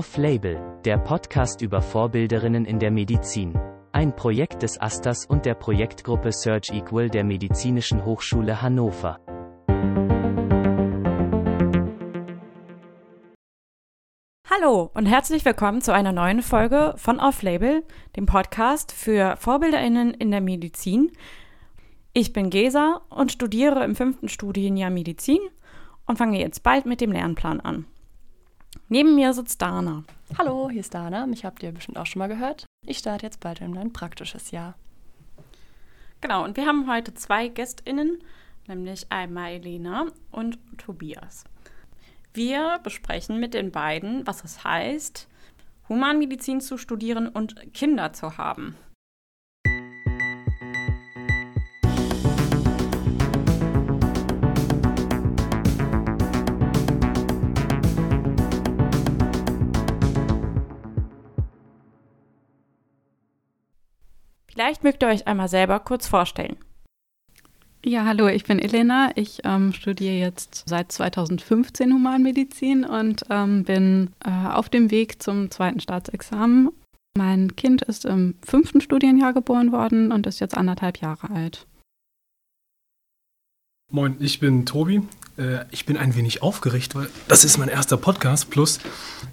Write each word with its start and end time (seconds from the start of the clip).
Off-Label, 0.00 0.80
der 0.86 0.96
Podcast 0.96 1.60
über 1.60 1.82
Vorbilderinnen 1.82 2.64
in 2.64 2.78
der 2.78 2.90
Medizin. 2.90 3.52
Ein 3.92 4.16
Projekt 4.16 4.62
des 4.62 4.80
Asters 4.80 5.26
und 5.26 5.44
der 5.44 5.52
Projektgruppe 5.52 6.32
Search 6.32 6.70
Equal 6.70 7.10
der 7.10 7.22
Medizinischen 7.22 8.06
Hochschule 8.06 8.62
Hannover. 8.62 9.20
Hallo 14.48 14.90
und 14.94 15.04
herzlich 15.04 15.44
willkommen 15.44 15.82
zu 15.82 15.92
einer 15.92 16.12
neuen 16.12 16.40
Folge 16.40 16.94
von 16.96 17.20
Off-Label, 17.20 17.84
dem 18.16 18.24
Podcast 18.24 18.92
für 18.92 19.36
VorbilderInnen 19.36 20.14
in 20.14 20.30
der 20.30 20.40
Medizin. 20.40 21.12
Ich 22.14 22.32
bin 22.32 22.48
Gesa 22.48 23.02
und 23.10 23.32
studiere 23.32 23.84
im 23.84 23.94
fünften 23.94 24.30
Studienjahr 24.30 24.88
Medizin 24.88 25.40
und 26.06 26.16
fange 26.16 26.40
jetzt 26.40 26.62
bald 26.62 26.86
mit 26.86 27.02
dem 27.02 27.12
Lernplan 27.12 27.60
an. 27.60 27.84
Neben 28.92 29.14
mir 29.14 29.32
sitzt 29.34 29.62
Dana. 29.62 30.02
Hallo, 30.36 30.68
hier 30.68 30.80
ist 30.80 30.92
Dana. 30.92 31.24
Mich 31.24 31.44
habt 31.44 31.62
ihr 31.62 31.70
bestimmt 31.70 31.96
auch 31.96 32.06
schon 32.06 32.18
mal 32.18 32.26
gehört. 32.26 32.66
Ich 32.84 32.98
starte 32.98 33.24
jetzt 33.24 33.38
bald 33.38 33.60
in 33.60 33.72
mein 33.72 33.92
praktisches 33.92 34.50
Jahr. 34.50 34.74
Genau, 36.20 36.42
und 36.42 36.56
wir 36.56 36.66
haben 36.66 36.90
heute 36.90 37.14
zwei 37.14 37.46
GästInnen, 37.46 38.18
nämlich 38.66 39.06
einmal 39.12 39.52
Elena 39.52 40.06
und 40.32 40.58
Tobias. 40.76 41.44
Wir 42.34 42.80
besprechen 42.82 43.38
mit 43.38 43.54
den 43.54 43.70
beiden, 43.70 44.26
was 44.26 44.42
es 44.42 44.64
heißt, 44.64 45.28
Humanmedizin 45.88 46.60
zu 46.60 46.76
studieren 46.76 47.28
und 47.28 47.72
Kinder 47.72 48.12
zu 48.12 48.38
haben. 48.38 48.74
Vielleicht 64.52 64.84
mögt 64.84 65.02
ihr 65.02 65.08
euch 65.08 65.26
einmal 65.26 65.48
selber 65.48 65.78
kurz 65.80 66.06
vorstellen. 66.06 66.56
Ja, 67.84 68.04
hallo, 68.04 68.26
ich 68.28 68.44
bin 68.44 68.58
Elena. 68.58 69.10
Ich 69.14 69.40
ähm, 69.44 69.72
studiere 69.72 70.14
jetzt 70.14 70.64
seit 70.66 70.92
2015 70.92 71.92
Humanmedizin 71.92 72.84
und 72.84 73.24
ähm, 73.30 73.64
bin 73.64 74.10
äh, 74.22 74.30
auf 74.30 74.68
dem 74.68 74.90
Weg 74.90 75.22
zum 75.22 75.50
zweiten 75.50 75.80
Staatsexamen. 75.80 76.70
Mein 77.16 77.56
Kind 77.56 77.82
ist 77.82 78.04
im 78.04 78.34
fünften 78.44 78.80
Studienjahr 78.80 79.32
geboren 79.32 79.72
worden 79.72 80.12
und 80.12 80.26
ist 80.26 80.40
jetzt 80.40 80.56
anderthalb 80.56 80.98
Jahre 80.98 81.30
alt. 81.30 81.66
Moin, 83.90 84.16
ich 84.20 84.40
bin 84.40 84.66
Tobi. 84.66 85.02
Äh, 85.38 85.64
ich 85.70 85.86
bin 85.86 85.96
ein 85.96 86.14
wenig 86.14 86.42
aufgeregt, 86.42 86.94
weil 86.94 87.08
das 87.28 87.44
ist 87.44 87.56
mein 87.56 87.68
erster 87.68 87.96
Podcast. 87.96 88.50
Plus, 88.50 88.78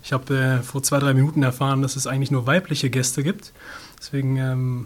ich 0.04 0.14
habe 0.14 0.36
äh, 0.36 0.64
vor 0.64 0.82
zwei, 0.84 1.00
drei 1.00 1.14
Minuten 1.14 1.44
erfahren, 1.44 1.82
dass 1.82 1.96
es 1.98 2.08
eigentlich 2.08 2.32
nur 2.32 2.48
weibliche 2.48 2.90
Gäste 2.90 3.24
gibt. 3.24 3.52
Deswegen 4.00 4.38
ähm, 4.38 4.86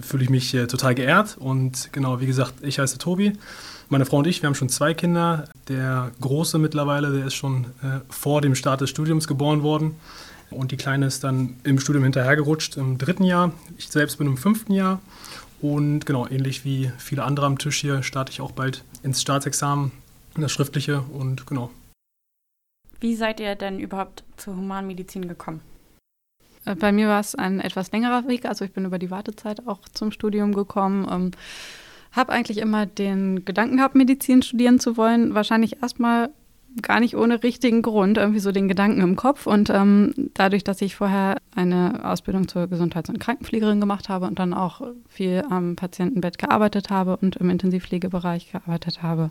fühle 0.00 0.24
ich 0.24 0.30
mich 0.30 0.54
äh, 0.54 0.66
total 0.66 0.94
geehrt. 0.94 1.36
Und 1.38 1.92
genau, 1.92 2.20
wie 2.20 2.26
gesagt, 2.26 2.54
ich 2.62 2.78
heiße 2.78 2.98
Tobi. 2.98 3.34
Meine 3.88 4.06
Frau 4.06 4.18
und 4.18 4.26
ich, 4.26 4.42
wir 4.42 4.48
haben 4.48 4.54
schon 4.54 4.68
zwei 4.68 4.94
Kinder. 4.94 5.44
Der 5.68 6.10
Große 6.20 6.58
mittlerweile, 6.58 7.12
der 7.12 7.26
ist 7.26 7.34
schon 7.34 7.66
äh, 7.82 8.00
vor 8.08 8.40
dem 8.40 8.54
Start 8.54 8.80
des 8.80 8.90
Studiums 8.90 9.28
geboren 9.28 9.62
worden. 9.62 9.96
Und 10.50 10.72
die 10.72 10.76
Kleine 10.76 11.06
ist 11.06 11.24
dann 11.24 11.56
im 11.64 11.78
Studium 11.78 12.04
hinterhergerutscht 12.04 12.76
im 12.76 12.98
dritten 12.98 13.24
Jahr. 13.24 13.52
Ich 13.76 13.88
selbst 13.88 14.18
bin 14.18 14.26
im 14.26 14.36
fünften 14.36 14.72
Jahr. 14.72 15.00
Und 15.60 16.06
genau, 16.06 16.26
ähnlich 16.26 16.64
wie 16.64 16.92
viele 16.98 17.24
andere 17.24 17.46
am 17.46 17.58
Tisch 17.58 17.80
hier, 17.80 18.02
starte 18.02 18.30
ich 18.30 18.40
auch 18.40 18.52
bald 18.52 18.84
ins 19.02 19.22
Staatsexamen, 19.22 19.92
das 20.36 20.52
Schriftliche 20.52 21.00
und 21.00 21.46
genau. 21.46 21.70
Wie 23.00 23.16
seid 23.16 23.40
ihr 23.40 23.54
denn 23.54 23.78
überhaupt 23.78 24.24
zur 24.36 24.56
Humanmedizin 24.56 25.26
gekommen? 25.28 25.60
Äh, 26.64 26.74
bei 26.74 26.92
mir 26.92 27.08
war 27.08 27.20
es 27.20 27.34
ein 27.34 27.60
etwas 27.60 27.92
längerer 27.92 28.28
Weg. 28.28 28.46
Also 28.46 28.64
ich 28.64 28.72
bin 28.72 28.84
über 28.84 28.98
die 28.98 29.10
Wartezeit 29.10 29.66
auch 29.66 29.80
zum 29.92 30.10
Studium 30.10 30.54
gekommen. 30.54 31.06
Ähm, 31.10 31.30
habe 32.12 32.32
eigentlich 32.32 32.58
immer 32.58 32.86
den 32.86 33.44
Gedanken 33.44 33.78
gehabt, 33.78 33.94
Medizin 33.94 34.42
studieren 34.42 34.78
zu 34.78 34.96
wollen. 34.96 35.34
Wahrscheinlich 35.34 35.82
erstmal 35.82 36.30
gar 36.82 37.00
nicht 37.00 37.16
ohne 37.16 37.42
richtigen 37.42 37.82
Grund, 37.82 38.18
irgendwie 38.18 38.40
so 38.40 38.50
den 38.50 38.68
Gedanken 38.68 39.00
im 39.00 39.16
Kopf. 39.16 39.46
Und 39.46 39.70
ähm, 39.70 40.12
dadurch, 40.34 40.64
dass 40.64 40.80
ich 40.80 40.96
vorher 40.96 41.36
eine 41.54 42.00
Ausbildung 42.04 42.48
zur 42.48 42.66
Gesundheits- 42.66 43.10
und 43.10 43.20
Krankenpflegerin 43.20 43.80
gemacht 43.80 44.08
habe 44.08 44.26
und 44.26 44.38
dann 44.38 44.54
auch 44.54 44.80
viel 45.08 45.44
am 45.48 45.76
Patientenbett 45.76 46.38
gearbeitet 46.38 46.90
habe 46.90 47.16
und 47.16 47.36
im 47.36 47.50
Intensivpflegebereich 47.50 48.52
gearbeitet 48.52 49.02
habe, 49.02 49.30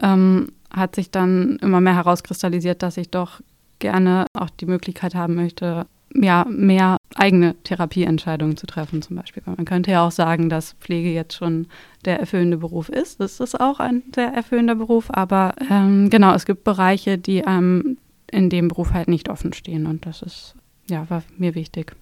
ähm, 0.00 0.52
hat 0.70 0.94
sich 0.94 1.10
dann 1.10 1.58
immer 1.60 1.80
mehr 1.80 1.96
herauskristallisiert, 1.96 2.82
dass 2.82 2.96
ich 2.96 3.10
doch 3.10 3.40
gerne 3.78 4.26
auch 4.32 4.50
die 4.50 4.66
Möglichkeit 4.66 5.14
haben 5.14 5.34
möchte, 5.34 5.86
ja, 6.22 6.46
mehr 6.48 6.96
eigene 7.14 7.54
Therapieentscheidungen 7.62 8.56
zu 8.56 8.66
treffen, 8.66 9.02
zum 9.02 9.16
Beispiel. 9.16 9.42
Man 9.46 9.64
könnte 9.64 9.90
ja 9.90 10.06
auch 10.06 10.10
sagen, 10.10 10.48
dass 10.48 10.74
Pflege 10.74 11.10
jetzt 11.10 11.34
schon 11.34 11.66
der 12.04 12.20
erfüllende 12.20 12.58
Beruf 12.58 12.88
ist. 12.88 13.20
Das 13.20 13.40
ist 13.40 13.58
auch 13.58 13.80
ein 13.80 14.02
sehr 14.14 14.32
erfüllender 14.32 14.74
Beruf, 14.74 15.06
aber 15.10 15.54
ähm, 15.70 16.10
genau, 16.10 16.34
es 16.34 16.44
gibt 16.44 16.64
Bereiche, 16.64 17.18
die 17.18 17.46
einem 17.46 17.98
in 18.30 18.50
dem 18.50 18.68
Beruf 18.68 18.92
halt 18.92 19.08
nicht 19.08 19.28
offen 19.28 19.52
stehen 19.52 19.86
und 19.86 20.04
das 20.04 20.22
ist, 20.22 20.54
ja, 20.88 21.08
war 21.08 21.22
mir 21.36 21.54
wichtig. 21.54 21.94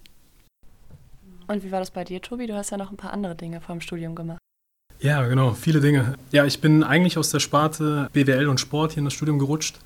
Und 1.46 1.62
wie 1.62 1.70
war 1.70 1.80
das 1.80 1.90
bei 1.90 2.04
dir, 2.04 2.22
Tobi? 2.22 2.46
Du 2.46 2.54
hast 2.54 2.70
ja 2.70 2.78
noch 2.78 2.90
ein 2.90 2.96
paar 2.96 3.12
andere 3.12 3.34
Dinge 3.34 3.60
vor 3.60 3.74
dem 3.74 3.80
Studium 3.80 4.14
gemacht. 4.14 4.38
Ja, 5.00 5.26
genau, 5.26 5.52
viele 5.52 5.80
Dinge. 5.80 6.14
Ja, 6.32 6.46
ich 6.46 6.60
bin 6.60 6.82
eigentlich 6.82 7.18
aus 7.18 7.30
der 7.30 7.40
Sparte 7.40 8.08
BWL 8.12 8.48
und 8.48 8.58
Sport 8.58 8.92
hier 8.92 9.00
in 9.00 9.04
das 9.04 9.12
Studium 9.12 9.38
gerutscht 9.38 9.78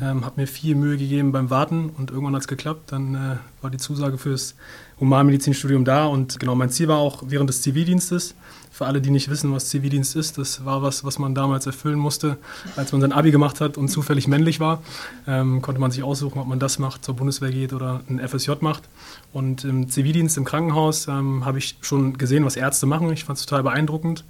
ähm, 0.00 0.24
habe 0.24 0.40
mir 0.40 0.46
viel 0.46 0.74
Mühe 0.74 0.96
gegeben 0.96 1.30
beim 1.30 1.50
Warten 1.50 1.90
und 1.90 2.10
irgendwann 2.10 2.34
hat 2.34 2.42
es 2.42 2.48
geklappt. 2.48 2.90
Dann 2.92 3.14
äh, 3.14 3.36
war 3.62 3.70
die 3.70 3.78
Zusage 3.78 4.18
fürs 4.18 4.56
Humanmedizinstudium 4.98 5.84
da 5.84 6.06
und 6.06 6.38
genau 6.38 6.54
mein 6.54 6.70
Ziel 6.70 6.88
war 6.88 6.98
auch 6.98 7.22
während 7.26 7.48
des 7.48 7.62
Zivildienstes. 7.62 8.34
Für 8.70 8.86
alle, 8.86 9.00
die 9.00 9.10
nicht 9.10 9.30
wissen, 9.30 9.52
was 9.52 9.68
Zivildienst 9.68 10.16
ist, 10.16 10.36
das 10.36 10.64
war 10.64 10.82
was, 10.82 11.04
was 11.04 11.20
man 11.20 11.32
damals 11.36 11.64
erfüllen 11.66 11.98
musste, 11.98 12.38
als 12.74 12.90
man 12.90 13.00
sein 13.00 13.12
Abi 13.12 13.30
gemacht 13.30 13.60
hat 13.60 13.78
und 13.78 13.86
zufällig 13.86 14.26
männlich 14.26 14.58
war. 14.58 14.82
Ähm, 15.28 15.62
konnte 15.62 15.80
man 15.80 15.92
sich 15.92 16.02
aussuchen, 16.02 16.40
ob 16.40 16.48
man 16.48 16.58
das 16.58 16.80
macht, 16.80 17.04
zur 17.04 17.14
Bundeswehr 17.14 17.52
geht 17.52 17.72
oder 17.72 18.00
ein 18.08 18.18
FSJ 18.26 18.52
macht. 18.62 18.88
Und 19.32 19.62
im 19.62 19.88
Zivildienst 19.88 20.36
im 20.38 20.44
Krankenhaus 20.44 21.06
ähm, 21.06 21.44
habe 21.44 21.58
ich 21.58 21.76
schon 21.82 22.18
gesehen, 22.18 22.44
was 22.44 22.56
Ärzte 22.56 22.86
machen. 22.86 23.12
Ich 23.12 23.24
fand 23.24 23.38
es 23.38 23.46
total 23.46 23.62
beeindruckend 23.62 24.24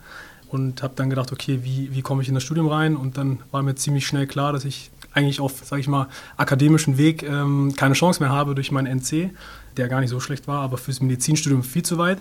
und 0.54 0.82
habe 0.82 0.94
dann 0.94 1.10
gedacht, 1.10 1.32
okay, 1.32 1.60
wie, 1.62 1.94
wie 1.94 2.02
komme 2.02 2.22
ich 2.22 2.28
in 2.28 2.34
das 2.34 2.44
Studium 2.44 2.68
rein? 2.68 2.96
Und 2.96 3.16
dann 3.16 3.40
war 3.50 3.62
mir 3.62 3.74
ziemlich 3.74 4.06
schnell 4.06 4.26
klar, 4.26 4.52
dass 4.52 4.64
ich 4.64 4.90
eigentlich 5.14 5.40
auf, 5.40 5.64
sage 5.64 5.80
ich 5.80 5.88
mal, 5.88 6.08
akademischen 6.36 6.98
Weg 6.98 7.22
ähm, 7.22 7.74
keine 7.76 7.94
Chance 7.94 8.22
mehr 8.22 8.30
habe 8.30 8.54
durch 8.54 8.70
meinen 8.70 8.86
NC, 8.98 9.30
der 9.76 9.88
gar 9.88 10.00
nicht 10.00 10.10
so 10.10 10.20
schlecht 10.20 10.46
war, 10.48 10.60
aber 10.60 10.76
fürs 10.76 11.00
Medizinstudium 11.00 11.62
viel 11.62 11.82
zu 11.82 11.98
weit. 11.98 12.18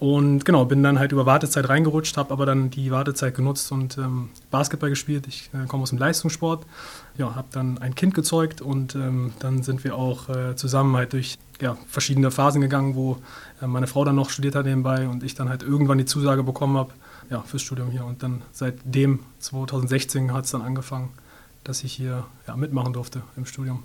Und 0.00 0.46
genau, 0.46 0.64
bin 0.64 0.82
dann 0.82 0.98
halt 0.98 1.12
über 1.12 1.26
Wartezeit 1.26 1.68
reingerutscht, 1.68 2.16
habe 2.16 2.32
aber 2.32 2.46
dann 2.46 2.70
die 2.70 2.90
Wartezeit 2.90 3.34
genutzt 3.34 3.70
und 3.70 3.98
ähm, 3.98 4.30
Basketball 4.50 4.88
gespielt. 4.88 5.26
Ich 5.28 5.50
äh, 5.52 5.66
komme 5.66 5.82
aus 5.82 5.90
dem 5.90 5.98
Leistungssport, 5.98 6.64
ja, 7.18 7.34
habe 7.34 7.48
dann 7.52 7.76
ein 7.76 7.94
Kind 7.94 8.14
gezeugt 8.14 8.62
und 8.62 8.94
ähm, 8.94 9.34
dann 9.40 9.62
sind 9.62 9.84
wir 9.84 9.96
auch 9.96 10.30
äh, 10.30 10.56
zusammen 10.56 10.96
halt 10.96 11.12
durch 11.12 11.36
ja, 11.60 11.76
verschiedene 11.86 12.30
Phasen 12.30 12.62
gegangen, 12.62 12.94
wo 12.94 13.18
äh, 13.60 13.66
meine 13.66 13.86
Frau 13.86 14.02
dann 14.06 14.16
noch 14.16 14.30
studiert 14.30 14.54
hat 14.54 14.64
nebenbei 14.64 15.06
und 15.06 15.22
ich 15.22 15.34
dann 15.34 15.50
halt 15.50 15.62
irgendwann 15.62 15.98
die 15.98 16.06
Zusage 16.06 16.44
bekommen 16.44 16.78
habe 16.78 16.92
ja, 17.28 17.42
fürs 17.42 17.60
Studium 17.60 17.90
hier. 17.90 18.06
Und 18.06 18.22
dann 18.22 18.40
seitdem, 18.52 19.20
2016, 19.40 20.32
hat 20.32 20.46
es 20.46 20.52
dann 20.52 20.62
angefangen 20.62 21.10
dass 21.64 21.84
ich 21.84 21.92
hier 21.92 22.26
ja, 22.46 22.56
mitmachen 22.56 22.92
durfte 22.92 23.22
im 23.36 23.44
Studium. 23.44 23.84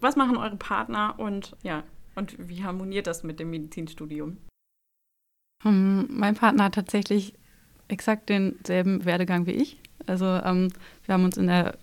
Was 0.00 0.16
machen 0.16 0.36
eure 0.36 0.56
Partner 0.56 1.14
und 1.18 1.56
ja, 1.62 1.82
und 2.14 2.48
wie 2.48 2.64
harmoniert 2.64 3.06
das 3.06 3.22
mit 3.22 3.40
dem 3.40 3.50
Medizinstudium? 3.50 4.38
Um, 5.64 6.06
mein 6.10 6.34
Partner 6.34 6.64
hat 6.64 6.74
tatsächlich 6.74 7.34
exakt 7.88 8.28
denselben 8.28 9.04
Werdegang 9.04 9.46
wie 9.46 9.52
ich. 9.52 9.78
Also 10.06 10.26
ähm, 10.26 10.68
wir 11.04 11.14
haben 11.14 11.24
uns 11.24 11.36
in 11.36 11.46
der 11.46 11.78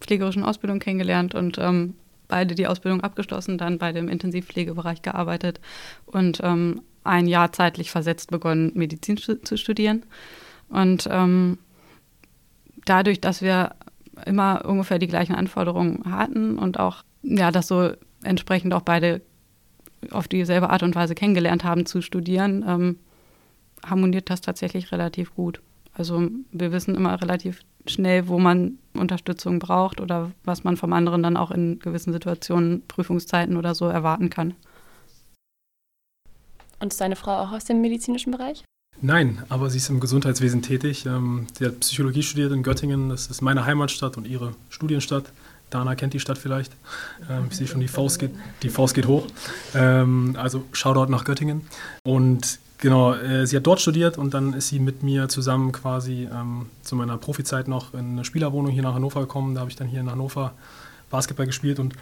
pflegerischen 0.00 0.44
Ausbildung 0.44 0.78
kennengelernt 0.78 1.34
und 1.34 1.58
ähm, 1.58 1.94
beide 2.28 2.54
die 2.54 2.66
Ausbildung 2.66 3.02
abgeschlossen, 3.02 3.58
dann 3.58 3.78
bei 3.78 3.92
dem 3.92 4.08
Intensivpflegebereich 4.08 5.02
gearbeitet 5.02 5.60
und 6.06 6.40
ähm, 6.42 6.82
ein 7.04 7.26
Jahr 7.26 7.52
zeitlich 7.52 7.90
versetzt 7.90 8.30
begonnen, 8.30 8.72
Medizin 8.74 9.16
zu 9.16 9.56
studieren. 9.56 10.04
Und 10.68 11.08
ähm, 11.10 11.58
dadurch, 12.84 13.20
dass 13.20 13.40
wir 13.40 13.74
immer 14.26 14.64
ungefähr 14.64 14.98
die 14.98 15.06
gleichen 15.06 15.34
Anforderungen 15.34 16.02
hatten 16.10 16.58
und 16.58 16.78
auch, 16.78 17.02
ja, 17.22 17.50
das 17.50 17.68
so 17.68 17.92
entsprechend 18.22 18.74
auch 18.74 18.82
beide 18.82 19.20
auf 20.10 20.28
dieselbe 20.28 20.70
Art 20.70 20.82
und 20.82 20.94
Weise 20.94 21.14
kennengelernt 21.14 21.64
haben 21.64 21.86
zu 21.86 22.02
studieren, 22.02 22.64
ähm, 22.66 22.98
harmoniert 23.84 24.30
das 24.30 24.40
tatsächlich 24.40 24.92
relativ 24.92 25.34
gut. 25.34 25.60
Also 25.92 26.28
wir 26.52 26.72
wissen 26.72 26.94
immer 26.94 27.20
relativ 27.20 27.62
schnell, 27.86 28.28
wo 28.28 28.38
man 28.38 28.78
Unterstützung 28.94 29.58
braucht 29.58 30.00
oder 30.00 30.30
was 30.44 30.64
man 30.64 30.76
vom 30.76 30.92
anderen 30.92 31.22
dann 31.22 31.36
auch 31.36 31.50
in 31.50 31.78
gewissen 31.78 32.12
Situationen, 32.12 32.86
Prüfungszeiten 32.86 33.56
oder 33.56 33.74
so 33.74 33.86
erwarten 33.86 34.30
kann. 34.30 34.54
Und 36.80 36.92
ist 36.92 37.00
deine 37.00 37.16
Frau 37.16 37.32
auch 37.38 37.52
aus 37.52 37.64
dem 37.64 37.80
medizinischen 37.80 38.30
Bereich? 38.30 38.62
Nein, 39.00 39.42
aber 39.48 39.70
sie 39.70 39.78
ist 39.78 39.88
im 39.90 40.00
Gesundheitswesen 40.00 40.62
tätig. 40.62 41.06
Ähm, 41.06 41.46
sie 41.56 41.66
hat 41.66 41.80
Psychologie 41.80 42.22
studiert 42.22 42.52
in 42.52 42.62
Göttingen, 42.62 43.08
das 43.08 43.28
ist 43.28 43.42
meine 43.42 43.64
Heimatstadt 43.64 44.16
und 44.16 44.26
ihre 44.26 44.54
Studienstadt. 44.70 45.24
Dana 45.70 45.94
kennt 45.94 46.14
die 46.14 46.20
Stadt 46.20 46.38
vielleicht. 46.38 46.72
Ähm, 47.30 47.46
ich 47.50 47.56
sehe 47.56 47.66
schon, 47.66 47.80
die 47.80 47.88
Faust 47.88 48.18
geht, 48.18 48.32
die 48.62 48.70
Faust 48.70 48.94
geht 48.94 49.06
hoch. 49.06 49.26
Ähm, 49.74 50.34
also 50.38 50.64
Shoutout 50.72 51.10
nach 51.10 51.24
Göttingen. 51.24 51.62
Und 52.02 52.58
genau, 52.78 53.14
äh, 53.14 53.46
sie 53.46 53.56
hat 53.56 53.66
dort 53.66 53.80
studiert 53.80 54.18
und 54.18 54.34
dann 54.34 54.52
ist 54.52 54.68
sie 54.68 54.80
mit 54.80 55.02
mir 55.02 55.28
zusammen 55.28 55.72
quasi 55.72 56.28
zu 56.82 56.96
meiner 56.96 57.18
Profizeit 57.18 57.68
noch 57.68 57.94
in 57.94 58.12
eine 58.12 58.24
Spielerwohnung 58.24 58.72
hier 58.72 58.82
nach 58.82 58.94
Hannover 58.94 59.20
gekommen. 59.20 59.54
Da 59.54 59.60
habe 59.60 59.70
ich 59.70 59.76
dann 59.76 59.88
hier 59.88 60.00
in 60.00 60.10
Hannover 60.10 60.54
Basketball 61.10 61.46
gespielt 61.46 61.78
und 61.78 61.94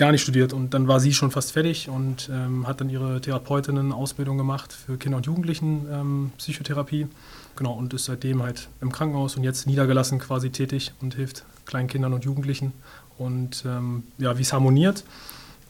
gar 0.00 0.12
nicht 0.12 0.22
studiert. 0.22 0.54
Und 0.54 0.72
dann 0.72 0.88
war 0.88 0.98
sie 0.98 1.12
schon 1.12 1.30
fast 1.30 1.52
fertig 1.52 1.90
und 1.90 2.30
ähm, 2.32 2.66
hat 2.66 2.80
dann 2.80 2.88
ihre 2.88 3.20
Therapeutinnen-Ausbildung 3.20 4.38
gemacht 4.38 4.72
für 4.72 4.96
Kinder- 4.96 5.18
und 5.18 5.26
Jugendlichen 5.26 5.86
ähm, 5.92 6.32
Psychotherapie. 6.38 7.06
Genau, 7.54 7.74
und 7.74 7.92
ist 7.92 8.06
seitdem 8.06 8.42
halt 8.42 8.68
im 8.80 8.90
Krankenhaus 8.90 9.36
und 9.36 9.44
jetzt 9.44 9.66
niedergelassen 9.66 10.18
quasi 10.18 10.48
tätig 10.48 10.92
und 11.02 11.14
hilft 11.14 11.44
kleinen 11.66 11.86
Kindern 11.86 12.14
und 12.14 12.24
Jugendlichen. 12.24 12.72
Und 13.18 13.62
ähm, 13.66 14.04
ja, 14.16 14.38
wie 14.38 14.42
es 14.42 14.54
harmoniert. 14.54 15.04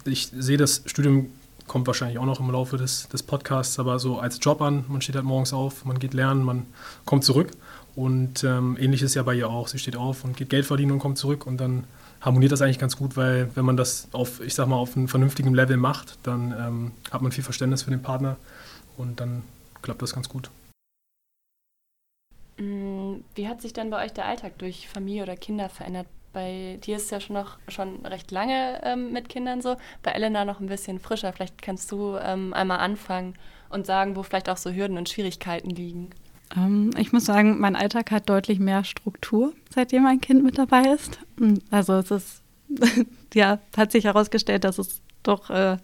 Ich 0.04 0.28
sehe 0.28 0.56
das 0.56 0.82
Studium 0.86 1.26
kommt 1.66 1.86
wahrscheinlich 1.88 2.18
auch 2.18 2.26
noch 2.26 2.40
im 2.40 2.50
Laufe 2.50 2.76
des, 2.76 3.08
des 3.08 3.22
Podcasts, 3.22 3.78
aber 3.78 3.98
so 3.98 4.20
als 4.20 4.38
Job 4.40 4.62
an. 4.62 4.84
Man 4.88 5.00
steht 5.02 5.16
halt 5.16 5.24
morgens 5.24 5.52
auf, 5.52 5.84
man 5.84 5.98
geht 5.98 6.14
lernen, 6.14 6.44
man 6.44 6.66
kommt 7.04 7.24
zurück. 7.24 7.50
Und 7.96 8.44
ähm, 8.44 8.76
ähnlich 8.78 9.02
ist 9.02 9.14
ja 9.14 9.24
bei 9.24 9.34
ihr 9.34 9.48
auch. 9.50 9.66
Sie 9.66 9.78
steht 9.78 9.96
auf 9.96 10.22
und 10.22 10.36
geht 10.36 10.50
Geld 10.50 10.66
verdienen 10.66 10.92
und 10.92 11.00
kommt 11.00 11.18
zurück 11.18 11.46
und 11.46 11.58
dann 11.58 11.84
harmoniert 12.20 12.52
das 12.52 12.62
eigentlich 12.62 12.78
ganz 12.78 12.96
gut, 12.96 13.16
weil 13.16 13.54
wenn 13.54 13.64
man 13.64 13.76
das 13.76 14.08
auf, 14.12 14.40
ich 14.40 14.54
sag 14.54 14.68
mal, 14.68 14.76
auf 14.76 14.96
einem 14.96 15.08
vernünftigen 15.08 15.54
Level 15.54 15.76
macht, 15.76 16.18
dann 16.22 16.52
ähm, 16.52 16.92
hat 17.10 17.22
man 17.22 17.32
viel 17.32 17.44
Verständnis 17.44 17.82
für 17.82 17.90
den 17.90 18.02
Partner 18.02 18.36
und 18.96 19.20
dann 19.20 19.42
klappt 19.82 20.02
das 20.02 20.14
ganz 20.14 20.28
gut. 20.28 20.50
Mm, 22.58 23.16
wie 23.34 23.48
hat 23.48 23.62
sich 23.62 23.72
dann 23.72 23.90
bei 23.90 24.04
euch 24.04 24.12
der 24.12 24.26
Alltag 24.26 24.58
durch 24.58 24.88
Familie 24.88 25.22
oder 25.22 25.36
Kinder 25.36 25.68
verändert? 25.68 26.06
Bei 26.32 26.78
dir 26.84 26.96
ist 26.96 27.04
es 27.04 27.10
ja 27.10 27.20
schon 27.20 27.34
noch 27.34 27.58
schon 27.66 28.06
recht 28.06 28.30
lange 28.30 28.80
ähm, 28.84 29.12
mit 29.12 29.28
Kindern 29.28 29.62
so, 29.62 29.76
bei 30.02 30.12
Elena 30.12 30.44
noch 30.44 30.60
ein 30.60 30.66
bisschen 30.66 31.00
frischer. 31.00 31.32
Vielleicht 31.32 31.60
kannst 31.60 31.90
du 31.90 32.16
ähm, 32.22 32.52
einmal 32.52 32.78
anfangen 32.78 33.34
und 33.70 33.86
sagen, 33.86 34.14
wo 34.14 34.22
vielleicht 34.22 34.48
auch 34.48 34.56
so 34.56 34.70
Hürden 34.70 34.98
und 34.98 35.08
Schwierigkeiten 35.08 35.70
liegen. 35.70 36.10
Ähm, 36.56 36.90
ich 36.98 37.12
muss 37.12 37.24
sagen, 37.24 37.60
mein 37.60 37.76
Alltag 37.76 38.10
hat 38.10 38.28
deutlich 38.28 38.58
mehr 38.58 38.84
Struktur, 38.84 39.52
seitdem 39.68 40.06
ein 40.06 40.20
Kind 40.20 40.42
mit 40.42 40.58
dabei 40.58 40.82
ist. 40.92 41.18
Also 41.70 41.94
es 41.94 42.10
ist, 42.10 42.42
ja, 43.34 43.58
hat 43.76 43.92
sich 43.92 44.04
herausgestellt, 44.04 44.64
dass 44.64 44.78
es 44.78 45.02
doch 45.22 45.50
äh, 45.50 45.76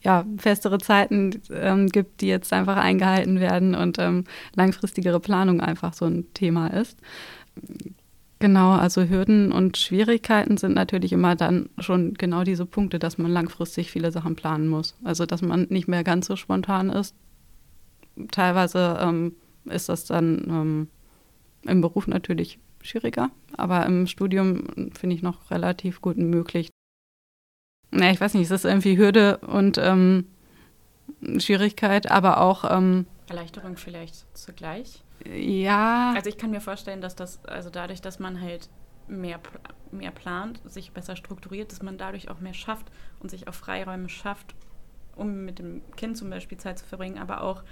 ja, 0.00 0.24
festere 0.38 0.78
Zeiten 0.78 1.40
ähm, 1.52 1.88
gibt, 1.88 2.20
die 2.20 2.26
jetzt 2.26 2.52
einfach 2.52 2.76
eingehalten 2.76 3.38
werden 3.40 3.74
und 3.74 3.98
ähm, 3.98 4.24
langfristigere 4.54 5.20
Planung 5.20 5.60
einfach 5.60 5.94
so 5.94 6.06
ein 6.06 6.26
Thema 6.34 6.68
ist. 6.68 6.98
Genau, 8.40 8.72
also 8.72 9.04
Hürden 9.04 9.52
und 9.52 9.76
Schwierigkeiten 9.76 10.56
sind 10.56 10.74
natürlich 10.74 11.12
immer 11.12 11.36
dann 11.36 11.68
schon 11.78 12.14
genau 12.14 12.42
diese 12.42 12.66
Punkte, 12.66 12.98
dass 12.98 13.16
man 13.16 13.30
langfristig 13.30 13.92
viele 13.92 14.10
Sachen 14.10 14.34
planen 14.34 14.66
muss. 14.66 14.96
Also 15.04 15.26
dass 15.26 15.42
man 15.42 15.68
nicht 15.70 15.86
mehr 15.86 16.02
ganz 16.02 16.26
so 16.26 16.34
spontan 16.34 16.90
ist. 16.90 17.14
Teilweise 18.32 18.98
ähm, 19.00 19.36
ist 19.66 19.88
das 19.88 20.04
dann 20.04 20.46
ähm, 20.48 20.88
im 21.62 21.80
Beruf 21.80 22.06
natürlich 22.06 22.58
schwieriger, 22.82 23.30
aber 23.56 23.86
im 23.86 24.06
Studium 24.06 24.90
finde 24.92 25.14
ich 25.16 25.22
noch 25.22 25.50
relativ 25.50 26.00
gut 26.00 26.16
möglich, 26.16 26.70
na, 27.94 28.10
ich 28.10 28.20
weiß 28.20 28.34
nicht, 28.34 28.44
es 28.44 28.50
ist 28.50 28.64
irgendwie 28.64 28.96
Hürde 28.96 29.36
und 29.38 29.76
ähm, 29.76 30.26
Schwierigkeit, 31.38 32.10
aber 32.10 32.40
auch 32.40 32.64
ähm, 32.68 33.06
Erleichterung 33.28 33.76
vielleicht 33.76 34.26
zugleich. 34.36 35.04
Ja. 35.30 36.14
Also 36.16 36.30
ich 36.30 36.38
kann 36.38 36.50
mir 36.50 36.62
vorstellen, 36.62 37.02
dass 37.02 37.14
das, 37.14 37.44
also 37.44 37.68
dadurch, 37.68 38.00
dass 38.00 38.18
man 38.18 38.40
halt 38.40 38.70
mehr, 39.08 39.38
mehr 39.90 40.10
plant, 40.10 40.60
sich 40.64 40.92
besser 40.92 41.16
strukturiert, 41.16 41.70
dass 41.70 41.82
man 41.82 41.98
dadurch 41.98 42.30
auch 42.30 42.40
mehr 42.40 42.54
schafft 42.54 42.90
und 43.20 43.30
sich 43.30 43.46
auch 43.46 43.54
Freiräume 43.54 44.08
schafft, 44.08 44.54
um 45.14 45.44
mit 45.44 45.58
dem 45.58 45.82
Kind 45.96 46.16
zum 46.16 46.30
Beispiel 46.30 46.56
Zeit 46.56 46.78
zu 46.78 46.86
verbringen, 46.86 47.18
aber 47.18 47.42
auch 47.42 47.62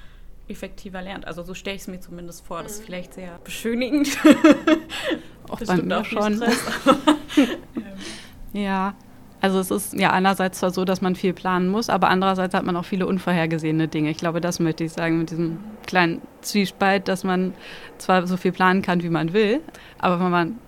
effektiver 0.51 1.01
lernt. 1.03 1.27
Also 1.27 1.43
so 1.43 1.55
stelle 1.55 1.77
ich 1.77 1.83
es 1.83 1.89
mir 1.89 2.01
zumindest 2.01 2.45
vor. 2.45 2.63
Das 2.63 2.73
ist 2.73 2.81
mhm. 2.81 2.85
vielleicht 2.87 3.15
sehr 3.15 3.39
beschönigend. 3.45 4.09
auch 5.49 5.61
bei 5.61 5.77
mir 5.77 6.01
auch 6.01 6.05
schon. 6.05 6.37
Stress. 6.37 6.65
Ja, 8.53 8.95
also 9.41 9.59
es 9.59 9.71
ist 9.71 9.95
ja 9.95 10.11
einerseits 10.11 10.59
zwar 10.59 10.71
so, 10.71 10.85
dass 10.85 11.01
man 11.01 11.15
viel 11.15 11.33
planen 11.33 11.69
muss, 11.69 11.89
aber 11.89 12.09
andererseits 12.09 12.55
hat 12.55 12.65
man 12.65 12.77
auch 12.77 12.85
viele 12.85 13.07
unvorhergesehene 13.07 13.89
Dinge. 13.89 14.11
Ich 14.11 14.19
glaube, 14.19 14.41
das 14.41 14.61
möchte 14.61 14.85
ich 14.85 14.93
sagen 14.93 15.19
mit 15.19 15.31
diesem 15.31 15.59
kleinen 15.87 16.21
Zwiespalt, 16.43 17.09
dass 17.09 17.25
man 17.25 17.55
zwar 17.99 18.27
so 18.27 18.37
viel 18.37 18.53
planen 18.53 18.83
kann, 18.83 19.03
wie 19.03 19.09
man 19.09 19.33
will, 19.33 19.61
aber 19.99 20.21
wenn 20.21 20.31
man 20.31 20.59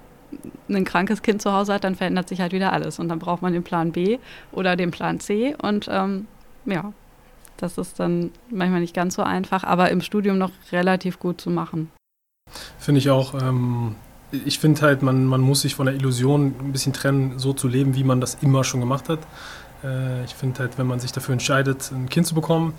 ein 0.71 0.85
krankes 0.85 1.21
Kind 1.21 1.43
zu 1.43 1.53
Hause 1.53 1.75
hat, 1.75 1.85
dann 1.85 1.95
verändert 1.95 2.29
sich 2.29 2.41
halt 2.41 2.53
wieder 2.53 2.73
alles 2.73 2.99
und 2.99 3.09
dann 3.09 3.19
braucht 3.19 3.43
man 3.43 3.53
den 3.53 3.63
Plan 3.63 3.93
B 3.93 4.19
oder 4.53 4.77
den 4.77 4.91
Plan 4.91 5.21
C 5.21 5.55
und 5.61 5.89
ähm, 5.91 6.27
ja, 6.65 6.95
das 7.63 7.79
ist 7.79 8.01
dann 8.01 8.31
manchmal 8.51 8.81
nicht 8.81 8.95
ganz 8.95 9.15
so 9.15 9.23
einfach, 9.23 9.65
aber 9.65 9.91
im 9.91 10.01
Studium 10.01 10.39
noch 10.39 10.51
relativ 10.73 11.19
gut 11.19 11.41
zu 11.41 11.51
machen. 11.51 11.91
Finde 12.79 12.99
ich 12.99 13.11
auch. 13.11 13.35
Ähm 13.41 13.95
ich 14.47 14.59
finde 14.59 14.81
halt, 14.81 15.03
man, 15.03 15.27
man 15.27 15.41
muss 15.41 15.61
sich 15.61 15.75
von 15.75 15.87
der 15.87 15.95
Illusion 15.95 16.55
ein 16.59 16.73
bisschen 16.73 16.93
trennen, 16.93 17.39
so 17.39 17.53
zu 17.53 17.69
leben, 17.69 17.95
wie 17.95 18.05
man 18.05 18.21
das 18.21 18.39
immer 18.41 18.65
schon 18.65 18.81
gemacht 18.81 19.09
hat. 19.09 19.21
Äh, 19.85 20.25
ich 20.25 20.35
finde 20.35 20.61
halt, 20.61 20.79
wenn 20.79 20.87
man 20.87 21.01
sich 21.01 21.13
dafür 21.13 21.35
entscheidet, 21.35 21.91
ein 21.93 22.09
Kind 22.09 22.27
zu 22.27 22.35
bekommen, 22.35 22.75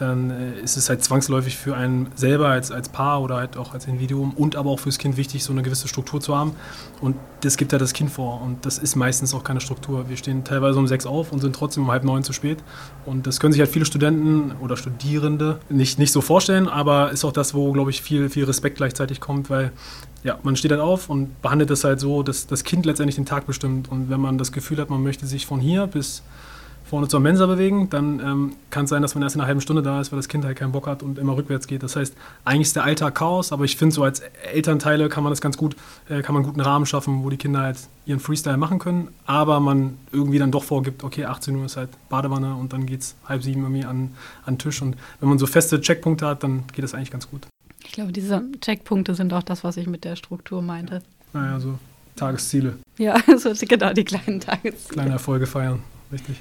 dann 0.00 0.30
äh, 0.30 0.60
ist 0.60 0.76
es 0.76 0.88
halt 0.88 1.02
zwangsläufig 1.02 1.56
für 1.56 1.76
einen 1.76 2.08
selber 2.14 2.48
als, 2.48 2.70
als 2.70 2.88
Paar 2.88 3.20
oder 3.22 3.36
halt 3.36 3.56
auch 3.56 3.74
als 3.74 3.86
Individuum 3.86 4.32
und 4.34 4.56
aber 4.56 4.70
auch 4.70 4.80
fürs 4.80 4.98
Kind 4.98 5.16
wichtig, 5.16 5.44
so 5.44 5.52
eine 5.52 5.62
gewisse 5.62 5.88
Struktur 5.88 6.20
zu 6.20 6.36
haben. 6.36 6.52
Und 7.00 7.16
das 7.42 7.56
gibt 7.56 7.72
ja 7.72 7.78
das 7.78 7.92
Kind 7.92 8.10
vor. 8.10 8.40
Und 8.42 8.64
das 8.64 8.78
ist 8.78 8.96
meistens 8.96 9.34
auch 9.34 9.44
keine 9.44 9.60
Struktur. 9.60 10.08
Wir 10.08 10.16
stehen 10.16 10.44
teilweise 10.44 10.78
um 10.78 10.86
sechs 10.86 11.06
auf 11.06 11.32
und 11.32 11.40
sind 11.40 11.54
trotzdem 11.54 11.84
um 11.84 11.90
halb 11.90 12.04
neun 12.04 12.22
zu 12.22 12.32
spät. 12.32 12.58
Und 13.04 13.26
das 13.26 13.40
können 13.40 13.52
sich 13.52 13.60
halt 13.60 13.70
viele 13.70 13.84
Studenten 13.84 14.52
oder 14.60 14.76
Studierende 14.76 15.60
nicht, 15.68 15.98
nicht 15.98 16.12
so 16.12 16.20
vorstellen, 16.20 16.68
aber 16.68 17.10
ist 17.10 17.24
auch 17.24 17.32
das, 17.32 17.54
wo, 17.54 17.72
glaube 17.72 17.90
ich, 17.90 18.02
viel, 18.02 18.28
viel 18.28 18.44
Respekt 18.44 18.76
gleichzeitig 18.76 19.20
kommt, 19.20 19.50
weil 19.50 19.72
ja, 20.24 20.38
man 20.42 20.56
steht 20.56 20.72
halt 20.72 20.80
auf 20.80 21.08
und 21.08 21.40
behandelt 21.42 21.70
es 21.70 21.84
halt 21.84 22.00
so, 22.00 22.22
dass 22.22 22.46
das 22.46 22.64
Kind 22.64 22.86
letztendlich 22.86 23.16
den 23.16 23.26
Tag 23.26 23.46
bestimmt. 23.46 23.90
Und 23.90 24.10
wenn 24.10 24.20
man 24.20 24.38
das 24.38 24.52
Gefühl 24.52 24.78
hat, 24.78 24.90
man 24.90 25.02
möchte 25.02 25.26
sich 25.26 25.46
von 25.46 25.60
hier 25.60 25.86
bis 25.86 26.22
vorne 26.88 27.06
zur 27.06 27.20
Mensa 27.20 27.46
bewegen, 27.46 27.90
dann 27.90 28.20
ähm, 28.20 28.52
kann 28.70 28.84
es 28.84 28.90
sein, 28.90 29.02
dass 29.02 29.14
man 29.14 29.22
erst 29.22 29.36
in 29.36 29.40
einer 29.40 29.48
halben 29.48 29.60
Stunde 29.60 29.82
da 29.82 30.00
ist, 30.00 30.10
weil 30.10 30.18
das 30.18 30.28
Kind 30.28 30.44
halt 30.44 30.56
keinen 30.56 30.72
Bock 30.72 30.86
hat 30.86 31.02
und 31.02 31.18
immer 31.18 31.36
rückwärts 31.36 31.66
geht. 31.66 31.82
Das 31.82 31.96
heißt, 31.96 32.14
eigentlich 32.44 32.68
ist 32.68 32.76
der 32.76 32.84
Alltag 32.84 33.14
Chaos, 33.14 33.52
aber 33.52 33.64
ich 33.64 33.76
finde, 33.76 33.94
so 33.94 34.02
als 34.02 34.20
Elternteile 34.52 35.08
kann 35.08 35.22
man 35.22 35.30
das 35.30 35.40
ganz 35.40 35.56
gut, 35.56 35.76
äh, 36.08 36.22
kann 36.22 36.34
man 36.34 36.42
einen 36.42 36.50
guten 36.50 36.60
Rahmen 36.60 36.86
schaffen, 36.86 37.22
wo 37.24 37.30
die 37.30 37.36
Kinder 37.36 37.60
halt 37.60 37.78
ihren 38.06 38.20
Freestyle 38.20 38.56
machen 38.56 38.78
können, 38.78 39.08
aber 39.26 39.60
man 39.60 39.98
irgendwie 40.12 40.38
dann 40.38 40.50
doch 40.50 40.64
vorgibt, 40.64 41.04
okay, 41.04 41.26
18 41.26 41.54
Uhr 41.56 41.66
ist 41.66 41.76
halt 41.76 41.90
Badewanne 42.08 42.54
und 42.54 42.72
dann 42.72 42.86
geht 42.86 43.02
es 43.02 43.16
halb 43.26 43.42
sieben 43.42 43.62
irgendwie 43.62 43.84
an, 43.84 44.12
an 44.46 44.54
den 44.54 44.58
Tisch. 44.58 44.80
Und 44.80 44.96
wenn 45.20 45.28
man 45.28 45.38
so 45.38 45.46
feste 45.46 45.80
Checkpunkte 45.80 46.26
hat, 46.26 46.42
dann 46.42 46.64
geht 46.72 46.84
das 46.84 46.94
eigentlich 46.94 47.10
ganz 47.10 47.30
gut. 47.30 47.46
Ich 47.84 47.92
glaube, 47.92 48.12
diese 48.12 48.42
Checkpunkte 48.60 49.14
sind 49.14 49.32
auch 49.34 49.42
das, 49.42 49.62
was 49.62 49.76
ich 49.76 49.86
mit 49.86 50.04
der 50.04 50.16
Struktur 50.16 50.62
meinte. 50.62 51.02
Naja, 51.32 51.60
so 51.60 51.78
Tagesziele. 52.16 52.78
Ja, 52.96 53.16
so 53.36 53.52
genau 53.60 53.92
die 53.92 54.04
kleinen 54.04 54.40
Tagesziele. 54.40 54.94
Kleine 54.94 55.12
Erfolge 55.12 55.46
feiern, 55.46 55.80
richtig. 56.10 56.36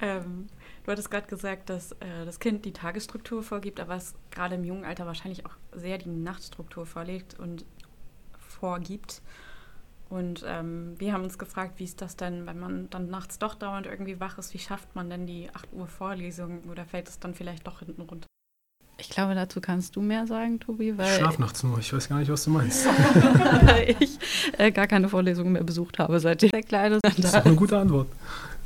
Ähm, 0.00 0.46
du 0.84 0.92
hattest 0.92 1.10
gerade 1.10 1.26
gesagt, 1.26 1.70
dass 1.70 1.92
äh, 1.92 2.24
das 2.24 2.40
Kind 2.40 2.64
die 2.64 2.72
Tagesstruktur 2.72 3.42
vorgibt, 3.42 3.80
aber 3.80 3.96
es 3.96 4.14
gerade 4.30 4.56
im 4.56 4.64
jungen 4.64 4.84
Alter 4.84 5.06
wahrscheinlich 5.06 5.46
auch 5.46 5.56
sehr 5.72 5.98
die 5.98 6.08
Nachtstruktur 6.08 6.86
vorlegt 6.86 7.38
und 7.38 7.64
vorgibt. 8.38 9.22
Und 10.10 10.44
ähm, 10.46 10.94
wir 10.98 11.12
haben 11.12 11.24
uns 11.24 11.38
gefragt, 11.38 11.74
wie 11.78 11.84
ist 11.84 12.00
das 12.00 12.16
denn, 12.16 12.46
wenn 12.46 12.58
man 12.58 12.90
dann 12.90 13.08
nachts 13.08 13.38
doch 13.38 13.54
dauernd 13.54 13.86
irgendwie 13.86 14.20
wach 14.20 14.38
ist, 14.38 14.54
wie 14.54 14.58
schafft 14.58 14.94
man 14.94 15.10
denn 15.10 15.26
die 15.26 15.48
8 15.52 15.72
Uhr 15.72 15.86
Vorlesung 15.86 16.62
oder 16.70 16.84
fällt 16.84 17.08
es 17.08 17.18
dann 17.18 17.34
vielleicht 17.34 17.66
doch 17.66 17.80
hinten 17.80 18.02
runter? 18.02 18.26
Ich 18.96 19.10
glaube, 19.10 19.34
dazu 19.34 19.60
kannst 19.60 19.96
du 19.96 20.00
mehr 20.00 20.26
sagen, 20.26 20.60
Tobi. 20.60 20.96
Weil 20.96 21.08
ich 21.08 21.16
schlaf 21.16 21.38
nachts 21.38 21.64
nur, 21.64 21.78
ich 21.78 21.92
weiß 21.92 22.08
gar 22.08 22.20
nicht, 22.20 22.30
was 22.30 22.44
du 22.44 22.50
meinst. 22.50 22.86
weil 23.66 23.96
ich 23.98 24.18
äh, 24.56 24.70
gar 24.70 24.86
keine 24.86 25.08
Vorlesungen 25.08 25.52
mehr 25.52 25.64
besucht 25.64 25.98
habe, 25.98 26.20
seitdem 26.20 26.50
der 26.50 26.62
Kleine 26.62 27.00
Das 27.02 27.18
ist 27.18 27.34
auch 27.34 27.44
eine 27.44 27.56
gute 27.56 27.76
Antwort. 27.76 28.06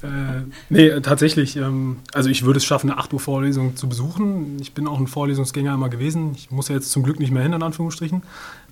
Äh, 0.03 0.43
nee, 0.71 1.01
tatsächlich. 1.01 1.57
Ähm, 1.57 1.99
also 2.13 2.31
ich 2.31 2.45
würde 2.45 2.59
es 2.59 2.65
schaffen, 2.65 2.91
eine 2.91 2.99
8 3.01 3.13
Uhr 3.13 3.21
Vorlesung 3.21 3.77
zu 3.77 3.89
besuchen. 3.89 4.59
Ich 4.61 4.73
bin 4.73 4.87
auch 4.87 4.99
ein 4.99 5.07
Vorlesungsgänger 5.07 5.75
immer 5.75 5.89
gewesen. 5.89 6.33
Ich 6.37 6.51
muss 6.51 6.69
ja 6.69 6.77
jetzt 6.77 6.91
zum 6.91 7.03
Glück 7.03 7.19
nicht 7.19 7.33
mehr 7.33 7.43
hin, 7.43 7.53
in 7.53 7.63
Anführungsstrichen. 7.63 8.23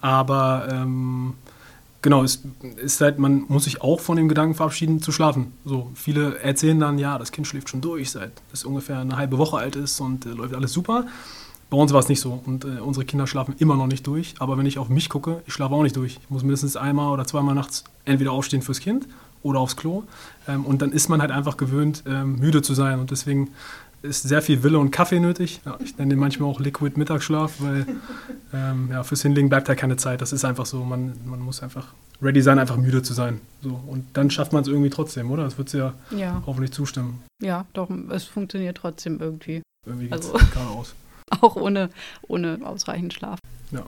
Aber 0.01 0.69
ähm, 0.71 1.35
genau, 2.03 2.23
es 2.23 2.43
ist 2.77 3.01
halt, 3.01 3.19
man 3.19 3.45
muss 3.49 3.65
sich 3.65 3.83
auch 3.83 4.01
von 4.01 4.17
dem 4.17 4.29
Gedanken 4.29 4.55
verabschieden, 4.55 5.03
zu 5.03 5.11
schlafen. 5.11 5.53
So, 5.65 5.91
viele 5.95 6.39
erzählen 6.39 6.79
dann, 6.79 6.99
ja, 6.99 7.19
das 7.19 7.33
Kind 7.33 7.47
schläft 7.47 7.71
schon 7.71 7.81
durch, 7.81 8.11
seit 8.11 8.33
es 8.53 8.65
ungefähr 8.65 9.01
eine 9.01 9.17
halbe 9.17 9.39
Woche 9.39 9.57
alt 9.57 9.75
ist 9.75 10.01
und 10.01 10.27
äh, 10.27 10.31
läuft 10.31 10.55
alles 10.55 10.73
super. 10.73 11.07
Bei 11.69 11.77
uns 11.77 11.93
war 11.93 11.99
es 11.99 12.09
nicht 12.09 12.21
so 12.21 12.41
und 12.47 12.65
äh, 12.65 12.79
unsere 12.79 13.05
Kinder 13.05 13.27
schlafen 13.27 13.57
immer 13.59 13.75
noch 13.75 13.89
nicht 13.89 14.07
durch. 14.07 14.35
Aber 14.39 14.57
wenn 14.57 14.67
ich 14.67 14.79
auf 14.79 14.89
mich 14.89 15.09
gucke, 15.09 15.43
ich 15.47 15.53
schlafe 15.53 15.75
auch 15.75 15.83
nicht 15.83 15.97
durch. 15.97 16.21
Ich 16.23 16.31
muss 16.31 16.45
mindestens 16.45 16.77
einmal 16.77 17.13
oder 17.13 17.25
zweimal 17.25 17.57
nachts 17.57 17.83
entweder 18.05 18.31
aufstehen 18.31 18.63
fürs 18.63 18.79
Kind 18.79 19.09
oder 19.47 19.61
aufs 19.61 19.77
Klo. 19.77 20.05
Ähm, 20.49 20.65
und 20.65 20.83
dann 20.83 20.93
ist 20.93 21.09
man 21.09 21.21
halt 21.21 21.31
einfach 21.31 21.57
gewöhnt, 21.57 22.05
ähm, 22.07 22.39
müde 22.39 22.63
zu 22.63 22.75
sein. 22.75 23.01
Und 23.01 23.11
deswegen 23.11 23.51
ist 24.03 24.23
sehr 24.23 24.43
viel 24.43 24.63
Wille 24.63 24.79
und 24.79 24.91
Kaffee 24.91 25.21
nötig. 25.21 25.61
Ja, 25.65 25.77
ich 25.83 25.97
nenne 25.99 26.11
den 26.11 26.19
manchmal 26.19 26.51
auch 26.51 26.61
Liquid 26.61 26.99
Mittagsschlaf, 26.99 27.55
weil 27.61 27.87
ähm, 28.53 28.89
ja, 28.91 29.03
fürs 29.03 29.23
Hinlegen 29.23 29.49
bleibt 29.49 29.69
halt 29.69 29.79
keine 29.79 29.97
Zeit. 29.97 30.21
Das 30.21 30.33
ist 30.33 30.45
einfach 30.45 30.67
so. 30.67 30.85
Man, 30.85 31.15
man 31.25 31.41
muss 31.41 31.63
einfach 31.63 31.89
ready 32.23 32.43
sein, 32.43 32.59
einfach 32.59 32.77
müde 32.77 33.03
zu 33.03 33.15
sein. 33.15 33.41
So. 33.63 33.81
Und 33.87 34.05
dann 34.15 34.31
schafft 34.31 34.53
man 34.53 34.63
es 34.63 34.69
irgendwie 34.69 34.91
trotzdem, 34.91 35.31
oder? 35.31 35.45
Das 35.45 35.59
wird 35.59 35.73
ja, 35.73 35.95
ja 36.11 36.43
hoffentlich 36.47 36.73
zustimmen. 36.73 37.23
Ja, 37.43 37.67
doch, 37.73 37.91
es 38.11 38.25
funktioniert 38.25 38.77
trotzdem 38.77 39.21
irgendwie. 39.21 39.63
Irgendwie 39.85 40.09
geht 40.09 40.21
es 40.21 40.33
also, 40.33 40.47
geradeaus. 40.53 40.95
Auch 41.41 41.57
ohne, 41.57 41.91
ohne 42.29 42.59
ausreichend 42.65 43.13
Schlaf. 43.13 43.39
Ja. 43.73 43.85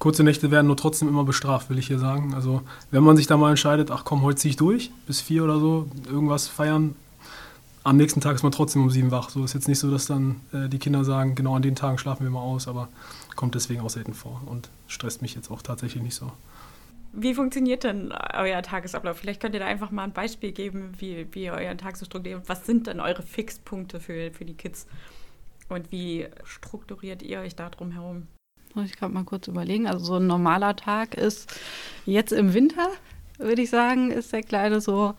Kurze 0.00 0.24
Nächte 0.24 0.50
werden 0.50 0.66
nur 0.66 0.78
trotzdem 0.78 1.08
immer 1.08 1.24
bestraft, 1.24 1.68
will 1.68 1.78
ich 1.78 1.86
hier 1.86 1.98
sagen. 1.98 2.34
Also 2.34 2.62
wenn 2.90 3.04
man 3.04 3.18
sich 3.18 3.26
da 3.26 3.36
mal 3.36 3.50
entscheidet, 3.50 3.90
ach 3.90 4.04
komm, 4.04 4.22
heute 4.22 4.38
ziehe 4.38 4.50
ich 4.50 4.56
durch, 4.56 4.90
bis 5.06 5.20
vier 5.20 5.44
oder 5.44 5.60
so, 5.60 5.88
irgendwas 6.06 6.48
feiern, 6.48 6.96
am 7.84 7.98
nächsten 7.98 8.22
Tag 8.22 8.34
ist 8.34 8.42
man 8.42 8.50
trotzdem 8.50 8.82
um 8.82 8.90
sieben 8.90 9.10
wach. 9.10 9.28
So 9.28 9.44
ist 9.44 9.52
jetzt 9.52 9.68
nicht 9.68 9.78
so, 9.78 9.90
dass 9.90 10.06
dann 10.06 10.40
äh, 10.52 10.70
die 10.70 10.78
Kinder 10.78 11.04
sagen, 11.04 11.34
genau 11.34 11.54
an 11.54 11.60
den 11.60 11.76
Tagen 11.76 11.98
schlafen 11.98 12.24
wir 12.24 12.30
mal 12.30 12.40
aus, 12.40 12.66
aber 12.66 12.88
kommt 13.36 13.54
deswegen 13.54 13.82
auch 13.82 13.90
selten 13.90 14.14
vor 14.14 14.40
und 14.46 14.70
stresst 14.86 15.20
mich 15.20 15.34
jetzt 15.34 15.50
auch 15.50 15.60
tatsächlich 15.60 16.02
nicht 16.02 16.14
so. 16.14 16.32
Wie 17.12 17.34
funktioniert 17.34 17.84
denn 17.84 18.10
euer 18.32 18.62
Tagesablauf? 18.62 19.18
Vielleicht 19.18 19.40
könnt 19.42 19.52
ihr 19.52 19.60
da 19.60 19.66
einfach 19.66 19.90
mal 19.90 20.04
ein 20.04 20.12
Beispiel 20.12 20.52
geben, 20.52 20.94
wie, 20.98 21.26
wie 21.32 21.44
ihr 21.44 21.52
euren 21.52 21.76
Tag 21.76 21.98
so 21.98 22.06
strukturiert. 22.06 22.48
Was 22.48 22.64
sind 22.64 22.86
denn 22.86 23.00
eure 23.00 23.22
Fixpunkte 23.22 24.00
für, 24.00 24.30
für 24.30 24.46
die 24.46 24.54
Kids? 24.54 24.86
Und 25.68 25.92
wie 25.92 26.26
strukturiert 26.44 27.22
ihr 27.22 27.40
euch 27.40 27.54
da 27.54 27.68
drum 27.68 27.90
herum? 27.92 28.28
Muss 28.74 28.86
ich 28.86 28.96
gerade 28.96 29.12
mal 29.12 29.24
kurz 29.24 29.48
überlegen. 29.48 29.86
Also 29.86 30.04
so 30.04 30.16
ein 30.16 30.26
normaler 30.26 30.76
Tag 30.76 31.14
ist 31.14 31.52
jetzt 32.06 32.32
im 32.32 32.54
Winter, 32.54 32.88
würde 33.38 33.62
ich 33.62 33.70
sagen, 33.70 34.10
ist 34.10 34.32
der 34.32 34.42
Kleine 34.42 34.80
so 34.80 35.14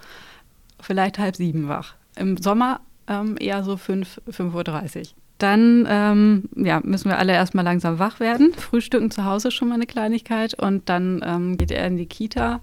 vielleicht 0.80 1.20
halb 1.20 1.36
sieben 1.36 1.68
wach. 1.68 1.96
Im 2.16 2.38
Sommer 2.38 2.82
ähm, 3.08 3.36
eher 3.40 3.64
so 3.64 3.78
5, 3.78 4.22
5.30 4.30 5.00
Uhr. 5.00 5.04
Dann 5.38 5.88
ähm, 5.90 6.50
ja, 6.56 6.82
müssen 6.84 7.10
wir 7.10 7.18
alle 7.18 7.34
erstmal 7.34 7.66
langsam 7.66 7.98
wach 8.00 8.20
werden. 8.20 8.54
Frühstücken 8.54 9.10
zu 9.10 9.26
Hause 9.26 9.52
schon 9.52 9.70
mal 9.70 9.76
eine 9.76 9.88
Kleinigkeit 9.88 10.54
und 10.54 10.88
dann 10.88 11.22
ähm, 11.26 11.58
geht 11.58 11.72
er 11.72 11.88
in 11.88 11.98
die 11.98 12.06
Kita. 12.06 12.62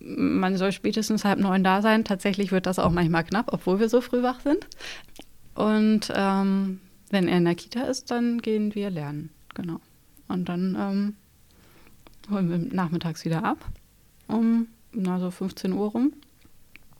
Man 0.00 0.56
soll 0.56 0.72
spätestens 0.72 1.24
halb 1.24 1.38
neun 1.38 1.64
da 1.64 1.80
sein. 1.80 2.04
Tatsächlich 2.04 2.52
wird 2.52 2.66
das 2.66 2.78
auch 2.78 2.90
manchmal 2.90 3.24
knapp, 3.24 3.52
obwohl 3.52 3.80
wir 3.80 3.88
so 3.88 4.00
früh 4.00 4.22
wach 4.22 4.40
sind. 4.40 4.66
Und 5.54 6.12
ähm, 6.14 6.80
wenn 7.10 7.28
er 7.28 7.38
in 7.38 7.44
der 7.44 7.54
Kita 7.54 7.82
ist, 7.82 8.10
dann 8.10 8.42
gehen 8.42 8.74
wir 8.74 8.90
lernen. 8.90 9.30
Genau. 9.54 9.80
Und 10.28 10.48
dann 10.48 10.76
ähm, 10.78 11.16
holen 12.30 12.50
wir 12.50 12.58
nachmittags 12.58 13.24
wieder 13.24 13.44
ab, 13.44 13.58
um 14.28 14.68
na, 14.92 15.18
so 15.18 15.30
15 15.30 15.72
Uhr 15.72 15.88
rum. 15.88 16.12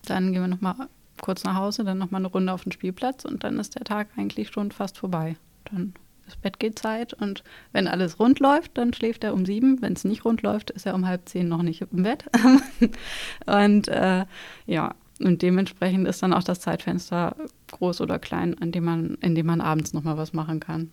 Dann 0.07 0.33
gehen 0.33 0.43
wir 0.43 0.49
nochmal 0.49 0.89
kurz 1.21 1.45
nach 1.45 1.55
Hause, 1.55 1.85
dann 1.85 1.99
nochmal 1.99 2.21
eine 2.21 2.29
Runde 2.29 2.53
auf 2.53 2.65
den 2.65 2.73
Spielplatz 2.73 3.25
und 3.25 3.45
dann 3.45 3.59
ist 3.59 3.77
der 3.77 3.85
Tag 3.85 4.09
eigentlich 4.17 4.51
schon 4.51 4.71
fast 4.71 4.99
vorbei. 4.99 5.37
Dann 5.65 5.95
ist 6.27 6.41
Bettgehzeit 6.43 7.15
und 7.15 7.45
wenn 7.73 7.87
alles 7.87 8.19
rund 8.19 8.41
läuft, 8.41 8.77
dann 8.79 8.93
schläft 8.93 9.25
er 9.25 9.35
um 9.35 9.47
sieben. 9.47 9.81
Wenn 9.81 9.93
es 9.93 10.05
nicht 10.05 10.25
rund 10.25 10.43
läuft, 10.43 10.71
ist 10.71 10.87
er 10.87 10.95
um 10.95 11.07
halb 11.07 11.29
zehn 11.29 11.49
noch 11.49 11.63
nicht 11.63 11.83
im 11.83 12.03
Bett. 12.03 12.25
und 13.47 13.89
äh, 13.89 14.25
ja, 14.67 14.95
und 15.21 15.43
dementsprechend 15.43 16.09
ist 16.09 16.23
dann 16.23 16.33
auch 16.33 16.43
das 16.43 16.61
Zeitfenster 16.61 17.37
groß 17.71 18.01
oder 18.01 18.19
klein, 18.19 18.59
an 18.61 18.73
dem 18.73 18.85
man, 18.85 19.15
in 19.21 19.35
dem 19.35 19.47
man 19.47 19.61
abends 19.61 19.93
nochmal 19.93 20.17
was 20.17 20.33
machen 20.33 20.59
kann. 20.59 20.91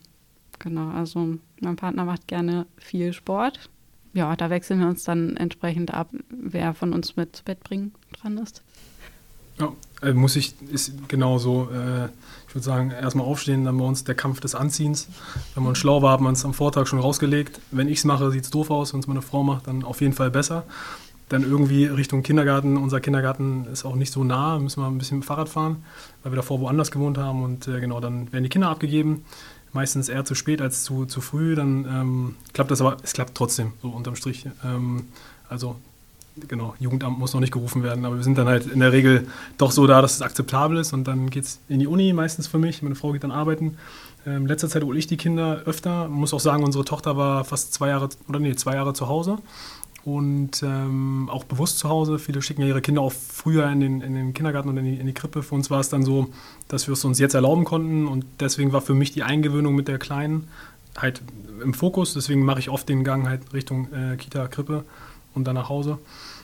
Genau, 0.60 0.90
also 0.90 1.38
mein 1.60 1.76
Partner 1.76 2.04
macht 2.04 2.28
gerne 2.28 2.66
viel 2.76 3.12
Sport. 3.12 3.68
Ja, 4.12 4.36
da 4.36 4.50
wechseln 4.50 4.80
wir 4.80 4.88
uns 4.88 5.04
dann 5.04 5.36
entsprechend 5.36 5.92
ab, 5.92 6.10
wer 6.28 6.74
von 6.74 6.92
uns 6.92 7.16
mit 7.16 7.34
zu 7.34 7.44
Bett 7.44 7.60
bringen 7.64 7.92
dran 8.12 8.38
ist. 8.38 8.62
Ja, 9.58 9.72
äh, 10.02 10.12
muss 10.12 10.36
ich, 10.36 10.54
ist 10.70 11.08
genau 11.08 11.38
so. 11.38 11.68
Äh, 11.70 12.08
ich 12.48 12.54
würde 12.54 12.64
sagen, 12.64 12.90
erstmal 12.90 13.26
aufstehen, 13.26 13.64
dann 13.64 13.78
bei 13.78 13.84
uns 13.84 14.04
der 14.04 14.14
Kampf 14.14 14.40
des 14.40 14.54
Anziehens. 14.54 15.08
Wenn 15.54 15.62
man 15.62 15.76
schlau 15.76 16.02
war, 16.02 16.12
hat 16.12 16.20
man 16.20 16.32
es 16.32 16.44
am 16.44 16.52
Vortag 16.52 16.86
schon 16.86 16.98
rausgelegt. 16.98 17.60
Wenn 17.70 17.88
ich 17.88 17.98
es 17.98 18.04
mache, 18.04 18.30
sieht 18.30 18.44
es 18.44 18.50
doof 18.50 18.70
aus. 18.70 18.92
Wenn 18.92 19.00
es 19.00 19.06
meine 19.06 19.22
Frau 19.22 19.42
macht, 19.42 19.66
dann 19.66 19.84
auf 19.84 20.00
jeden 20.00 20.14
Fall 20.14 20.30
besser. 20.30 20.64
Dann 21.28 21.44
irgendwie 21.44 21.84
Richtung 21.84 22.24
Kindergarten. 22.24 22.76
Unser 22.76 23.00
Kindergarten 23.00 23.66
ist 23.66 23.84
auch 23.84 23.94
nicht 23.94 24.12
so 24.12 24.24
nah, 24.24 24.58
müssen 24.58 24.82
wir 24.82 24.88
ein 24.88 24.98
bisschen 24.98 25.18
mit 25.18 25.24
dem 25.24 25.28
Fahrrad 25.28 25.48
fahren, 25.48 25.84
weil 26.22 26.32
wir 26.32 26.36
davor 26.36 26.58
woanders 26.58 26.90
gewohnt 26.90 27.18
haben. 27.18 27.44
Und 27.44 27.68
äh, 27.68 27.78
genau, 27.78 28.00
dann 28.00 28.32
werden 28.32 28.42
die 28.42 28.50
Kinder 28.50 28.68
abgegeben. 28.68 29.24
Meistens 29.72 30.08
eher 30.08 30.24
zu 30.24 30.34
spät 30.34 30.60
als 30.60 30.84
zu, 30.84 31.06
zu 31.06 31.20
früh. 31.20 31.54
Dann 31.54 31.84
ähm, 31.84 32.36
klappt 32.52 32.70
das 32.70 32.80
aber, 32.80 32.96
es 33.02 33.12
klappt 33.12 33.36
trotzdem, 33.36 33.72
so 33.82 33.88
unterm 33.88 34.16
Strich. 34.16 34.46
Ähm, 34.64 35.04
also 35.48 35.76
genau, 36.48 36.74
Jugendamt 36.78 37.18
muss 37.18 37.34
noch 37.34 37.40
nicht 37.40 37.52
gerufen 37.52 37.82
werden, 37.82 38.04
aber 38.04 38.16
wir 38.16 38.24
sind 38.24 38.38
dann 38.38 38.46
halt 38.46 38.66
in 38.66 38.80
der 38.80 38.92
Regel 38.92 39.26
doch 39.58 39.72
so 39.72 39.86
da, 39.86 40.00
dass 40.00 40.14
es 40.14 40.22
akzeptabel 40.22 40.78
ist 40.78 40.92
und 40.92 41.04
dann 41.04 41.30
geht 41.30 41.44
es 41.44 41.60
in 41.68 41.80
die 41.80 41.86
Uni 41.86 42.12
meistens 42.12 42.46
für 42.46 42.58
mich. 42.58 42.82
Meine 42.82 42.94
Frau 42.94 43.12
geht 43.12 43.24
dann 43.24 43.32
arbeiten. 43.32 43.76
Ähm, 44.26 44.46
letzter 44.46 44.68
Zeit 44.68 44.82
hole 44.82 44.98
ich 44.98 45.06
die 45.06 45.16
Kinder 45.16 45.62
öfter. 45.64 46.08
Man 46.08 46.20
muss 46.20 46.34
auch 46.34 46.40
sagen, 46.40 46.62
unsere 46.62 46.84
Tochter 46.84 47.16
war 47.16 47.44
fast 47.44 47.72
zwei 47.72 47.88
Jahre 47.88 48.08
oder 48.28 48.38
nee, 48.38 48.54
zwei 48.54 48.74
Jahre 48.74 48.92
zu 48.92 49.08
Hause 49.08 49.38
und 50.04 50.62
ähm, 50.62 51.28
auch 51.30 51.44
bewusst 51.44 51.78
zu 51.78 51.88
Hause. 51.88 52.18
Viele 52.18 52.42
schicken 52.42 52.62
ja 52.62 52.68
ihre 52.68 52.80
Kinder 52.80 53.02
auch 53.02 53.12
früher 53.12 53.68
in 53.70 53.80
den, 53.80 54.00
in 54.00 54.14
den 54.14 54.32
Kindergarten 54.32 54.68
und 54.68 54.76
in 54.78 54.84
die, 54.84 54.94
in 54.94 55.06
die 55.06 55.12
Krippe. 55.12 55.42
Für 55.42 55.54
uns 55.54 55.70
war 55.70 55.80
es 55.80 55.88
dann 55.88 56.04
so, 56.04 56.28
dass 56.68 56.86
wir 56.86 56.92
es 56.94 57.04
uns 57.04 57.18
jetzt 57.18 57.34
erlauben 57.34 57.64
konnten 57.64 58.06
und 58.06 58.24
deswegen 58.40 58.72
war 58.72 58.80
für 58.80 58.94
mich 58.94 59.12
die 59.12 59.22
Eingewöhnung 59.22 59.74
mit 59.74 59.88
der 59.88 59.98
Kleinen 59.98 60.48
halt 60.96 61.22
im 61.62 61.74
Fokus. 61.74 62.14
Deswegen 62.14 62.44
mache 62.44 62.60
ich 62.60 62.70
oft 62.70 62.88
den 62.88 63.04
Gang 63.04 63.28
halt 63.28 63.52
Richtung 63.52 63.88
äh, 63.92 64.16
Kita, 64.16 64.48
Krippe 64.48 64.84
und 65.34 65.44
dann 65.44 65.54
nach 65.54 65.68
Hause. 65.68 65.98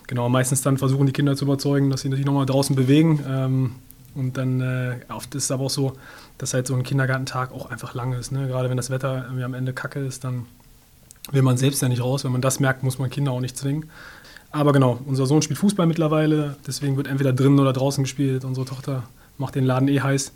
Genau, 0.06 0.28
meistens 0.28 0.62
dann 0.62 0.78
versuchen 0.78 1.06
die 1.06 1.12
Kinder 1.12 1.34
zu 1.34 1.44
überzeugen, 1.44 1.90
dass 1.90 2.02
sie 2.02 2.10
sich 2.10 2.24
nochmal 2.24 2.46
draußen 2.46 2.76
bewegen. 2.76 3.24
Ähm, 3.28 3.70
und 4.14 4.36
dann 4.36 4.60
äh, 4.60 4.96
oft 5.08 5.34
ist 5.34 5.44
es 5.44 5.50
aber 5.50 5.64
auch 5.64 5.70
so, 5.70 5.92
dass 6.38 6.54
halt 6.54 6.66
so 6.66 6.74
ein 6.74 6.82
Kindergartentag 6.82 7.52
auch 7.52 7.70
einfach 7.70 7.94
lang 7.94 8.12
ist. 8.12 8.32
Ne? 8.32 8.46
Gerade 8.46 8.70
wenn 8.70 8.76
das 8.76 8.90
Wetter 8.90 9.26
am 9.28 9.54
Ende 9.54 9.72
kacke 9.72 10.00
ist, 10.00 10.24
dann 10.24 10.46
will 11.32 11.42
man 11.42 11.56
selbst 11.56 11.82
ja 11.82 11.88
nicht 11.88 12.02
raus. 12.02 12.24
Wenn 12.24 12.32
man 12.32 12.40
das 12.40 12.60
merkt, 12.60 12.82
muss 12.82 12.98
man 12.98 13.10
Kinder 13.10 13.32
auch 13.32 13.40
nicht 13.40 13.56
zwingen. 13.56 13.86
Aber 14.52 14.72
genau, 14.72 14.98
unser 15.06 15.26
Sohn 15.26 15.42
spielt 15.42 15.58
Fußball 15.58 15.86
mittlerweile, 15.86 16.56
deswegen 16.66 16.96
wird 16.96 17.08
entweder 17.08 17.32
drinnen 17.32 17.58
oder 17.58 17.72
draußen 17.72 18.04
gespielt. 18.04 18.44
Unsere 18.44 18.66
Tochter 18.66 19.02
macht 19.38 19.54
den 19.54 19.64
Laden 19.64 19.88
eh 19.88 20.00
heiß. 20.00 20.32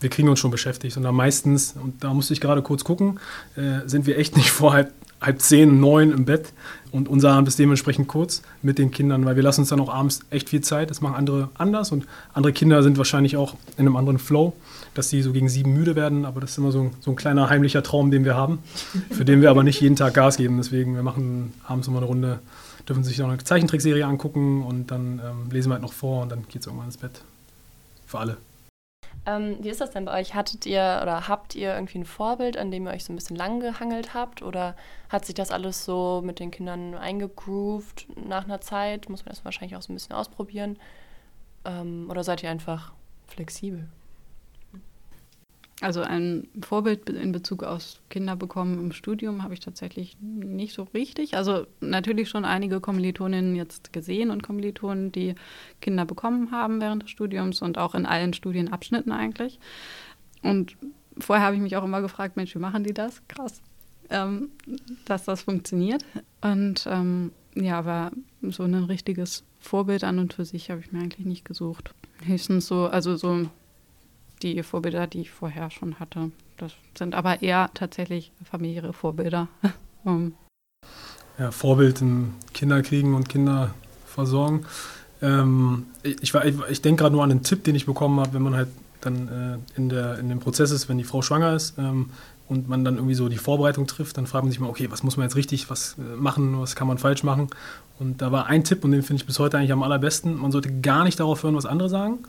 Wir 0.00 0.10
kriegen 0.10 0.28
uns 0.28 0.38
schon 0.38 0.50
beschäftigt 0.50 0.96
und 0.96 1.02
dann 1.02 1.14
meistens, 1.14 1.74
und 1.80 2.02
da 2.02 2.12
musste 2.14 2.32
ich 2.32 2.40
gerade 2.40 2.62
kurz 2.62 2.84
gucken, 2.84 3.20
äh, 3.56 3.86
sind 3.86 4.06
wir 4.06 4.18
echt 4.18 4.36
nicht 4.38 4.50
vor 4.50 4.72
halb 4.72 4.92
halb 5.20 5.40
zehn, 5.40 5.80
neun 5.80 6.12
im 6.12 6.24
Bett 6.24 6.52
und 6.92 7.08
unser 7.08 7.32
Abend 7.32 7.48
ist 7.48 7.58
dementsprechend 7.58 8.08
kurz 8.08 8.42
mit 8.62 8.78
den 8.78 8.90
Kindern, 8.90 9.24
weil 9.24 9.36
wir 9.36 9.42
lassen 9.42 9.60
uns 9.60 9.68
dann 9.68 9.80
auch 9.80 9.92
abends 9.92 10.20
echt 10.30 10.48
viel 10.48 10.62
Zeit. 10.62 10.90
Das 10.90 11.00
machen 11.00 11.14
andere 11.14 11.50
anders 11.54 11.92
und 11.92 12.06
andere 12.32 12.52
Kinder 12.52 12.82
sind 12.82 12.96
wahrscheinlich 12.96 13.36
auch 13.36 13.54
in 13.76 13.86
einem 13.86 13.96
anderen 13.96 14.18
Flow, 14.18 14.54
dass 15.00 15.08
sie 15.08 15.22
so 15.22 15.32
gegen 15.32 15.48
sieben 15.48 15.72
müde 15.72 15.96
werden, 15.96 16.26
aber 16.26 16.42
das 16.42 16.50
ist 16.50 16.58
immer 16.58 16.72
so 16.72 16.82
ein, 16.82 16.90
so 17.00 17.10
ein 17.10 17.16
kleiner 17.16 17.48
heimlicher 17.48 17.82
Traum, 17.82 18.10
den 18.10 18.26
wir 18.26 18.34
haben, 18.34 18.58
für 19.10 19.24
den 19.24 19.40
wir 19.40 19.48
aber 19.48 19.62
nicht 19.62 19.80
jeden 19.80 19.96
Tag 19.96 20.12
Gas 20.12 20.36
geben. 20.36 20.58
Deswegen, 20.58 20.94
wir 20.94 21.02
machen 21.02 21.54
abends 21.66 21.88
immer 21.88 21.96
eine 21.96 22.06
Runde, 22.06 22.40
dürfen 22.86 23.02
sich 23.02 23.16
noch 23.18 23.28
eine 23.28 23.38
Zeichentrickserie 23.38 24.04
angucken 24.04 24.62
und 24.62 24.90
dann 24.90 25.22
ähm, 25.24 25.50
lesen 25.50 25.70
wir 25.70 25.74
halt 25.74 25.82
noch 25.82 25.94
vor 25.94 26.22
und 26.22 26.28
dann 26.28 26.46
geht 26.48 26.60
es 26.60 26.66
irgendwann 26.66 26.88
ins 26.88 26.98
Bett. 26.98 27.22
Für 28.06 28.18
alle. 28.18 28.36
Ähm, 29.24 29.56
wie 29.60 29.70
ist 29.70 29.80
das 29.80 29.90
denn 29.90 30.04
bei 30.04 30.20
euch? 30.20 30.34
Hattet 30.34 30.66
ihr 30.66 31.00
oder 31.02 31.28
habt 31.28 31.54
ihr 31.54 31.72
irgendwie 31.74 32.00
ein 32.00 32.04
Vorbild, 32.04 32.58
an 32.58 32.70
dem 32.70 32.86
ihr 32.86 32.92
euch 32.92 33.04
so 33.04 33.12
ein 33.14 33.16
bisschen 33.16 33.36
lang 33.36 33.60
gehangelt 33.60 34.12
habt? 34.12 34.42
Oder 34.42 34.76
hat 35.08 35.24
sich 35.24 35.34
das 35.34 35.50
alles 35.50 35.86
so 35.86 36.20
mit 36.22 36.40
den 36.40 36.50
Kindern 36.50 36.94
eingegroovt 36.94 38.06
nach 38.28 38.44
einer 38.44 38.60
Zeit? 38.60 39.08
Muss 39.08 39.24
man 39.24 39.30
das 39.30 39.46
wahrscheinlich 39.46 39.76
auch 39.76 39.82
so 39.82 39.92
ein 39.92 39.96
bisschen 39.96 40.14
ausprobieren? 40.14 40.78
Ähm, 41.64 42.08
oder 42.10 42.22
seid 42.22 42.42
ihr 42.42 42.50
einfach 42.50 42.92
flexibel? 43.28 43.88
Also 45.82 46.02
ein 46.02 46.46
Vorbild 46.60 47.08
in 47.08 47.32
Bezug 47.32 47.62
auf 47.62 48.00
Kinder 48.10 48.36
bekommen 48.36 48.78
im 48.78 48.92
Studium 48.92 49.42
habe 49.42 49.54
ich 49.54 49.60
tatsächlich 49.60 50.18
nicht 50.20 50.74
so 50.74 50.82
richtig. 50.94 51.36
Also 51.36 51.66
natürlich 51.80 52.28
schon 52.28 52.44
einige 52.44 52.80
Kommilitoninnen 52.80 53.56
jetzt 53.56 53.92
gesehen 53.92 54.30
und 54.30 54.42
Kommilitonen, 54.42 55.10
die 55.10 55.34
Kinder 55.80 56.04
bekommen 56.04 56.50
haben 56.50 56.82
während 56.82 57.04
des 57.04 57.10
Studiums 57.10 57.62
und 57.62 57.78
auch 57.78 57.94
in 57.94 58.04
allen 58.04 58.34
Studienabschnitten 58.34 59.10
eigentlich. 59.10 59.58
Und 60.42 60.76
vorher 61.18 61.46
habe 61.46 61.56
ich 61.56 61.62
mich 61.62 61.76
auch 61.76 61.84
immer 61.84 62.02
gefragt, 62.02 62.36
Mensch, 62.36 62.54
wie 62.54 62.60
machen 62.60 62.84
die 62.84 62.94
das? 62.94 63.22
Krass, 63.28 63.62
ähm, 64.10 64.50
dass 65.06 65.24
das 65.24 65.42
funktioniert. 65.42 66.04
Und 66.42 66.86
ähm, 66.90 67.32
ja, 67.54 67.78
aber 67.78 68.10
so 68.42 68.64
ein 68.64 68.74
richtiges 68.74 69.44
Vorbild 69.60 70.04
an 70.04 70.18
und 70.18 70.34
für 70.34 70.44
sich 70.44 70.70
habe 70.70 70.80
ich 70.80 70.92
mir 70.92 71.00
eigentlich 71.00 71.26
nicht 71.26 71.46
gesucht. 71.46 71.94
Höchstens 72.24 72.66
so, 72.66 72.86
also 72.86 73.16
so 73.16 73.46
die 74.42 74.62
Vorbilder, 74.62 75.06
die 75.06 75.20
ich 75.20 75.30
vorher 75.30 75.70
schon 75.70 75.98
hatte. 76.00 76.30
Das 76.56 76.72
sind 76.96 77.14
aber 77.14 77.42
eher 77.42 77.70
tatsächlich 77.74 78.32
familiäre 78.44 78.92
Vorbilder. 78.92 79.48
um. 80.04 80.34
Ja, 81.38 81.50
Vorbild 81.52 82.02
in 82.02 82.34
Kinder 82.52 82.82
kriegen 82.82 83.14
und 83.14 83.30
Kinder 83.30 83.74
versorgen. 84.04 84.66
Ähm, 85.22 85.86
ich, 86.02 86.34
ich, 86.34 86.54
ich 86.68 86.82
denke 86.82 87.02
gerade 87.02 87.14
nur 87.14 87.24
an 87.24 87.30
einen 87.30 87.42
Tipp, 87.42 87.64
den 87.64 87.74
ich 87.74 87.86
bekommen 87.86 88.20
habe, 88.20 88.34
wenn 88.34 88.42
man 88.42 88.54
halt 88.54 88.68
dann 89.00 89.28
äh, 89.28 89.78
in, 89.78 89.88
der, 89.88 90.18
in 90.18 90.28
dem 90.28 90.40
Prozess 90.40 90.70
ist, 90.70 90.88
wenn 90.88 90.98
die 90.98 91.04
Frau 91.04 91.22
schwanger 91.22 91.54
ist 91.54 91.78
ähm, 91.78 92.10
und 92.48 92.68
man 92.68 92.84
dann 92.84 92.96
irgendwie 92.96 93.14
so 93.14 93.28
die 93.28 93.38
Vorbereitung 93.38 93.86
trifft, 93.86 94.18
dann 94.18 94.26
fragt 94.26 94.44
man 94.44 94.50
sich 94.50 94.60
mal, 94.60 94.68
okay, 94.68 94.90
was 94.90 95.02
muss 95.02 95.16
man 95.16 95.24
jetzt 95.26 95.36
richtig 95.36 95.70
was 95.70 95.96
äh, 95.98 96.16
machen, 96.16 96.60
was 96.60 96.76
kann 96.76 96.86
man 96.86 96.98
falsch 96.98 97.22
machen. 97.22 97.48
Und 97.98 98.22
da 98.22 98.32
war 98.32 98.46
ein 98.46 98.64
Tipp, 98.64 98.84
und 98.84 98.92
den 98.92 99.02
finde 99.02 99.20
ich 99.20 99.26
bis 99.26 99.38
heute 99.38 99.58
eigentlich 99.58 99.72
am 99.72 99.82
allerbesten, 99.82 100.36
man 100.36 100.52
sollte 100.52 100.80
gar 100.80 101.04
nicht 101.04 101.20
darauf 101.20 101.42
hören, 101.42 101.54
was 101.54 101.66
andere 101.66 101.88
sagen. 101.88 102.20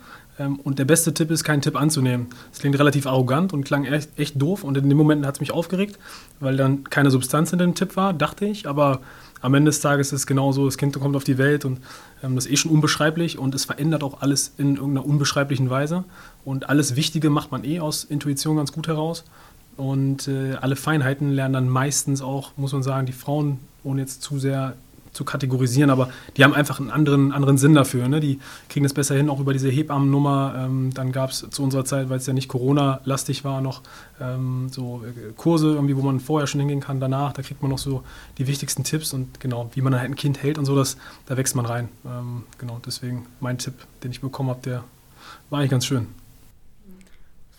Ähm, 0.42 0.60
und 0.60 0.80
der 0.80 0.86
beste 0.86 1.14
Tipp 1.14 1.32
ist, 1.32 1.44
keinen 1.44 1.62
Tipp 1.62 1.80
anzunehmen. 1.80 2.28
Das 2.50 2.60
klingt 2.60 2.78
relativ 2.78 3.06
arrogant 3.06 3.54
und 3.54 3.64
klang 3.64 3.86
echt, 3.86 4.18
echt 4.18 4.42
doof. 4.42 4.64
Und 4.64 4.78
in 4.78 4.90
dem 4.90 4.98
Moment 4.98 5.26
hat 5.26 5.36
es 5.36 5.40
mich 5.42 5.52
aufgeregt, 5.52 6.00
weil 6.40 6.58
dann 6.58 6.84
keine 6.86 7.12
Substanz 7.12 7.54
in 7.54 7.60
dem 7.60 7.76
Tipp 7.76 7.96
war, 7.96 8.14
dachte 8.14 8.46
ich. 8.46 8.68
Aber 8.68 9.02
am 9.42 9.54
Ende 9.54 9.70
des 9.70 9.82
Tages 9.82 10.08
ist 10.08 10.22
es 10.22 10.28
genauso, 10.28 10.66
das 10.66 10.78
Kind 10.78 11.00
kommt 11.00 11.16
auf 11.16 11.24
die 11.24 11.38
Welt 11.38 11.66
und 11.66 11.80
ähm, 12.24 12.36
das 12.36 12.46
ist 12.46 12.52
eh 12.52 12.58
schon 12.58 12.72
unbeschreiblich 12.72 13.38
und 13.38 13.56
es 13.56 13.66
verändert 13.66 14.04
auch 14.04 14.22
alles 14.22 14.54
in 14.58 14.76
irgendeiner 14.76 15.06
unbeschreiblichen 15.06 15.70
Weise. 15.70 16.04
Und 16.46 16.70
alles 16.70 16.96
Wichtige 16.96 17.30
macht 17.30 17.52
man 17.52 17.64
eh 17.64 17.80
aus 17.80 18.04
Intuition 18.04 18.58
ganz 18.58 18.72
gut 18.72 18.88
heraus. 18.88 19.24
Und 19.78 20.28
äh, 20.28 20.56
alle 20.60 20.76
Feinheiten 20.76 21.32
lernen 21.32 21.54
dann 21.54 21.70
meistens 21.70 22.22
auch, 22.22 22.52
muss 22.58 22.74
man 22.74 22.84
sagen, 22.84 23.06
die 23.06 23.14
Frauen, 23.14 23.60
ohne 23.84 24.02
jetzt 24.02 24.22
zu 24.22 24.38
sehr 24.38 24.76
zu 25.12 25.26
kategorisieren, 25.26 25.90
aber 25.90 26.10
die 26.38 26.44
haben 26.44 26.54
einfach 26.54 26.80
einen 26.80 26.90
anderen, 26.90 27.32
anderen 27.32 27.58
Sinn 27.58 27.74
dafür. 27.74 28.08
Ne? 28.08 28.20
Die 28.20 28.40
kriegen 28.70 28.84
das 28.84 28.94
besser 28.94 29.16
hin, 29.16 29.30
auch 29.30 29.40
über 29.40 29.54
diese 29.54 29.70
Hebammennummer. 29.70 30.56
Ähm, 30.58 30.94
dann 30.94 31.12
gab 31.12 31.32
es 31.32 31.48
zu 31.50 31.64
unserer 31.64 31.86
Zeit, 31.86 32.10
weil 32.10 32.18
es 32.18 32.26
ja 32.26 32.34
nicht 32.34 32.48
Corona-lastig 32.48 33.44
war, 33.44 33.62
noch 33.62 33.82
ähm, 34.20 34.70
so 34.70 35.04
äh, 35.06 35.34
Kurse, 35.36 35.74
irgendwie, 35.74 35.98
wo 35.98 36.02
man 36.02 36.20
vorher 36.20 36.48
schon 36.48 36.60
hingehen 36.60 36.80
kann, 36.80 37.00
danach. 37.00 37.34
Da 37.34 37.42
kriegt 37.42 37.62
man 37.62 37.72
noch 37.72 37.78
so 37.78 38.04
die 38.38 38.48
wichtigsten 38.48 38.84
Tipps 38.84 39.14
und 39.14 39.40
genau, 39.40 39.70
wie 39.74 39.82
man 39.82 39.94
halt 39.96 40.10
ein 40.10 40.16
Kind 40.16 40.42
hält 40.42 40.58
und 40.58 40.66
so, 40.66 40.76
das, 40.76 40.98
da 41.26 41.38
wächst 41.38 41.56
man 41.56 41.66
rein. 41.66 41.90
Ähm, 42.06 42.44
genau, 42.58 42.80
deswegen 42.86 43.26
mein 43.40 43.58
Tipp, 43.58 43.74
den 44.04 44.12
ich 44.12 44.22
bekommen 44.22 44.50
habe, 44.50 44.62
der 44.62 44.84
war 45.50 45.60
eigentlich 45.60 45.72
ganz 45.72 45.86
schön. 45.86 46.08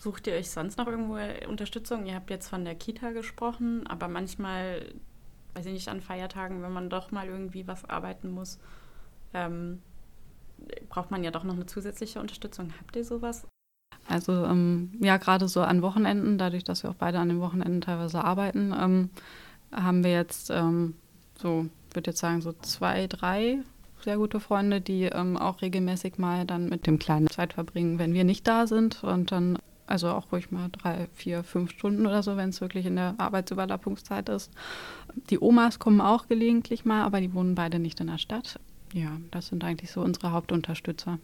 Sucht 0.01 0.27
ihr 0.27 0.33
euch 0.33 0.49
sonst 0.49 0.77
noch 0.77 0.87
irgendwo 0.87 1.17
Unterstützung? 1.47 2.05
Ihr 2.05 2.15
habt 2.15 2.29
jetzt 2.29 2.49
von 2.49 2.65
der 2.65 2.75
Kita 2.75 3.11
gesprochen, 3.11 3.87
aber 3.87 4.09
manchmal 4.09 4.85
weiß 5.55 5.65
ich 5.67 5.73
nicht, 5.73 5.89
an 5.89 6.01
Feiertagen, 6.01 6.61
wenn 6.61 6.73
man 6.73 6.89
doch 6.89 7.11
mal 7.11 7.27
irgendwie 7.27 7.67
was 7.67 7.85
arbeiten 7.85 8.31
muss, 8.31 8.59
ähm, 9.33 9.81
braucht 10.89 11.11
man 11.11 11.23
ja 11.23 11.31
doch 11.31 11.43
noch 11.43 11.55
eine 11.55 11.65
zusätzliche 11.65 12.19
Unterstützung. 12.19 12.73
Habt 12.79 12.95
ihr 12.95 13.03
sowas? 13.03 13.45
Also 14.07 14.45
ähm, 14.45 14.91
ja, 14.99 15.17
gerade 15.17 15.47
so 15.47 15.61
an 15.61 15.81
Wochenenden, 15.81 16.37
dadurch, 16.37 16.63
dass 16.63 16.83
wir 16.83 16.89
auch 16.89 16.95
beide 16.95 17.19
an 17.19 17.29
den 17.29 17.39
Wochenenden 17.39 17.81
teilweise 17.81 18.23
arbeiten, 18.23 18.73
ähm, 18.77 19.09
haben 19.71 20.03
wir 20.03 20.11
jetzt 20.11 20.49
ähm, 20.49 20.95
so, 21.35 21.67
ich 21.89 21.95
würde 21.95 22.11
jetzt 22.11 22.19
sagen, 22.19 22.41
so 22.41 22.53
zwei, 22.53 23.07
drei 23.07 23.59
sehr 24.03 24.17
gute 24.17 24.39
Freunde, 24.39 24.81
die 24.81 25.03
ähm, 25.03 25.37
auch 25.37 25.61
regelmäßig 25.61 26.17
mal 26.17 26.45
dann 26.45 26.67
mit 26.67 26.87
dem 26.87 26.99
Kleinen 26.99 27.29
Zeit 27.29 27.53
verbringen, 27.53 27.99
wenn 27.99 28.13
wir 28.13 28.25
nicht 28.25 28.47
da 28.47 28.67
sind 28.67 29.03
und 29.03 29.31
dann 29.31 29.57
also 29.93 30.09
auch 30.09 30.31
ruhig 30.31 30.49
mal 30.49 30.69
drei, 30.71 31.07
vier, 31.13 31.43
fünf 31.43 31.69
Stunden 31.69 32.07
oder 32.07 32.23
so, 32.23 32.35
wenn 32.35 32.49
es 32.49 32.61
wirklich 32.61 32.87
in 32.87 32.95
der 32.95 33.13
Arbeitsüberlappungszeit 33.19 34.27
ist. 34.27 34.51
Die 35.29 35.39
Omas 35.39 35.77
kommen 35.77 36.01
auch 36.01 36.27
gelegentlich 36.27 36.83
mal, 36.83 37.03
aber 37.03 37.21
die 37.21 37.33
wohnen 37.33 37.53
beide 37.53 37.77
nicht 37.77 37.99
in 37.99 38.07
der 38.07 38.17
Stadt. 38.17 38.59
Ja, 38.91 39.17
das 39.29 39.47
sind 39.47 39.63
eigentlich 39.63 39.91
so 39.91 40.01
unsere 40.01 40.31
Hauptunterstützer. 40.31 41.19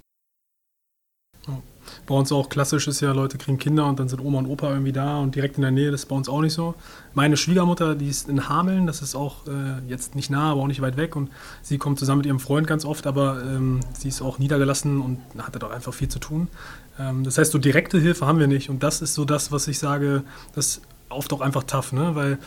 Bei 2.08 2.16
uns 2.16 2.32
auch 2.32 2.50
klassisch 2.50 2.88
ist 2.88 3.02
ja, 3.02 3.12
Leute 3.12 3.38
kriegen 3.38 3.58
Kinder 3.58 3.86
und 3.88 4.00
dann 4.00 4.10
sind 4.10 4.24
Oma 4.24 4.40
und 4.40 4.48
Opa 4.48 4.70
irgendwie 4.70 4.92
da 4.92 5.20
und 5.20 5.36
direkt 5.36 5.58
in 5.58 5.62
der 5.62 5.72
Nähe, 5.72 5.92
das 5.92 6.02
ist 6.02 6.06
bei 6.08 6.16
uns 6.16 6.30
auch 6.30 6.42
nicht 6.42 6.54
so. 6.54 6.76
Meine 7.14 7.38
Schwiegermutter, 7.38 7.96
die 7.96 8.08
ist 8.08 8.30
in 8.30 8.50
Hameln, 8.50 8.88
das 8.88 9.02
ist 9.02 9.16
auch 9.16 9.48
äh, 9.48 9.88
jetzt 9.88 10.16
nicht 10.16 10.30
nah, 10.30 10.52
aber 10.52 10.62
auch 10.62 10.68
nicht 10.68 10.82
weit 10.82 10.98
weg 10.98 11.16
und 11.16 11.30
sie 11.62 11.78
kommt 11.78 12.00
zusammen 12.00 12.20
mit 12.20 12.28
ihrem 12.28 12.40
Freund 12.40 12.68
ganz 12.68 12.86
oft, 12.86 13.08
aber 13.08 13.42
ähm, 13.44 13.80
sie 13.94 14.08
ist 14.08 14.22
auch 14.22 14.40
niedergelassen 14.40 15.02
und 15.02 15.20
hatte 15.40 15.60
dort 15.60 15.74
einfach 15.74 15.94
viel 15.94 16.10
zu 16.10 16.20
tun. 16.20 16.48
Ähm, 17.00 17.24
das 17.24 17.38
heißt, 17.38 17.52
so 17.52 17.58
direkte 17.58 18.00
Hilfe 18.00 18.26
haben 18.26 18.40
wir 18.40 18.48
nicht 18.48 18.70
und 18.70 18.84
das 18.84 19.02
ist 19.02 19.14
so 19.14 19.26
das, 19.26 19.52
was 19.52 19.68
ich 19.68 19.80
sage, 19.80 20.24
das 20.56 20.68
ist 20.68 20.82
oft 21.10 21.34
auch 21.34 21.42
einfach 21.42 21.64
tough, 21.64 21.92
ne? 21.92 22.16
weil 22.16 22.38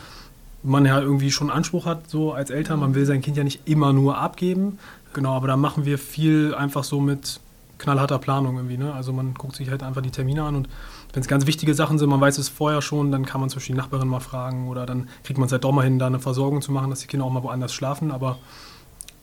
man 0.63 0.85
ja 0.85 0.99
irgendwie 1.01 1.31
schon 1.31 1.49
Anspruch 1.49 1.85
hat, 1.85 2.09
so 2.09 2.31
als 2.31 2.49
Eltern, 2.49 2.79
man 2.79 2.95
will 2.95 3.05
sein 3.05 3.21
Kind 3.21 3.35
ja 3.35 3.43
nicht 3.43 3.61
immer 3.65 3.91
nur 3.91 4.17
abgeben, 4.17 4.79
genau, 5.11 5.35
aber 5.35 5.47
da 5.47 5.57
machen 5.57 5.85
wir 5.85 5.97
viel 5.97 6.55
einfach 6.55 6.85
so 6.85 7.01
mit 7.01 7.41
knallharter 7.83 8.17
Planung 8.17 8.55
irgendwie. 8.55 8.77
Ne? 8.77 8.93
Also 8.93 9.13
man 9.13 9.33
guckt 9.33 9.55
sich 9.55 9.69
halt 9.69 9.83
einfach 9.83 10.01
die 10.01 10.09
Termine 10.09 10.43
an 10.43 10.55
und 10.55 10.69
wenn 11.11 11.21
es 11.21 11.27
ganz 11.27 11.45
wichtige 11.45 11.75
Sachen 11.75 11.99
sind, 11.99 12.09
man 12.09 12.21
weiß 12.21 12.37
es 12.39 12.49
vorher 12.49 12.81
schon, 12.81 13.11
dann 13.11 13.25
kann 13.25 13.39
man 13.39 13.49
Beispiel 13.49 13.75
die 13.75 13.79
Nachbarin 13.79 14.07
mal 14.07 14.19
fragen 14.19 14.67
oder 14.67 14.85
dann 14.85 15.09
kriegt 15.23 15.37
man 15.37 15.45
es 15.45 15.51
halt 15.51 15.63
doch 15.63 15.71
mal 15.71 15.83
hin, 15.83 15.99
da 15.99 16.07
eine 16.07 16.19
Versorgung 16.19 16.61
zu 16.61 16.71
machen, 16.71 16.89
dass 16.89 17.01
die 17.01 17.07
Kinder 17.07 17.25
auch 17.25 17.31
mal 17.31 17.43
woanders 17.43 17.73
schlafen. 17.73 18.11
Aber 18.11 18.39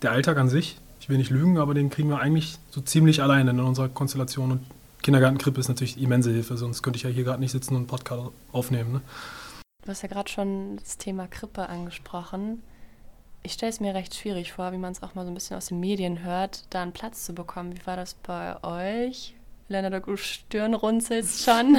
der 0.03 0.13
Alltag 0.13 0.37
an 0.37 0.49
sich, 0.49 0.79
ich 1.01 1.09
will 1.09 1.19
nicht 1.19 1.31
lügen, 1.31 1.59
aber 1.59 1.75
den 1.75 1.91
kriegen 1.91 2.09
wir 2.11 2.21
eigentlich 2.21 2.59
so 2.71 2.81
ziemlich 2.81 3.23
alleine 3.23 3.51
in 3.51 3.61
unserer 3.61 3.89
Konstellation. 3.89 4.53
Und 4.53 4.61
Kindergartenkrippe 5.03 5.59
ist 5.59 5.69
natürlich 5.69 6.01
immense 6.01 6.31
Hilfe, 6.31 6.57
sonst 6.57 6.83
könnte 6.83 6.99
ich 6.99 7.03
ja 7.03 7.11
hier 7.11 7.25
gerade 7.25 7.41
nicht 7.41 7.53
sitzen 7.53 7.75
und 7.75 7.81
einen 7.81 7.87
Podcast 7.87 8.31
aufnehmen. 8.53 8.93
Ne? 8.93 9.01
Du 9.83 9.89
hast 9.89 10.03
ja 10.03 10.09
gerade 10.09 10.31
schon 10.31 10.77
das 10.77 10.99
Thema 10.99 11.27
Krippe 11.27 11.69
angesprochen 11.69 12.63
ich 13.43 13.53
stelle 13.53 13.71
es 13.71 13.81
mir 13.81 13.95
recht 13.95 14.15
schwierig 14.15 14.53
vor, 14.53 14.73
wie 14.73 14.79
man 14.79 14.93
es 14.93 15.03
auch 15.03 15.15
mal 15.15 15.25
so 15.25 15.31
ein 15.31 15.35
bisschen 15.35 15.57
aus 15.57 15.67
den 15.67 15.81
Medien 15.81 16.23
hört, 16.23 16.65
da 16.71 16.83
einen 16.83 16.93
Platz 16.93 17.25
zu 17.25 17.35
bekommen. 17.35 17.75
Wie 17.75 17.87
war 17.87 17.97
das 17.97 18.15
bei 18.15 18.63
euch? 18.63 19.35
Lena, 19.69 19.89
du 19.89 20.17
Stirn 20.17 20.75
runzelst 20.75 21.45
schon. 21.45 21.79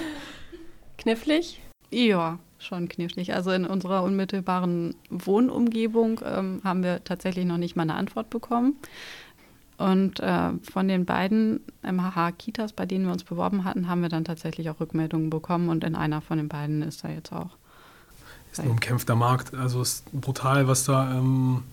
knifflig? 0.98 1.62
Ja, 1.90 2.38
schon 2.58 2.88
knifflig. 2.88 3.34
Also 3.34 3.52
in 3.52 3.64
unserer 3.66 4.02
unmittelbaren 4.02 4.96
Wohnumgebung 5.10 6.20
ähm, 6.24 6.60
haben 6.64 6.82
wir 6.82 7.04
tatsächlich 7.04 7.44
noch 7.44 7.56
nicht 7.56 7.76
mal 7.76 7.82
eine 7.82 7.94
Antwort 7.94 8.30
bekommen. 8.30 8.76
Und 9.78 10.20
äh, 10.20 10.50
von 10.70 10.88
den 10.88 11.04
beiden 11.04 11.60
MHH-Kitas, 11.82 12.72
bei 12.72 12.86
denen 12.86 13.06
wir 13.06 13.12
uns 13.12 13.24
beworben 13.24 13.64
hatten, 13.64 13.88
haben 13.88 14.02
wir 14.02 14.08
dann 14.08 14.24
tatsächlich 14.24 14.70
auch 14.70 14.80
Rückmeldungen 14.80 15.30
bekommen. 15.30 15.68
Und 15.68 15.84
in 15.84 15.94
einer 15.94 16.20
von 16.20 16.38
den 16.38 16.48
beiden 16.48 16.82
ist 16.82 17.04
er 17.04 17.14
jetzt 17.14 17.32
auch 17.32 17.56
ist 18.58 18.64
ein 18.64 18.70
umkämpfter 18.70 19.16
Markt. 19.16 19.54
Also 19.54 19.80
es 19.80 19.94
ist 19.94 20.12
brutal, 20.12 20.68
was 20.68 20.84
da 20.84 21.12
ähm, 21.12 21.64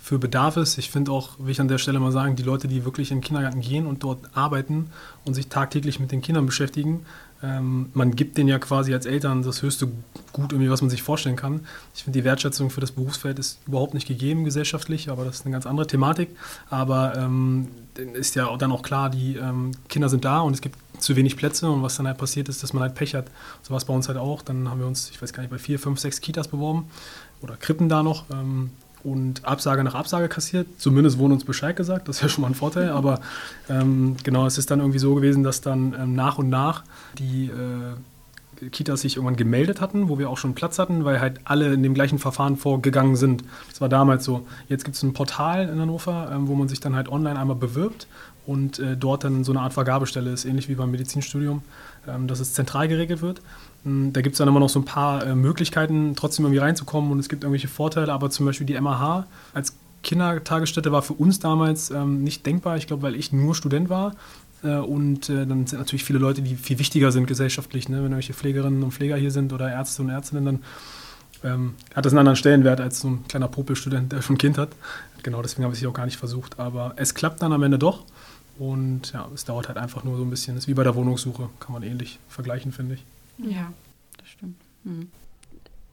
für 0.00 0.18
Bedarf 0.18 0.56
ist. 0.56 0.78
Ich 0.78 0.90
finde 0.90 1.12
auch, 1.12 1.38
will 1.38 1.50
ich 1.50 1.60
an 1.60 1.68
der 1.68 1.78
Stelle 1.78 2.00
mal 2.00 2.12
sagen, 2.12 2.36
die 2.36 2.42
Leute, 2.42 2.68
die 2.68 2.84
wirklich 2.84 3.10
in 3.10 3.18
den 3.18 3.24
Kindergarten 3.24 3.60
gehen 3.60 3.86
und 3.86 4.02
dort 4.02 4.18
arbeiten 4.34 4.90
und 5.24 5.34
sich 5.34 5.48
tagtäglich 5.48 6.00
mit 6.00 6.12
den 6.12 6.22
Kindern 6.22 6.46
beschäftigen, 6.46 7.04
ähm, 7.42 7.90
man 7.94 8.14
gibt 8.16 8.36
denen 8.36 8.48
ja 8.48 8.58
quasi 8.58 8.92
als 8.92 9.06
Eltern 9.06 9.42
das 9.42 9.62
höchste 9.62 9.88
Gut, 10.32 10.52
irgendwie, 10.52 10.70
was 10.70 10.82
man 10.82 10.90
sich 10.90 11.02
vorstellen 11.02 11.36
kann. 11.36 11.60
Ich 11.94 12.04
finde, 12.04 12.20
die 12.20 12.24
Wertschätzung 12.24 12.70
für 12.70 12.80
das 12.80 12.92
Berufsfeld 12.92 13.38
ist 13.38 13.58
überhaupt 13.66 13.94
nicht 13.94 14.06
gegeben 14.06 14.44
gesellschaftlich, 14.44 15.10
aber 15.10 15.24
das 15.24 15.36
ist 15.36 15.46
eine 15.46 15.52
ganz 15.52 15.66
andere 15.66 15.86
Thematik. 15.86 16.28
Aber 16.68 17.16
ähm, 17.16 17.68
ist 18.14 18.36
ja 18.36 18.54
dann 18.56 18.70
auch 18.70 18.82
klar, 18.82 19.10
die 19.10 19.36
ähm, 19.36 19.72
Kinder 19.88 20.08
sind 20.08 20.24
da 20.24 20.40
und 20.40 20.52
es 20.52 20.60
gibt 20.60 20.76
zu 21.00 21.16
wenig 21.16 21.36
Plätze 21.36 21.70
und 21.70 21.82
was 21.82 21.96
dann 21.96 22.06
halt 22.06 22.18
passiert 22.18 22.48
ist, 22.48 22.62
dass 22.62 22.72
man 22.72 22.82
halt 22.82 22.94
Pech 22.94 23.14
hat. 23.14 23.26
So 23.62 23.70
war 23.70 23.78
es 23.78 23.84
bei 23.84 23.94
uns 23.94 24.08
halt 24.08 24.18
auch. 24.18 24.42
Dann 24.42 24.68
haben 24.68 24.80
wir 24.80 24.86
uns, 24.86 25.10
ich 25.10 25.20
weiß 25.20 25.32
gar 25.32 25.42
nicht, 25.42 25.50
bei 25.50 25.58
vier, 25.58 25.78
fünf, 25.78 25.98
sechs 25.98 26.20
Kitas 26.20 26.48
beworben 26.48 26.86
oder 27.42 27.56
Krippen 27.56 27.88
da 27.88 28.02
noch 28.02 28.24
ähm, 28.30 28.70
und 29.02 29.44
Absage 29.44 29.82
nach 29.84 29.94
Absage 29.94 30.28
kassiert. 30.28 30.66
Zumindest 30.78 31.18
wurde 31.18 31.34
uns 31.34 31.44
Bescheid 31.44 31.76
gesagt, 31.76 32.08
das 32.08 32.16
ist 32.16 32.22
ja 32.22 32.28
schon 32.28 32.42
mal 32.42 32.48
ein 32.48 32.54
Vorteil. 32.54 32.90
Aber 32.90 33.20
ähm, 33.68 34.16
genau, 34.22 34.46
es 34.46 34.58
ist 34.58 34.70
dann 34.70 34.80
irgendwie 34.80 34.98
so 34.98 35.14
gewesen, 35.14 35.42
dass 35.42 35.60
dann 35.60 35.94
ähm, 35.98 36.14
nach 36.14 36.38
und 36.38 36.48
nach 36.48 36.84
die 37.18 37.46
äh, 37.46 38.68
Kitas 38.68 39.00
sich 39.00 39.16
irgendwann 39.16 39.36
gemeldet 39.36 39.80
hatten, 39.80 40.08
wo 40.08 40.18
wir 40.18 40.28
auch 40.28 40.36
schon 40.36 40.54
Platz 40.54 40.78
hatten, 40.78 41.04
weil 41.04 41.20
halt 41.20 41.40
alle 41.44 41.72
in 41.72 41.82
dem 41.82 41.94
gleichen 41.94 42.18
Verfahren 42.18 42.56
vorgegangen 42.56 43.16
sind. 43.16 43.42
Das 43.70 43.80
war 43.80 43.88
damals 43.88 44.24
so. 44.24 44.46
Jetzt 44.68 44.84
gibt 44.84 44.96
es 44.96 45.02
ein 45.02 45.14
Portal 45.14 45.68
in 45.68 45.80
Hannover, 45.80 46.30
ähm, 46.32 46.48
wo 46.48 46.54
man 46.54 46.68
sich 46.68 46.80
dann 46.80 46.94
halt 46.94 47.08
online 47.08 47.38
einmal 47.38 47.56
bewirbt 47.56 48.06
und 48.50 48.80
äh, 48.80 48.96
dort 48.96 49.22
dann 49.22 49.44
so 49.44 49.52
eine 49.52 49.60
Art 49.60 49.72
Vergabestelle 49.72 50.32
ist, 50.32 50.44
ähnlich 50.44 50.68
wie 50.68 50.74
beim 50.74 50.90
Medizinstudium, 50.90 51.62
ähm, 52.08 52.26
dass 52.26 52.40
es 52.40 52.52
zentral 52.52 52.88
geregelt 52.88 53.22
wird. 53.22 53.40
Ähm, 53.86 54.12
da 54.12 54.22
gibt 54.22 54.34
es 54.34 54.38
dann 54.38 54.48
immer 54.48 54.58
noch 54.58 54.68
so 54.68 54.80
ein 54.80 54.84
paar 54.84 55.24
äh, 55.24 55.36
Möglichkeiten, 55.36 56.14
trotzdem 56.16 56.44
irgendwie 56.44 56.58
reinzukommen 56.58 57.12
und 57.12 57.20
es 57.20 57.28
gibt 57.28 57.44
irgendwelche 57.44 57.68
Vorteile, 57.68 58.12
aber 58.12 58.28
zum 58.30 58.46
Beispiel 58.46 58.66
die 58.66 58.78
MAH 58.80 59.26
als 59.54 59.76
Kindertagesstätte 60.02 60.90
war 60.90 61.02
für 61.02 61.12
uns 61.12 61.38
damals 61.38 61.92
ähm, 61.92 62.24
nicht 62.24 62.44
denkbar, 62.44 62.76
ich 62.76 62.88
glaube, 62.88 63.02
weil 63.02 63.14
ich 63.14 63.32
nur 63.32 63.54
Student 63.54 63.88
war. 63.88 64.16
Äh, 64.64 64.78
und 64.78 65.28
äh, 65.28 65.46
dann 65.46 65.68
sind 65.68 65.78
natürlich 65.78 66.02
viele 66.02 66.18
Leute, 66.18 66.42
die 66.42 66.56
viel 66.56 66.80
wichtiger 66.80 67.12
sind 67.12 67.28
gesellschaftlich. 67.28 67.88
Ne? 67.88 67.98
Wenn 67.98 68.04
irgendwelche 68.04 68.34
Pflegerinnen 68.34 68.82
und 68.82 68.92
Pfleger 68.92 69.16
hier 69.16 69.30
sind 69.30 69.52
oder 69.52 69.70
Ärzte 69.70 70.02
und 70.02 70.08
Ärztinnen, 70.08 70.44
dann 70.44 70.58
ähm, 71.44 71.74
hat 71.94 72.04
das 72.04 72.12
einen 72.12 72.18
anderen 72.18 72.36
Stellenwert 72.36 72.80
als 72.80 72.98
so 72.98 73.08
ein 73.10 73.24
kleiner 73.28 73.48
Popelstudent, 73.48 74.10
der 74.10 74.22
schon 74.22 74.34
ein 74.34 74.38
Kind 74.38 74.58
hat. 74.58 74.70
Genau, 75.22 75.40
deswegen 75.40 75.64
habe 75.64 75.74
ich 75.74 75.82
es 75.82 75.86
auch 75.86 75.94
gar 75.94 76.06
nicht 76.06 76.18
versucht. 76.18 76.58
Aber 76.58 76.94
es 76.96 77.14
klappt 77.14 77.42
dann 77.42 77.52
am 77.52 77.62
Ende 77.62 77.78
doch. 77.78 78.04
Und 78.60 79.12
ja, 79.14 79.26
es 79.34 79.46
dauert 79.46 79.68
halt 79.68 79.78
einfach 79.78 80.04
nur 80.04 80.18
so 80.18 80.22
ein 80.22 80.28
bisschen. 80.28 80.54
Das 80.54 80.64
ist 80.64 80.68
wie 80.68 80.74
bei 80.74 80.84
der 80.84 80.94
Wohnungssuche, 80.94 81.48
kann 81.60 81.72
man 81.72 81.82
ähnlich 81.82 82.18
vergleichen, 82.28 82.72
finde 82.72 82.96
ich. 82.96 83.04
Ja, 83.38 83.72
das 84.18 84.28
stimmt. 84.28 84.60
Mhm. 84.84 85.08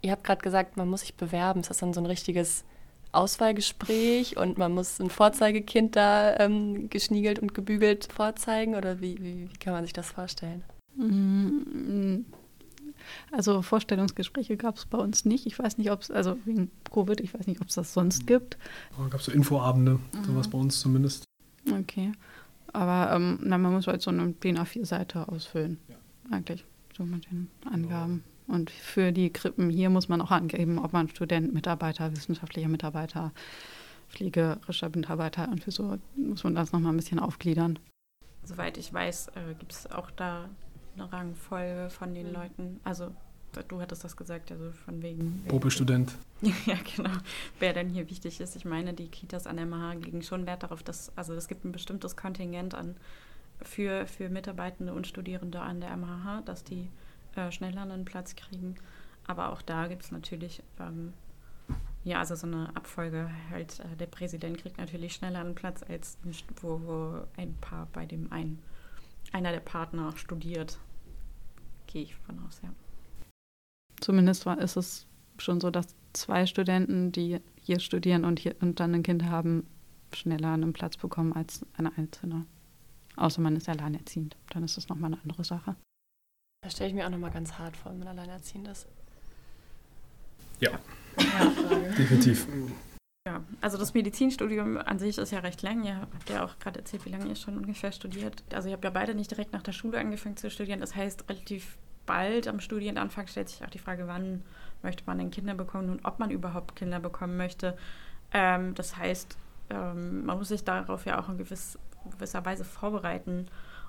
Ihr 0.02 0.12
habt 0.12 0.26
gerade 0.26 0.42
gesagt, 0.42 0.76
man 0.76 0.90
muss 0.90 1.00
sich 1.00 1.14
bewerben. 1.14 1.62
Ist 1.62 1.70
das 1.70 1.78
dann 1.78 1.94
so 1.94 2.02
ein 2.02 2.06
richtiges 2.06 2.66
Auswahlgespräch 3.14 4.36
und 4.36 4.58
man 4.58 4.74
muss 4.74 5.00
ein 5.00 5.10
Vorzeigekind 5.10 5.96
da 5.96 6.38
ähm, 6.40 6.90
geschniegelt 6.90 7.40
und 7.40 7.54
gebügelt 7.54 8.10
vorzeigen? 8.12 8.76
Oder 8.76 9.00
wie, 9.00 9.18
wie, 9.22 9.50
wie 9.50 9.58
kann 9.60 9.72
man 9.72 9.86
sich 9.86 9.94
das 9.94 10.10
vorstellen? 10.10 10.62
Mhm. 10.98 12.26
Also 13.32 13.62
Vorstellungsgespräche 13.62 14.58
gab 14.58 14.76
es 14.76 14.86
bei 14.86 14.98
uns 14.98 15.24
nicht. 15.24 15.46
Ich 15.46 15.58
weiß 15.58 15.78
nicht, 15.78 15.90
ob 15.90 16.02
es, 16.02 16.12
also 16.12 16.38
wegen 16.44 16.70
Covid, 16.94 17.22
ich 17.22 17.34
weiß 17.34 17.48
nicht, 17.48 17.62
ob 17.62 17.70
es 17.70 17.76
das 17.76 17.94
sonst 17.94 18.28
gibt. 18.28 18.58
Da 18.98 19.08
gab 19.08 19.22
es 19.22 19.28
so 19.28 19.32
Infoabende, 19.32 20.02
mhm. 20.12 20.24
sowas 20.26 20.50
bei 20.50 20.58
uns 20.58 20.82
zumindest. 20.82 21.24
Okay. 21.72 22.12
Aber 22.78 23.12
ähm, 23.12 23.40
na, 23.42 23.58
man 23.58 23.74
muss 23.74 23.88
halt 23.88 24.04
so 24.04 24.12
eine 24.12 24.34
DIN 24.34 24.60
A4-Seite 24.60 25.30
ausfüllen. 25.30 25.80
Ja. 25.88 25.96
Eigentlich, 26.30 26.64
so 26.96 27.04
mit 27.04 27.26
den 27.32 27.50
Angaben. 27.66 28.24
Und 28.46 28.70
für 28.70 29.12
die 29.12 29.34
Krippen 29.34 29.72
hier 29.72 29.90
muss 29.90 30.10
man 30.10 30.22
auch 30.22 30.30
angeben, 30.30 30.78
ob 30.78 30.94
man 30.94 31.10
Student, 31.10 31.56
Mitarbeiter, 31.56 32.12
wissenschaftlicher 32.12 32.68
Mitarbeiter, 32.68 33.32
pflegerischer 34.10 34.90
Mitarbeiter 34.90 35.50
und 35.50 35.64
für 35.64 35.72
so 35.72 35.98
muss 36.16 36.44
man 36.44 36.54
das 36.54 36.72
nochmal 36.72 36.94
ein 36.94 36.98
bisschen 36.98 37.18
aufgliedern. 37.18 37.80
Soweit 38.44 38.78
ich 38.78 38.94
weiß, 38.94 39.30
äh, 39.30 39.56
gibt 39.58 39.72
es 39.72 39.92
auch 39.92 40.12
da 40.12 40.48
eine 40.96 41.12
Rangfolge 41.12 41.90
von 41.90 42.14
den 42.14 42.28
mhm. 42.28 42.34
Leuten. 42.34 42.80
Also 42.84 43.10
du 43.64 43.82
hattest 43.82 44.04
das 44.04 44.18
gesagt, 44.18 44.52
also 44.52 44.72
von 44.86 45.02
wegen. 45.02 45.44
Popelstudent. 45.48 46.16
ja, 46.42 46.78
genau. 46.96 47.18
Wer 47.60 47.74
denn 47.74 47.90
hier 47.90 48.10
wichtig 48.10 48.40
ist. 48.40 48.56
Ich 48.56 48.66
meine, 48.66 48.94
die 48.94 49.08
Kitas 49.08 49.48
an 49.48 49.58
der 49.58 49.66
MH 49.66 49.94
legen 49.94 50.22
schon 50.22 50.46
Wert 50.46 50.64
darauf, 50.64 50.84
dass, 50.84 51.12
also 51.18 51.34
es 51.34 51.48
gibt 51.48 51.66
ein 51.66 51.72
bestimmtes 51.72 52.16
Kontingent 52.16 52.76
an 52.76 52.96
für, 53.62 54.06
für 54.08 54.30
Mitarbeitende 54.30 54.94
und 54.94 55.08
Studierende 55.08 55.60
an 55.62 55.82
der 55.82 55.96
MHH, 55.96 56.42
dass 56.46 56.64
die 56.64 56.90
äh, 57.36 57.52
schneller 57.52 57.82
einen 57.82 58.06
Platz 58.06 58.36
kriegen. 58.36 58.76
Aber 59.26 59.52
auch 59.52 59.62
da 59.62 59.88
gibt 59.88 60.04
es 60.04 60.12
natürlich, 60.12 60.64
ähm, 60.80 61.14
ja, 62.04 62.20
also 62.20 62.36
so 62.36 62.48
eine 62.48 62.76
Abfolge. 62.76 63.30
Halt, 63.50 63.80
äh, 63.80 63.96
der 63.98 64.06
Präsident 64.06 64.58
kriegt 64.58 64.78
natürlich 64.78 65.14
schneller 65.14 65.40
einen 65.40 65.56
Platz, 65.56 65.84
als 65.84 66.18
wo, 66.62 66.82
wo 66.86 67.28
ein 67.36 67.56
Paar 67.60 67.88
bei 67.94 68.06
dem 68.06 68.32
ein, 68.32 68.60
einer 69.32 69.52
der 69.52 69.60
Partner 69.60 70.14
studiert. 70.16 70.80
Gehe 71.88 72.04
ich 72.04 72.16
von 72.16 72.40
aus, 72.46 72.62
ja. 72.64 72.70
Zumindest 74.00 74.46
war, 74.46 74.60
ist 74.60 74.78
es 74.78 75.08
schon 75.38 75.60
so, 75.60 75.72
dass 75.72 75.96
zwei 76.14 76.46
Studenten, 76.46 77.12
die 77.12 77.40
hier 77.62 77.80
studieren 77.80 78.26
und, 78.26 78.40
hier, 78.40 78.56
und 78.62 78.80
dann 78.80 78.94
ein 78.94 79.04
Kind 79.04 79.26
haben, 79.26 79.68
schneller 80.14 80.54
einen 80.54 80.74
Platz 80.74 80.98
bekommen 80.98 81.34
als 81.34 81.66
eine 81.78 81.96
Einzelne. 81.98 82.46
Außer 83.16 83.42
man 83.42 83.56
ist 83.56 83.68
alleinerziehend. 83.68 84.38
Dann 84.50 84.64
ist 84.64 84.78
das 84.78 84.90
nochmal 84.90 85.12
eine 85.12 85.22
andere 85.22 85.44
Sache. 85.44 85.76
Da 86.64 86.70
stelle 86.70 86.90
ich 86.90 86.96
mir 86.96 87.06
auch 87.06 87.12
nochmal 87.12 87.32
ganz 87.32 87.54
hart 87.54 87.76
vor, 87.76 87.92
wenn 87.92 88.00
man 88.00 88.08
alleinerziehend 88.10 88.68
ist. 88.68 88.88
Ja, 90.60 90.72
ja 91.20 91.50
definitiv. 91.98 92.48
Ja, 93.28 93.44
also 93.62 93.78
das 93.78 93.94
Medizinstudium 93.94 94.78
an 94.78 95.00
sich 95.00 95.18
ist 95.18 95.32
ja 95.32 95.40
recht 95.40 95.62
lang. 95.62 95.84
Ihr 95.84 95.98
habt 95.98 96.30
ja 96.30 96.46
auch 96.46 96.58
gerade 96.60 96.80
erzählt, 96.80 97.06
wie 97.06 97.10
lange 97.10 97.28
ihr 97.28 97.36
schon 97.36 97.58
ungefähr 97.58 97.92
studiert. 97.92 98.44
Also 98.54 98.70
ihr 98.70 98.74
habt 98.74 98.84
ja 98.84 98.90
beide 98.90 99.14
nicht 99.16 99.30
direkt 99.30 99.54
nach 99.54 99.64
der 99.64 99.74
Schule 99.74 100.00
angefangen 100.00 100.38
zu 100.38 100.50
studieren. 100.50 100.80
Das 100.80 100.96
heißt, 100.96 101.30
relativ 101.30 101.78
bald 102.08 102.48
am 102.48 102.60
Studienanfang 102.60 103.28
stellt 103.28 103.50
sich 103.50 103.64
auch 103.64 103.70
die 103.70 103.78
Frage, 103.78 104.08
wann 104.08 104.44
möchte 104.82 105.04
man 105.06 105.20
denn 105.20 105.30
Kinder 105.30 105.54
bekommen 105.54 105.92
und 105.92 106.06
ob 106.06 106.18
man 106.18 106.32
überhaupt 106.32 106.76
Kinder 106.76 107.00
bekommen 107.00 107.38
möchte. 107.38 107.78
Ähm, 108.34 108.74
das 108.74 108.98
heißt, 108.98 109.38
ähm, 109.70 110.26
man 110.26 110.40
muss 110.40 110.48
sich 110.48 110.64
darauf 110.64 111.06
ja 111.06 111.20
auch 111.20 111.30
in 111.30 111.38
gewiss, 111.38 111.78
gewisser 112.12 112.44
Weise 112.46 112.66
vorbereiten. 112.66 113.48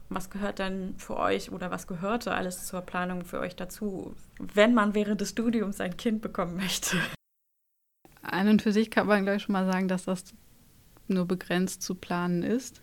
Und 0.09 0.17
was 0.17 0.29
gehört 0.31 0.59
denn 0.59 0.95
für 0.99 1.17
euch 1.17 1.53
oder 1.53 1.71
was 1.71 1.87
gehörte 1.87 2.35
alles 2.35 2.67
zur 2.67 2.83
Planung 2.83 3.25
für 3.25 3.41
euch 3.41 3.57
dazu, 3.57 4.15
wenn 4.39 4.75
man 4.75 4.95
während 4.95 5.21
des 5.21 5.31
Studiums 5.31 5.81
ein 5.81 5.97
Kind 5.97 6.21
bekommen 6.21 6.57
möchte? 6.57 6.97
An 8.23 8.49
und 8.49 8.63
für 8.63 8.73
sich 8.73 8.91
kann 8.91 9.07
man 9.07 9.25
gleich 9.25 9.43
schon 9.43 9.55
mal 9.55 9.71
sagen, 9.71 9.89
dass 9.89 10.05
das 10.05 10.35
nur 11.07 11.27
begrenzt 11.27 11.83
zu 11.83 11.95
planen 11.95 12.43
ist. 12.43 12.83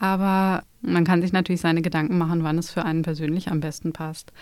Aber 0.00 0.64
man 0.80 1.04
kann 1.04 1.20
sich 1.20 1.32
natürlich 1.32 1.60
seine 1.60 1.82
Gedanken 1.82 2.16
machen, 2.16 2.42
wann 2.42 2.56
es 2.56 2.70
für 2.70 2.84
einen 2.84 3.02
persönlich 3.02 3.50
am 3.50 3.60
besten 3.60 3.92
passt. 3.92 4.32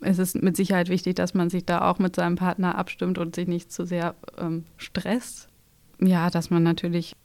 Es 0.00 0.20
ist 0.20 0.40
mit 0.40 0.56
Sicherheit 0.56 0.88
wichtig, 0.88 1.16
dass 1.16 1.34
man 1.34 1.50
sich 1.50 1.66
da 1.66 1.90
auch 1.90 1.98
mit 1.98 2.14
seinem 2.14 2.36
Partner 2.36 2.78
abstimmt 2.78 3.18
und 3.18 3.34
sich 3.34 3.48
nicht 3.48 3.72
zu 3.72 3.84
sehr 3.84 4.14
ähm, 4.38 4.64
stresst. 4.76 5.48
Ja, 6.00 6.30
dass 6.30 6.50
man 6.50 6.62
natürlich 6.62 7.16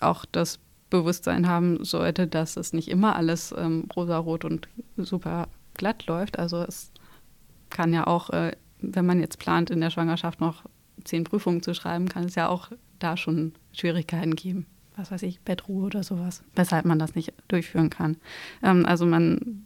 auch 0.00 0.24
das 0.24 0.58
Bewusstsein 0.90 1.46
haben 1.46 1.84
sollte, 1.84 2.26
dass 2.26 2.56
es 2.56 2.72
nicht 2.72 2.88
immer 2.88 3.14
alles 3.14 3.54
ähm, 3.56 3.86
rosarot 3.94 4.44
und 4.44 4.68
super 4.96 5.46
glatt 5.74 6.04
läuft. 6.06 6.36
Also 6.36 6.62
es 6.62 6.90
kann 7.70 7.92
ja 7.92 8.08
auch, 8.08 8.30
äh, 8.30 8.56
wenn 8.80 9.06
man 9.06 9.20
jetzt 9.20 9.38
plant, 9.38 9.70
in 9.70 9.80
der 9.80 9.90
Schwangerschaft 9.90 10.40
noch 10.40 10.64
zehn 11.04 11.22
Prüfungen 11.22 11.62
zu 11.62 11.74
schreiben, 11.74 12.08
kann 12.08 12.24
es 12.24 12.34
ja 12.34 12.48
auch 12.48 12.72
da 12.98 13.16
schon 13.16 13.52
Schwierigkeiten 13.72 14.34
geben 14.34 14.66
was 14.98 15.10
weiß 15.10 15.22
ich, 15.22 15.40
Bettruhe 15.40 15.86
oder 15.86 16.02
sowas, 16.02 16.42
weshalb 16.54 16.84
man 16.84 16.98
das 16.98 17.14
nicht 17.14 17.32
durchführen 17.46 17.88
kann. 17.88 18.16
Ähm, 18.62 18.84
also 18.84 19.06
man 19.06 19.64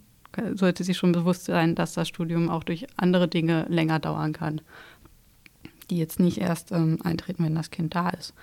sollte 0.55 0.85
sich 0.85 0.97
schon 0.97 1.12
bewusst 1.12 1.45
sein, 1.45 1.75
dass 1.75 1.95
das 1.95 2.09
Studium 2.09 2.49
auch 2.49 2.64
durch 2.64 2.87
andere 2.97 3.29
Dinge 3.29 3.66
länger 3.68 3.99
dauern 3.99 4.33
kann, 4.33 4.61
die 5.90 5.99
jetzt 5.99 6.21
nicht 6.21 6.38
erst 6.38 6.73
ähm, 6.73 6.99
eintreten, 7.03 7.45
wenn 7.45 7.55
das 7.55 7.71
Kind 7.71 7.95
da 7.95 8.11
ist. 8.11 8.35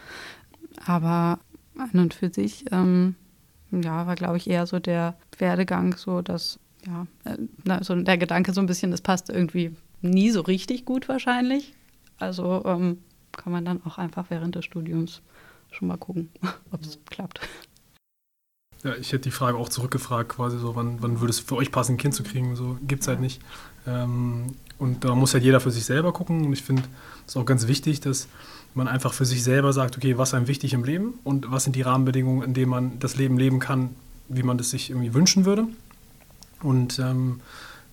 Aber 0.86 1.40
an 1.78 2.00
und 2.00 2.14
für 2.14 2.32
sich, 2.32 2.66
ähm, 2.72 3.16
ja, 3.72 4.06
war 4.08 4.16
glaube 4.16 4.38
ich 4.38 4.50
eher 4.50 4.68
so 4.68 4.80
der 4.80 5.18
Werdegang, 5.38 5.96
so 5.96 6.22
dass, 6.22 6.60
ja, 6.86 7.08
äh, 7.24 7.38
also 7.70 7.96
der 7.96 8.18
Gedanke 8.18 8.54
so 8.54 8.62
ein 8.62 8.68
bisschen, 8.68 8.92
das 8.92 9.02
passt 9.02 9.30
irgendwie 9.30 9.76
nie 10.02 10.30
so 10.30 10.42
richtig 10.42 10.86
gut 10.86 11.10
wahrscheinlich. 11.10 11.74
Also 12.18 12.64
ähm, 12.66 13.00
kann 13.32 13.54
man 13.54 13.66
dann 13.66 13.82
auch 13.86 13.98
einfach 13.98 14.30
während 14.30 14.56
des 14.56 14.66
Studiums 14.66 15.22
schon 15.72 15.88
mal 15.88 15.98
gucken, 15.98 16.30
ob 16.72 16.82
es 16.82 17.00
klappt. 17.10 17.40
Ja, 18.84 18.96
ich 18.96 19.12
hätte 19.12 19.24
die 19.24 19.32
Frage 19.32 19.58
auch 19.58 19.68
zurückgefragt, 19.68 20.30
quasi 20.30 20.58
so, 20.58 20.76
wann, 20.76 21.02
wann 21.02 21.20
würde 21.20 21.32
es 21.32 21.40
für 21.40 21.56
euch 21.58 21.72
passen, 21.72 21.94
ein 21.94 21.98
Kind 21.98 22.16
zu 22.16 22.24
kriegen? 22.24 22.56
So 22.56 22.78
gibt 22.88 23.02
es 23.02 23.10
halt 23.10 23.20
nicht. 23.20 23.42
Ähm, 23.86 24.56
und 24.78 25.04
da 25.04 25.16
muss 25.16 25.34
halt 25.34 25.44
jeder 25.44 25.60
für 25.60 25.72
sich 25.72 25.84
selber 25.84 26.14
gucken. 26.14 26.46
Und 26.46 26.54
ich 26.54 26.64
finde 26.64 26.84
es 27.28 27.36
auch 27.36 27.46
ganz 27.46 27.68
wichtig, 27.68 28.00
dass 28.00 28.30
man 28.74 28.88
einfach 28.88 29.14
für 29.14 29.26
sich 29.26 29.44
selber 29.44 29.74
sagt, 29.74 29.98
okay, 29.98 30.18
was 30.18 30.30
ist 30.30 30.34
einem 30.36 30.48
wichtig 30.48 30.74
im 30.74 30.86
Leben 30.86 31.20
und 31.26 31.52
was 31.52 31.66
sind 31.66 31.76
die 31.76 31.82
Rahmenbedingungen, 31.82 32.44
in 32.44 32.54
denen 32.54 32.70
man 32.70 33.00
das 33.00 33.18
Leben 33.18 33.38
leben 33.38 33.60
kann, 33.60 33.96
wie 34.30 34.44
man 34.44 34.58
das 34.58 34.70
sich 34.70 34.90
irgendwie 34.90 35.14
wünschen 35.14 35.44
würde. 35.44 35.68
Und 36.62 37.00
ähm, 37.00 37.42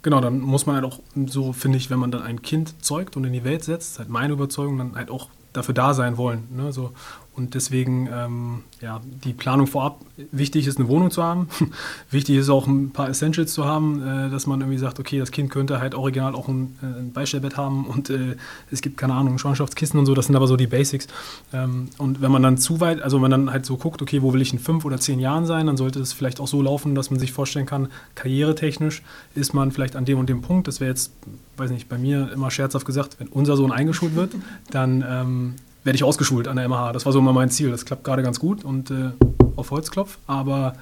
genau, 0.03 0.21
dann 0.21 0.39
muss 0.41 0.67
man 0.67 0.77
halt 0.77 0.85
auch 0.85 1.01
so, 1.27 1.53
finde 1.53 1.79
ich, 1.79 1.91
wenn 1.91 1.99
man 1.99 2.12
dann 2.12 2.23
ein 2.23 2.43
Kind 2.43 2.85
zeugt 2.85 3.17
und 3.17 3.25
in 3.25 3.33
die 3.33 3.45
Welt 3.45 3.65
setzt, 3.65 3.93
ist 3.93 3.99
halt 3.99 4.09
meine 4.09 4.35
Überzeugung, 4.35 4.79
dann 4.79 4.95
halt 4.95 5.11
auch 5.11 5.31
dafür 5.53 5.75
da 5.75 5.95
sein 5.95 6.17
wollen. 6.17 6.45
Ne? 6.51 6.73
So, 6.73 6.93
und 7.37 7.55
deswegen, 7.55 8.09
ähm, 8.11 8.64
ja, 8.81 9.01
die 9.25 9.35
Planung 9.35 9.66
vorab, 9.66 10.01
wichtig 10.33 10.66
ist 10.66 10.79
eine 10.79 10.88
Wohnung 10.88 11.11
zu 11.11 11.22
haben. 11.22 11.49
wichtig 12.11 12.37
ist 12.37 12.49
auch 12.49 12.66
ein 12.66 12.92
paar 12.92 13.11
Essentials 13.11 13.53
zu 13.53 13.66
haben, 13.66 14.03
äh, 14.03 14.31
dass 14.31 14.46
man 14.46 14.61
irgendwie 14.61 14.79
sagt, 14.79 14.99
okay, 14.99 15.18
das 15.18 15.31
Kind 15.33 15.51
könnte 15.51 15.79
halt 15.79 15.94
original 15.94 16.35
auch 16.35 16.49
ein, 16.49 16.79
äh, 16.83 16.87
ein 16.87 17.12
Beistellbett 17.12 17.59
haben 17.59 17.85
und 17.85 18.09
äh, 18.09 18.37
es 18.70 18.81
gibt, 18.81 18.96
keine 18.96 19.12
Ahnung, 19.12 19.37
Schwangerschaftskissen 19.37 20.01
und 20.01 20.07
so, 20.07 20.14
das 20.14 20.27
sind 20.27 20.37
aber 20.37 20.46
so 20.46 20.57
die 20.57 20.66
Basics. 20.66 21.09
Ähm, 21.53 21.88
und 21.99 22.22
wenn 22.22 22.33
man 22.33 22.42
dann 22.42 22.57
zu 22.57 22.81
weit, 22.81 23.03
also 23.03 23.18
wenn 23.18 23.22
man 23.22 23.31
dann 23.31 23.51
halt 23.51 23.66
so 23.66 23.77
guckt, 23.77 24.01
okay, 24.01 24.22
wo 24.22 24.33
will 24.33 24.40
ich 24.40 24.55
in 24.55 24.59
fünf 24.59 24.87
oder 24.87 24.99
zehn 24.99 25.20
Jahren 25.20 25.44
sein, 25.44 25.66
dann 25.66 25.77
sollte 25.77 26.01
es 26.01 26.14
vielleicht 26.14 26.40
auch 26.40 26.49
so 26.49 26.62
laufen, 26.62 26.94
dass 26.94 27.11
man 27.11 27.20
sich 27.20 27.33
vorstellen 27.33 27.66
kann, 27.66 27.88
karrieretechnisch 28.14 29.03
ist 29.35 29.53
man 29.53 29.72
vielleicht 29.72 29.94
an 29.94 30.07
dem 30.07 30.18
und 30.18 30.31
dem 30.31 30.40
Punkt. 30.40 30.68
Das 30.68 30.81
wäre 30.81 30.90
jetzt, 30.90 31.12
weiß 31.59 31.70
nicht, 31.70 31.90
bei 31.90 31.99
mir 31.99 32.33
immer 32.33 32.51
scherzhaft 32.51 32.87
gesagt, 32.87 33.16
wenn 33.18 33.29
unser 33.29 33.57
Sohn 33.57 33.72
eingeschult 33.72 34.14
wird, 34.14 34.35
dann 34.70 35.05
ähm, 35.07 35.55
werde 35.87 35.96
ich 35.96 36.05
ausgeschult 36.05 36.49
an 36.49 36.57
der 36.57 36.68
MH. 36.68 36.92
Das 36.92 37.07
war 37.07 37.12
so 37.12 37.20
immer 37.20 37.33
mein 37.33 37.49
Ziel. 37.49 37.70
Das 37.70 37.85
klappt 37.85 38.05
gerade 38.05 38.22
ganz 38.22 38.40
gut 38.40 38.64
und 38.64 38.90
äh, 38.90 39.12
auf 39.55 39.70
Holzklopf. 39.70 40.18
Aber 40.27 40.75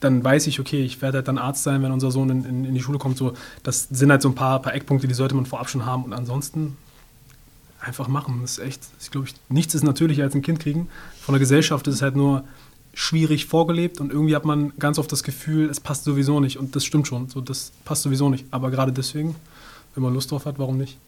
dann 0.00 0.22
weiß 0.22 0.46
ich, 0.46 0.60
okay, 0.60 0.84
ich 0.84 1.00
werde 1.00 1.18
halt 1.18 1.28
dann 1.28 1.38
Arzt 1.38 1.62
sein, 1.62 1.82
wenn 1.82 1.90
unser 1.90 2.10
Sohn 2.10 2.28
in, 2.28 2.44
in, 2.44 2.64
in 2.66 2.74
die 2.74 2.82
Schule 2.82 2.98
kommt. 2.98 3.16
So, 3.16 3.32
das 3.62 3.88
sind 3.90 4.10
halt 4.10 4.22
so 4.22 4.28
ein 4.28 4.34
paar, 4.34 4.60
paar 4.60 4.74
Eckpunkte, 4.74 5.08
die 5.08 5.14
sollte 5.14 5.34
man 5.34 5.46
vorab 5.46 5.70
schon 5.70 5.86
haben. 5.86 6.04
Und 6.04 6.12
ansonsten 6.12 6.76
einfach 7.80 8.08
machen. 8.08 8.40
Das 8.42 8.52
ist 8.52 8.64
echt, 8.64 8.82
ich 9.00 9.10
glaube, 9.10 9.26
nichts 9.48 9.74
ist 9.74 9.82
natürlicher 9.82 10.22
als 10.22 10.34
ein 10.34 10.42
Kind 10.42 10.60
kriegen. 10.60 10.88
Von 11.20 11.32
der 11.32 11.40
Gesellschaft 11.40 11.86
ist 11.88 11.96
es 11.96 12.02
halt 12.02 12.14
nur 12.14 12.44
schwierig 12.94 13.46
vorgelebt 13.46 14.00
und 14.00 14.12
irgendwie 14.12 14.36
hat 14.36 14.44
man 14.44 14.74
ganz 14.78 14.98
oft 14.98 15.10
das 15.10 15.22
Gefühl, 15.22 15.70
es 15.70 15.80
passt 15.80 16.04
sowieso 16.04 16.40
nicht. 16.40 16.58
Und 16.58 16.76
das 16.76 16.84
stimmt 16.84 17.08
schon. 17.08 17.28
So, 17.28 17.40
das 17.40 17.72
passt 17.84 18.02
sowieso 18.02 18.28
nicht. 18.28 18.44
Aber 18.50 18.70
gerade 18.70 18.92
deswegen, 18.92 19.34
wenn 19.94 20.02
man 20.02 20.12
Lust 20.12 20.30
drauf 20.30 20.44
hat, 20.44 20.58
warum 20.58 20.76
nicht? 20.76 20.98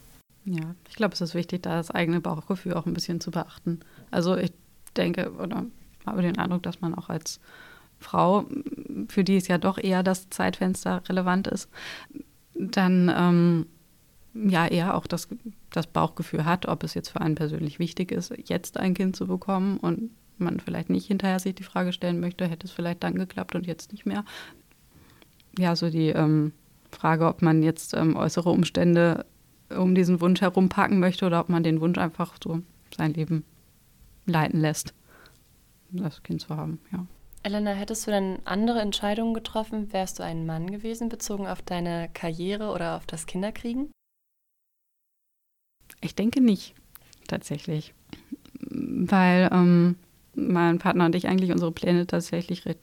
Ja, 0.45 0.75
ich 0.87 0.95
glaube, 0.95 1.13
es 1.13 1.21
ist 1.21 1.33
wichtig, 1.33 1.63
da 1.63 1.77
das 1.77 1.89
eigene 1.89 2.21
Bauchgefühl 2.21 2.75
auch 2.75 2.85
ein 2.85 2.93
bisschen 2.93 3.19
zu 3.19 3.31
beachten. 3.31 3.79
Also 4.11 4.37
ich 4.37 4.53
denke 4.95 5.31
oder 5.33 5.65
habe 6.05 6.21
den 6.21 6.37
Eindruck, 6.37 6.63
dass 6.63 6.81
man 6.81 6.93
auch 6.93 7.09
als 7.09 7.39
Frau, 7.99 8.45
für 9.07 9.23
die 9.23 9.37
es 9.37 9.47
ja 9.47 9.57
doch 9.57 9.79
eher 9.79 10.03
das 10.03 10.29
Zeitfenster 10.29 11.01
relevant 11.09 11.47
ist, 11.47 11.69
dann 12.53 13.11
ähm, 13.15 13.65
ja 14.35 14.67
eher 14.67 14.95
auch 14.95 15.07
das, 15.07 15.27
das 15.71 15.87
Bauchgefühl 15.87 16.45
hat, 16.45 16.67
ob 16.67 16.83
es 16.83 16.93
jetzt 16.93 17.09
für 17.09 17.21
einen 17.21 17.35
persönlich 17.35 17.79
wichtig 17.79 18.11
ist, 18.11 18.33
jetzt 18.45 18.77
ein 18.77 18.93
Kind 18.93 19.15
zu 19.15 19.25
bekommen 19.25 19.77
und 19.77 20.11
man 20.37 20.59
vielleicht 20.59 20.89
nicht 20.89 21.07
hinterher 21.07 21.39
sich 21.39 21.55
die 21.55 21.63
Frage 21.63 21.93
stellen 21.93 22.19
möchte, 22.19 22.45
hätte 22.45 22.67
es 22.67 22.71
vielleicht 22.71 23.03
dann 23.03 23.15
geklappt 23.15 23.55
und 23.55 23.65
jetzt 23.65 23.91
nicht 23.93 24.05
mehr. 24.05 24.25
Ja, 25.57 25.75
so 25.75 25.89
die 25.89 26.09
ähm, 26.09 26.51
Frage, 26.91 27.27
ob 27.27 27.41
man 27.41 27.63
jetzt 27.63 27.93
ähm, 27.93 28.15
äußere 28.15 28.49
Umstände 28.49 29.25
um 29.75 29.95
diesen 29.95 30.21
Wunsch 30.21 30.41
herumpacken 30.41 30.99
möchte 30.99 31.25
oder 31.25 31.39
ob 31.39 31.49
man 31.49 31.63
den 31.63 31.81
Wunsch 31.81 31.97
einfach 31.97 32.35
so 32.43 32.61
sein 32.95 33.13
Leben 33.13 33.43
leiten 34.25 34.59
lässt, 34.59 34.93
das 35.91 36.23
Kind 36.23 36.41
zu 36.41 36.55
haben, 36.55 36.79
ja. 36.91 37.05
Elena, 37.43 37.71
hättest 37.71 38.07
du 38.07 38.11
denn 38.11 38.39
andere 38.43 38.79
Entscheidungen 38.79 39.35
getroffen? 39.35 39.93
Wärst 39.93 40.17
du 40.17 40.23
ein 40.23 40.47
Mann 40.47 40.71
gewesen, 40.71 41.09
bezogen 41.09 41.45
auf 41.45 41.61
deine 41.61 42.09
Karriere 42.11 42.71
oder 42.71 42.97
auf 42.97 43.05
das 43.05 43.27
Kinderkriegen? 43.27 43.91
Ich 46.01 46.15
denke 46.15 46.41
nicht, 46.41 46.73
tatsächlich. 47.27 47.93
Weil 48.59 49.49
ähm, 49.51 49.95
mein 50.33 50.79
Partner 50.79 51.05
und 51.05 51.13
ich 51.13 51.27
eigentlich 51.27 51.51
unsere 51.51 51.71
Pläne 51.71 52.07
tatsächlich 52.07 52.65
recht 52.65 52.79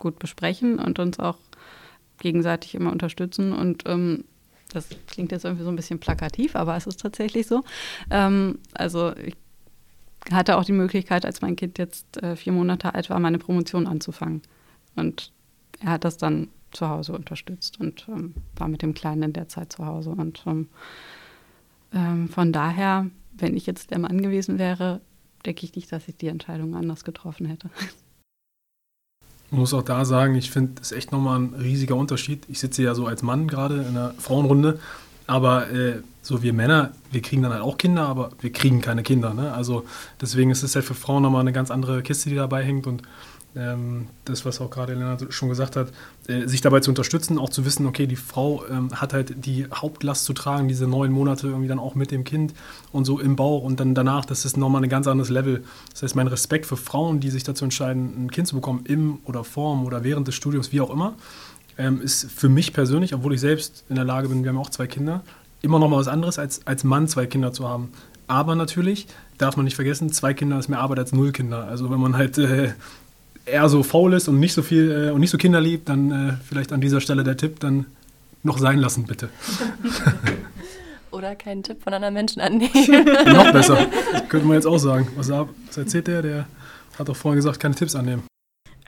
gut 0.00 0.18
besprechen 0.18 0.80
und 0.80 0.98
uns 0.98 1.20
auch 1.20 1.38
gegenseitig 2.18 2.74
immer 2.74 2.90
unterstützen. 2.90 3.52
Und 3.52 3.84
ähm, 3.86 4.24
das 4.74 4.88
klingt 5.06 5.32
jetzt 5.32 5.44
irgendwie 5.44 5.64
so 5.64 5.70
ein 5.70 5.76
bisschen 5.76 5.98
plakativ, 5.98 6.56
aber 6.56 6.76
es 6.76 6.86
ist 6.86 7.00
tatsächlich 7.00 7.46
so. 7.46 7.62
Ähm, 8.10 8.58
also 8.74 9.14
ich 9.16 9.34
hatte 10.30 10.56
auch 10.56 10.64
die 10.64 10.72
Möglichkeit, 10.72 11.24
als 11.24 11.40
mein 11.40 11.56
Kind 11.56 11.78
jetzt 11.78 12.22
äh, 12.22 12.36
vier 12.36 12.52
Monate 12.52 12.94
alt 12.94 13.10
war, 13.10 13.18
meine 13.18 13.38
Promotion 13.38 13.86
anzufangen. 13.86 14.42
Und 14.94 15.32
er 15.80 15.92
hat 15.92 16.04
das 16.04 16.16
dann 16.16 16.48
zu 16.70 16.88
Hause 16.88 17.12
unterstützt 17.12 17.80
und 17.80 18.06
ähm, 18.08 18.34
war 18.56 18.68
mit 18.68 18.82
dem 18.82 18.94
Kleinen 18.94 19.22
in 19.24 19.32
der 19.32 19.48
Zeit 19.48 19.72
zu 19.72 19.84
Hause. 19.84 20.10
Und 20.10 20.42
ähm, 20.46 20.68
ähm, 21.92 22.28
von 22.28 22.52
daher, 22.52 23.10
wenn 23.32 23.56
ich 23.56 23.66
jetzt 23.66 23.90
der 23.90 23.98
Mann 23.98 24.22
gewesen 24.22 24.58
wäre, 24.58 25.00
denke 25.44 25.64
ich 25.64 25.74
nicht, 25.74 25.90
dass 25.92 26.08
ich 26.08 26.16
die 26.16 26.28
Entscheidung 26.28 26.74
anders 26.74 27.04
getroffen 27.04 27.46
hätte. 27.46 27.70
Ich 29.52 29.58
muss 29.58 29.74
auch 29.74 29.82
da 29.82 30.06
sagen, 30.06 30.34
ich 30.34 30.50
finde 30.50 30.80
es 30.80 30.92
echt 30.92 31.12
nochmal 31.12 31.38
ein 31.38 31.54
riesiger 31.60 31.94
Unterschied. 31.94 32.46
Ich 32.48 32.58
sitze 32.58 32.82
ja 32.82 32.94
so 32.94 33.06
als 33.06 33.22
Mann 33.22 33.48
gerade 33.48 33.82
in 33.82 33.88
einer 33.88 34.14
Frauenrunde, 34.18 34.80
aber 35.26 35.70
äh, 35.70 36.00
so 36.22 36.42
wir 36.42 36.54
Männer, 36.54 36.92
wir 37.10 37.20
kriegen 37.20 37.42
dann 37.42 37.52
halt 37.52 37.60
auch 37.60 37.76
Kinder, 37.76 38.08
aber 38.08 38.30
wir 38.40 38.50
kriegen 38.50 38.80
keine 38.80 39.02
Kinder. 39.02 39.34
Ne? 39.34 39.52
Also 39.52 39.84
deswegen 40.22 40.50
ist 40.50 40.62
es 40.62 40.74
halt 40.74 40.86
für 40.86 40.94
Frauen 40.94 41.22
nochmal 41.22 41.42
eine 41.42 41.52
ganz 41.52 41.70
andere 41.70 42.02
Kiste, 42.02 42.30
die 42.30 42.36
dabei 42.36 42.64
hängt 42.64 42.86
und 42.86 43.02
das, 43.54 44.46
was 44.46 44.60
auch 44.62 44.70
gerade 44.70 44.92
Elena 44.92 45.18
schon 45.28 45.50
gesagt 45.50 45.76
hat, 45.76 45.92
äh, 46.26 46.46
sich 46.46 46.62
dabei 46.62 46.80
zu 46.80 46.90
unterstützen, 46.90 47.38
auch 47.38 47.50
zu 47.50 47.66
wissen, 47.66 47.86
okay, 47.86 48.06
die 48.06 48.16
Frau 48.16 48.64
ähm, 48.70 48.88
hat 48.94 49.12
halt 49.12 49.44
die 49.44 49.66
Hauptlast 49.70 50.24
zu 50.24 50.32
tragen, 50.32 50.68
diese 50.68 50.86
neun 50.86 51.12
Monate 51.12 51.48
irgendwie 51.48 51.68
dann 51.68 51.78
auch 51.78 51.94
mit 51.94 52.10
dem 52.10 52.24
Kind 52.24 52.54
und 52.92 53.04
so 53.04 53.20
im 53.20 53.36
Bauch 53.36 53.62
und 53.62 53.78
dann 53.78 53.94
danach, 53.94 54.24
das 54.24 54.46
ist 54.46 54.56
nochmal 54.56 54.82
ein 54.82 54.88
ganz 54.88 55.06
anderes 55.06 55.28
Level. 55.28 55.64
Das 55.92 56.02
heißt, 56.02 56.16
mein 56.16 56.28
Respekt 56.28 56.64
für 56.64 56.78
Frauen, 56.78 57.20
die 57.20 57.28
sich 57.28 57.44
dazu 57.44 57.64
entscheiden, 57.64 58.24
ein 58.24 58.30
Kind 58.30 58.48
zu 58.48 58.54
bekommen, 58.54 58.84
im 58.84 59.18
oder 59.24 59.44
vorm 59.44 59.84
oder 59.84 60.02
während 60.02 60.28
des 60.28 60.34
Studiums, 60.34 60.72
wie 60.72 60.80
auch 60.80 60.90
immer, 60.90 61.14
ähm, 61.76 62.00
ist 62.00 62.30
für 62.30 62.48
mich 62.48 62.72
persönlich, 62.72 63.14
obwohl 63.14 63.34
ich 63.34 63.40
selbst 63.40 63.84
in 63.90 63.96
der 63.96 64.04
Lage 64.04 64.28
bin, 64.28 64.44
wir 64.44 64.50
haben 64.50 64.58
auch 64.58 64.70
zwei 64.70 64.86
Kinder, 64.86 65.22
immer 65.60 65.78
noch 65.78 65.88
mal 65.88 65.98
was 65.98 66.08
anderes, 66.08 66.38
als 66.38 66.66
als 66.66 66.84
Mann 66.84 67.06
zwei 67.06 67.26
Kinder 67.26 67.52
zu 67.52 67.68
haben. 67.68 67.90
Aber 68.28 68.54
natürlich 68.54 69.08
darf 69.36 69.56
man 69.56 69.64
nicht 69.64 69.74
vergessen, 69.74 70.10
zwei 70.10 70.32
Kinder 70.32 70.58
ist 70.58 70.68
mehr 70.68 70.78
Arbeit 70.78 71.00
als 71.00 71.12
null 71.12 71.32
Kinder. 71.32 71.64
Also 71.68 71.90
wenn 71.90 72.00
man 72.00 72.16
halt 72.16 72.38
äh, 72.38 72.72
eher 73.44 73.68
so 73.68 73.82
faul 73.82 74.12
ist 74.12 74.28
und 74.28 74.40
nicht 74.40 74.52
so 74.52 74.62
viel 74.62 74.90
äh, 74.90 75.10
und 75.10 75.20
nicht 75.20 75.30
so 75.30 75.38
kinderlieb, 75.38 75.86
dann 75.86 76.10
äh, 76.10 76.32
vielleicht 76.44 76.72
an 76.72 76.80
dieser 76.80 77.00
Stelle 77.00 77.24
der 77.24 77.36
Tipp, 77.36 77.60
dann 77.60 77.86
noch 78.42 78.58
sein 78.58 78.78
lassen, 78.78 79.04
bitte. 79.06 79.30
Oder 81.10 81.36
keinen 81.36 81.62
Tipp 81.62 81.82
von 81.82 81.92
anderen 81.92 82.14
Menschen 82.14 82.40
annehmen. 82.40 82.72
noch 83.26 83.52
besser. 83.52 83.86
Das 84.12 84.28
könnte 84.28 84.46
man 84.46 84.54
jetzt 84.54 84.66
auch 84.66 84.78
sagen. 84.78 85.08
Was, 85.14 85.28
was 85.28 85.76
erzählt 85.76 86.06
der? 86.06 86.22
Der 86.22 86.46
hat 86.98 87.08
doch 87.08 87.16
vorhin 87.16 87.36
gesagt, 87.36 87.60
keine 87.60 87.74
Tipps 87.74 87.94
annehmen. 87.94 88.22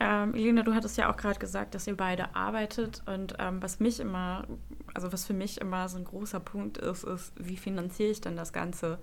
Ähm, 0.01 0.35
Elena, 0.35 0.63
du 0.63 0.75
hattest 0.75 0.97
ja 0.97 1.13
auch 1.13 1.17
gerade 1.17 1.39
gesagt, 1.39 1.75
dass 1.75 1.87
ihr 1.87 1.97
beide 1.97 2.35
arbeitet 2.35 3.03
und 3.07 3.35
ähm, 3.39 3.63
was 3.63 3.79
mich 3.79 4.01
immer, 4.01 4.45
also 4.93 5.13
was 5.13 5.25
für 5.25 5.35
mich 5.35 5.61
immer 5.61 5.89
so 5.89 5.99
ein 5.99 6.05
großer 6.05 6.41
Punkt 6.41 6.79
ist, 6.79 7.05
ist, 7.05 7.33
wie 7.37 7.57
finanziere 7.57 8.11
ich 8.11 8.21
denn 8.21 8.37
das 8.37 8.53
Ganze 8.53 8.99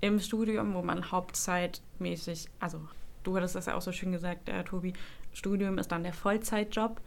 im 0.00 0.20
Studium, 0.20 0.74
wo 0.74 0.82
man 0.82 1.10
hauptzeitmäßig, 1.10 2.48
also 2.60 2.80
du 3.26 3.36
hattest 3.36 3.54
das 3.54 3.66
ja 3.66 3.74
auch 3.74 3.82
so 3.82 3.92
schön 3.92 4.12
gesagt, 4.12 4.48
äh, 4.48 4.64
Tobi, 4.64 4.92
Studium 5.32 5.78
ist 5.78 5.92
dann 5.92 6.02
der 6.02 6.12
Vollzeitjob 6.12 7.00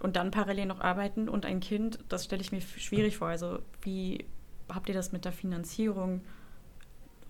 und 0.00 0.16
dann 0.16 0.30
parallel 0.30 0.66
noch 0.66 0.80
arbeiten 0.80 1.28
und 1.28 1.44
ein 1.44 1.60
Kind, 1.60 1.98
das 2.08 2.24
stelle 2.24 2.42
ich 2.42 2.52
mir 2.52 2.60
schwierig 2.60 3.18
vor. 3.18 3.28
Also 3.28 3.58
wie 3.82 4.24
habt 4.68 4.88
ihr 4.88 4.94
das 4.94 5.12
mit 5.12 5.24
der 5.24 5.32
Finanzierung 5.32 6.20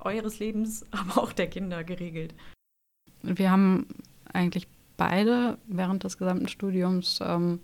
eures 0.01 0.39
Lebens, 0.39 0.85
aber 0.91 1.23
auch 1.23 1.33
der 1.33 1.49
Kinder 1.49 1.85
geregelt? 1.85 2.35
Wir 3.23 3.51
haben 3.51 3.87
eigentlich 4.33 4.69
beide 4.97 5.59
während 5.67 6.05
des 6.05 6.19
gesamten 6.19 6.49
Studiums 6.49 7.21
ähm, 7.23 7.61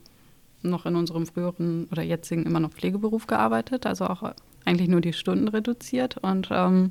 noch 0.63 0.87
in 0.87 0.97
unserem 0.97 1.27
früheren 1.27 1.87
oder 1.91 2.03
jetzigen 2.03 2.45
immer 2.45 2.61
noch 2.61 2.71
Pflegeberuf 2.71 3.27
gearbeitet, 3.27 3.87
also 3.87 4.07
auch 4.07 4.35
eigentlich 4.65 4.89
nur 4.89 5.01
die 5.01 5.13
Stunden 5.13 5.49
reduziert 5.49 6.19
und 6.19 6.49
ähm, 6.51 6.91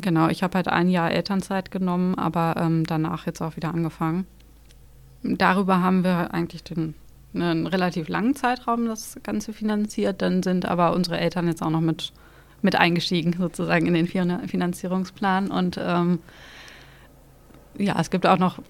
Genau, 0.00 0.28
ich 0.28 0.42
habe 0.42 0.54
halt 0.54 0.68
ein 0.68 0.88
Jahr 0.88 1.10
Elternzeit 1.10 1.70
genommen, 1.70 2.14
aber 2.16 2.54
ähm, 2.56 2.84
danach 2.86 3.26
jetzt 3.26 3.40
auch 3.40 3.56
wieder 3.56 3.74
angefangen. 3.74 4.26
Darüber 5.22 5.82
haben 5.82 6.04
wir 6.04 6.32
eigentlich 6.32 6.62
den, 6.62 6.94
einen 7.34 7.66
relativ 7.66 8.08
langen 8.08 8.36
Zeitraum 8.36 8.86
das 8.86 9.18
Ganze 9.24 9.52
finanziert. 9.52 10.22
Dann 10.22 10.44
sind 10.44 10.66
aber 10.66 10.94
unsere 10.94 11.18
Eltern 11.18 11.48
jetzt 11.48 11.62
auch 11.62 11.70
noch 11.70 11.80
mit, 11.80 12.12
mit 12.62 12.76
eingestiegen, 12.76 13.34
sozusagen 13.36 13.86
in 13.86 13.94
den 13.94 14.06
Finanzierungsplan. 14.06 15.50
Und 15.50 15.80
ähm, 15.82 16.20
ja, 17.76 17.96
es 17.98 18.10
gibt 18.10 18.26
auch 18.26 18.38
noch, 18.38 18.60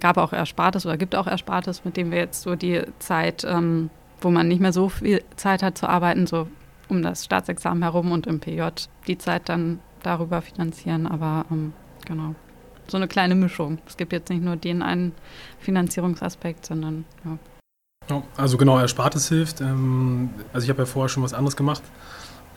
gab 0.00 0.18
auch 0.18 0.34
Erspartes 0.34 0.84
oder 0.84 0.98
gibt 0.98 1.14
auch 1.14 1.26
Erspartes, 1.26 1.86
mit 1.86 1.96
dem 1.96 2.10
wir 2.10 2.18
jetzt 2.18 2.42
so 2.42 2.56
die 2.56 2.82
Zeit, 2.98 3.44
ähm, 3.44 3.88
wo 4.20 4.30
man 4.30 4.48
nicht 4.48 4.60
mehr 4.60 4.72
so 4.74 4.90
viel 4.90 5.22
Zeit 5.36 5.62
hat 5.62 5.78
zu 5.78 5.88
arbeiten, 5.88 6.26
so 6.26 6.46
um 6.88 7.02
das 7.02 7.24
Staatsexamen 7.24 7.82
herum 7.82 8.12
und 8.12 8.26
im 8.26 8.40
PJ, 8.40 8.62
die 9.06 9.16
Zeit 9.16 9.48
dann 9.48 9.78
darüber 10.04 10.42
finanzieren, 10.42 11.06
aber 11.06 11.44
ähm, 11.50 11.72
genau. 12.06 12.34
So 12.86 12.98
eine 12.98 13.08
kleine 13.08 13.34
Mischung. 13.34 13.78
Es 13.86 13.96
gibt 13.96 14.12
jetzt 14.12 14.28
nicht 14.28 14.42
nur 14.42 14.56
den 14.56 14.82
einen 14.82 15.12
Finanzierungsaspekt, 15.58 16.66
sondern 16.66 17.04
ja. 17.24 17.38
ja 18.10 18.22
also 18.36 18.58
genau, 18.58 18.78
Erspartes 18.78 19.28
hilft. 19.28 19.60
Ähm, 19.60 20.30
also 20.52 20.64
ich 20.64 20.70
habe 20.70 20.82
ja 20.82 20.86
vorher 20.86 21.08
schon 21.08 21.22
was 21.22 21.32
anderes 21.32 21.56
gemacht 21.56 21.82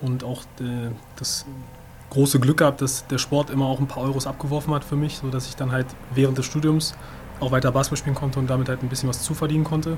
und 0.02 0.24
auch 0.24 0.44
äh, 0.60 0.92
das 1.16 1.46
große 2.10 2.40
Glück 2.40 2.58
gehabt, 2.58 2.82
dass 2.82 3.08
der 3.08 3.18
Sport 3.18 3.50
immer 3.50 3.66
auch 3.66 3.80
ein 3.80 3.88
paar 3.88 4.04
Euros 4.04 4.28
abgeworfen 4.28 4.74
hat 4.74 4.84
für 4.84 4.96
mich, 4.96 5.18
sodass 5.18 5.48
ich 5.48 5.56
dann 5.56 5.72
halt 5.72 5.88
während 6.14 6.38
des 6.38 6.46
Studiums 6.46 6.96
auch 7.40 7.52
weiter 7.52 7.72
Basketball 7.72 7.98
spielen 7.98 8.16
konnte 8.16 8.40
und 8.40 8.50
damit 8.50 8.70
halt 8.70 8.82
ein 8.84 8.90
bisschen 8.90 9.10
was 9.10 9.24
zuverdienen 9.24 9.64
konnte. 9.64 9.98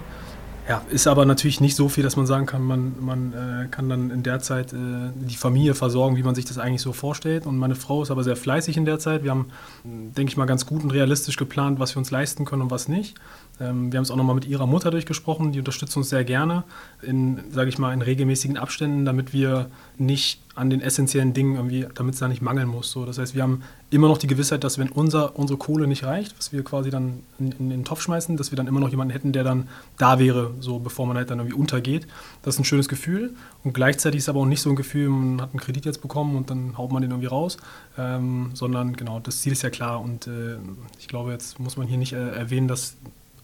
Ja, 0.70 0.84
ist 0.92 1.08
aber 1.08 1.26
natürlich 1.26 1.62
nicht 1.62 1.76
so 1.76 1.90
viel, 1.90 2.04
dass 2.04 2.16
man 2.16 2.28
sagen 2.28 2.46
kann, 2.46 2.62
man, 2.62 2.94
man 3.00 3.34
äh, 3.34 3.68
kann 3.70 3.90
dann 3.90 4.12
in 4.12 4.22
der 4.22 4.40
Zeit 4.40 4.72
äh, 4.72 4.78
die 5.16 5.36
Familie 5.36 5.74
versorgen, 5.74 6.16
wie 6.16 6.22
man 6.22 6.36
sich 6.36 6.46
das 6.46 6.60
eigentlich 6.60 6.84
so 6.84 6.94
vorstellt. 6.94 7.48
Und 7.48 7.58
meine 7.58 7.74
Frau 7.74 8.04
ist 8.04 8.12
aber 8.12 8.24
sehr 8.24 8.36
fleißig 8.36 8.78
in 8.78 8.86
der 8.86 9.00
Zeit. 9.00 9.24
Wir 9.24 9.32
haben, 9.32 9.48
denke 9.84 10.30
ich 10.30 10.38
mal, 10.38 10.46
ganz 10.46 10.68
gut 10.68 10.84
und 10.84 10.92
realistisch 10.92 11.38
geplant, 11.38 11.80
was 11.80 11.96
wir 11.96 11.98
uns 11.98 12.12
leisten 12.12 12.46
können 12.46 12.62
und 12.62 12.70
was 12.70 12.88
nicht. 12.88 13.16
Ähm, 13.60 13.92
wir 13.92 13.98
haben 13.98 14.04
es 14.04 14.12
auch 14.12 14.16
nochmal 14.16 14.36
mit 14.36 14.46
ihrer 14.46 14.68
Mutter 14.68 14.92
durchgesprochen, 14.92 15.52
die 15.52 15.60
unterstützt 15.60 15.96
uns 15.98 16.10
sehr 16.10 16.24
gerne 16.24 16.64
in, 17.02 17.40
sage 17.52 17.70
ich 17.70 17.78
mal, 17.78 17.94
in 17.94 18.02
regelmäßigen 18.02 18.58
Abständen, 18.58 19.06
damit 19.06 19.34
wir 19.34 19.70
nicht 19.98 20.42
an 20.56 20.70
den 20.70 20.82
essentiellen 20.82 21.34
Dingen 21.34 21.56
irgendwie, 21.56 21.88
damit 21.96 22.16
es 22.16 22.20
da 22.20 22.28
nicht 22.28 22.42
mangeln 22.42 22.68
muss. 22.68 22.92
So, 22.92 23.06
das 23.06 23.18
heißt, 23.18 23.34
wir 23.34 23.44
haben 23.44 23.64
immer 23.92 24.10
noch 24.10 24.18
die 24.18 24.28
Gewissheit, 24.28 24.64
dass 24.64 24.78
wenn 24.78 24.90
unser, 24.90 25.38
unsere 25.40 25.58
Kohle 25.58 25.88
nicht 25.88 26.04
reicht, 26.04 26.38
was 26.38 26.52
wir 26.52 26.64
quasi 26.64 26.90
dann 26.90 27.24
in, 27.40 27.54
in, 27.54 27.70
den 27.70 27.86
Topf 27.86 28.02
schmeißen, 28.02 28.36
dass 28.36 28.52
wir 28.52 28.58
dann 28.58 28.68
immer 28.68 28.82
noch 28.82 28.90
jemanden 28.90 29.14
hätten, 29.14 29.32
der 29.32 29.46
dann 29.46 29.70
da 29.98 30.20
wäre, 30.20 30.54
so 30.60 30.80
bevor 30.80 31.08
man 31.08 31.16
halt 31.16 31.30
dann 31.30 31.40
irgendwie 31.40 31.56
untergeht. 31.56 32.08
Das 32.44 32.56
ist 32.56 32.60
ein 32.60 32.66
schönes 32.66 32.90
Gefühl 32.90 33.36
und 33.64 33.74
gleichzeitig 33.74 34.20
ist 34.20 34.30
aber 34.30 34.42
auch 34.42 34.46
nicht 34.46 34.62
so 34.62 34.70
ein 34.70 34.76
Gefühl, 34.76 35.08
man 35.10 35.42
hat 35.42 35.52
einen 35.52 35.62
Kredit 35.62 35.86
jetzt 35.86 36.02
bekommen 36.02 36.36
und 36.36 36.50
dann 36.50 36.78
haut 36.78 36.92
man 36.92 37.02
den 37.02 37.12
irgendwie 37.12 37.30
raus, 37.30 37.58
ähm, 37.98 38.52
sondern 38.54 38.98
genau, 38.98 39.22
das 39.22 39.42
Ziel 39.42 39.54
ist 39.54 39.62
ja 39.62 39.70
klar 39.70 40.02
und 40.02 40.28
äh, 40.28 40.58
ich 41.00 41.08
glaube, 41.08 41.32
jetzt 41.32 41.60
muss 41.60 41.78
man 41.78 41.88
hier 41.88 41.98
nicht 41.98 42.12
äh, 42.12 42.32
erwähnen, 42.32 42.68
dass 42.68 42.98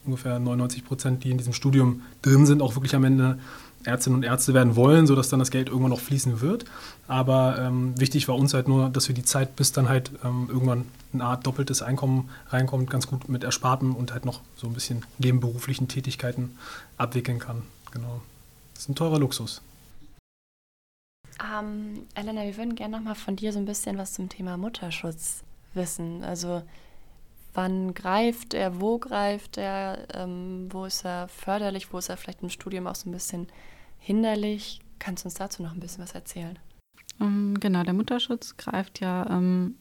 ungefähr 0.06 0.38
99 0.38 0.84
Prozent, 0.84 1.24
die 1.24 1.30
in 1.30 1.38
diesem 1.38 1.52
Studium 1.52 2.02
drin 2.22 2.46
sind, 2.46 2.62
auch 2.62 2.74
wirklich 2.74 2.94
am 2.94 3.04
Ende 3.04 3.38
Ärztinnen 3.84 4.18
und 4.18 4.22
Ärzte 4.24 4.52
werden 4.52 4.74
wollen, 4.76 5.06
sodass 5.06 5.28
dann 5.28 5.38
das 5.38 5.50
Geld 5.50 5.68
irgendwann 5.68 5.90
noch 5.90 6.00
fließen 6.00 6.40
wird. 6.40 6.64
Aber 7.06 7.58
ähm, 7.58 7.98
wichtig 7.98 8.26
war 8.28 8.34
uns 8.34 8.52
halt 8.52 8.68
nur, 8.68 8.88
dass 8.90 9.08
wir 9.08 9.14
die 9.14 9.22
Zeit, 9.22 9.56
bis 9.56 9.72
dann 9.72 9.88
halt 9.88 10.10
ähm, 10.24 10.48
irgendwann 10.48 10.86
eine 11.12 11.24
Art 11.24 11.46
doppeltes 11.46 11.82
Einkommen 11.82 12.28
reinkommt, 12.48 12.90
ganz 12.90 13.06
gut 13.06 13.28
mit 13.28 13.44
Ersparten 13.44 13.92
und 13.92 14.12
halt 14.12 14.24
noch 14.24 14.40
so 14.56 14.66
ein 14.66 14.72
bisschen 14.72 15.04
nebenberuflichen 15.18 15.88
Tätigkeiten 15.88 16.56
abwickeln 16.96 17.38
kann. 17.38 17.62
Genau. 17.92 18.20
Das 18.74 18.84
ist 18.84 18.88
ein 18.88 18.94
teurer 18.94 19.18
Luxus. 19.18 19.62
Ähm, 21.40 22.06
Elena, 22.14 22.42
wir 22.42 22.56
würden 22.56 22.74
gerne 22.74 22.96
noch 22.96 23.04
mal 23.04 23.14
von 23.14 23.36
dir 23.36 23.52
so 23.52 23.58
ein 23.58 23.66
bisschen 23.66 23.98
was 23.98 24.14
zum 24.14 24.28
Thema 24.28 24.56
Mutterschutz 24.56 25.42
wissen. 25.74 26.24
Also 26.24 26.62
wann 27.56 27.94
greift 27.94 28.54
er, 28.54 28.80
wo 28.80 28.98
greift 28.98 29.56
er, 29.56 30.06
ähm, 30.14 30.68
wo 30.70 30.84
ist 30.84 31.04
er 31.04 31.28
förderlich, 31.28 31.92
wo 31.92 31.98
ist 31.98 32.08
er 32.08 32.16
vielleicht 32.16 32.42
im 32.42 32.50
Studium 32.50 32.86
auch 32.86 32.94
so 32.94 33.08
ein 33.08 33.12
bisschen 33.12 33.48
hinderlich. 33.98 34.80
Kannst 34.98 35.24
du 35.24 35.28
uns 35.28 35.34
dazu 35.34 35.62
noch 35.62 35.72
ein 35.72 35.80
bisschen 35.80 36.02
was 36.02 36.14
erzählen? 36.14 36.58
Ähm, 37.20 37.58
genau, 37.58 37.82
der 37.82 37.94
Mutterschutz 37.94 38.56
greift 38.56 39.00
ja 39.00 39.26
ähm, 39.30 39.76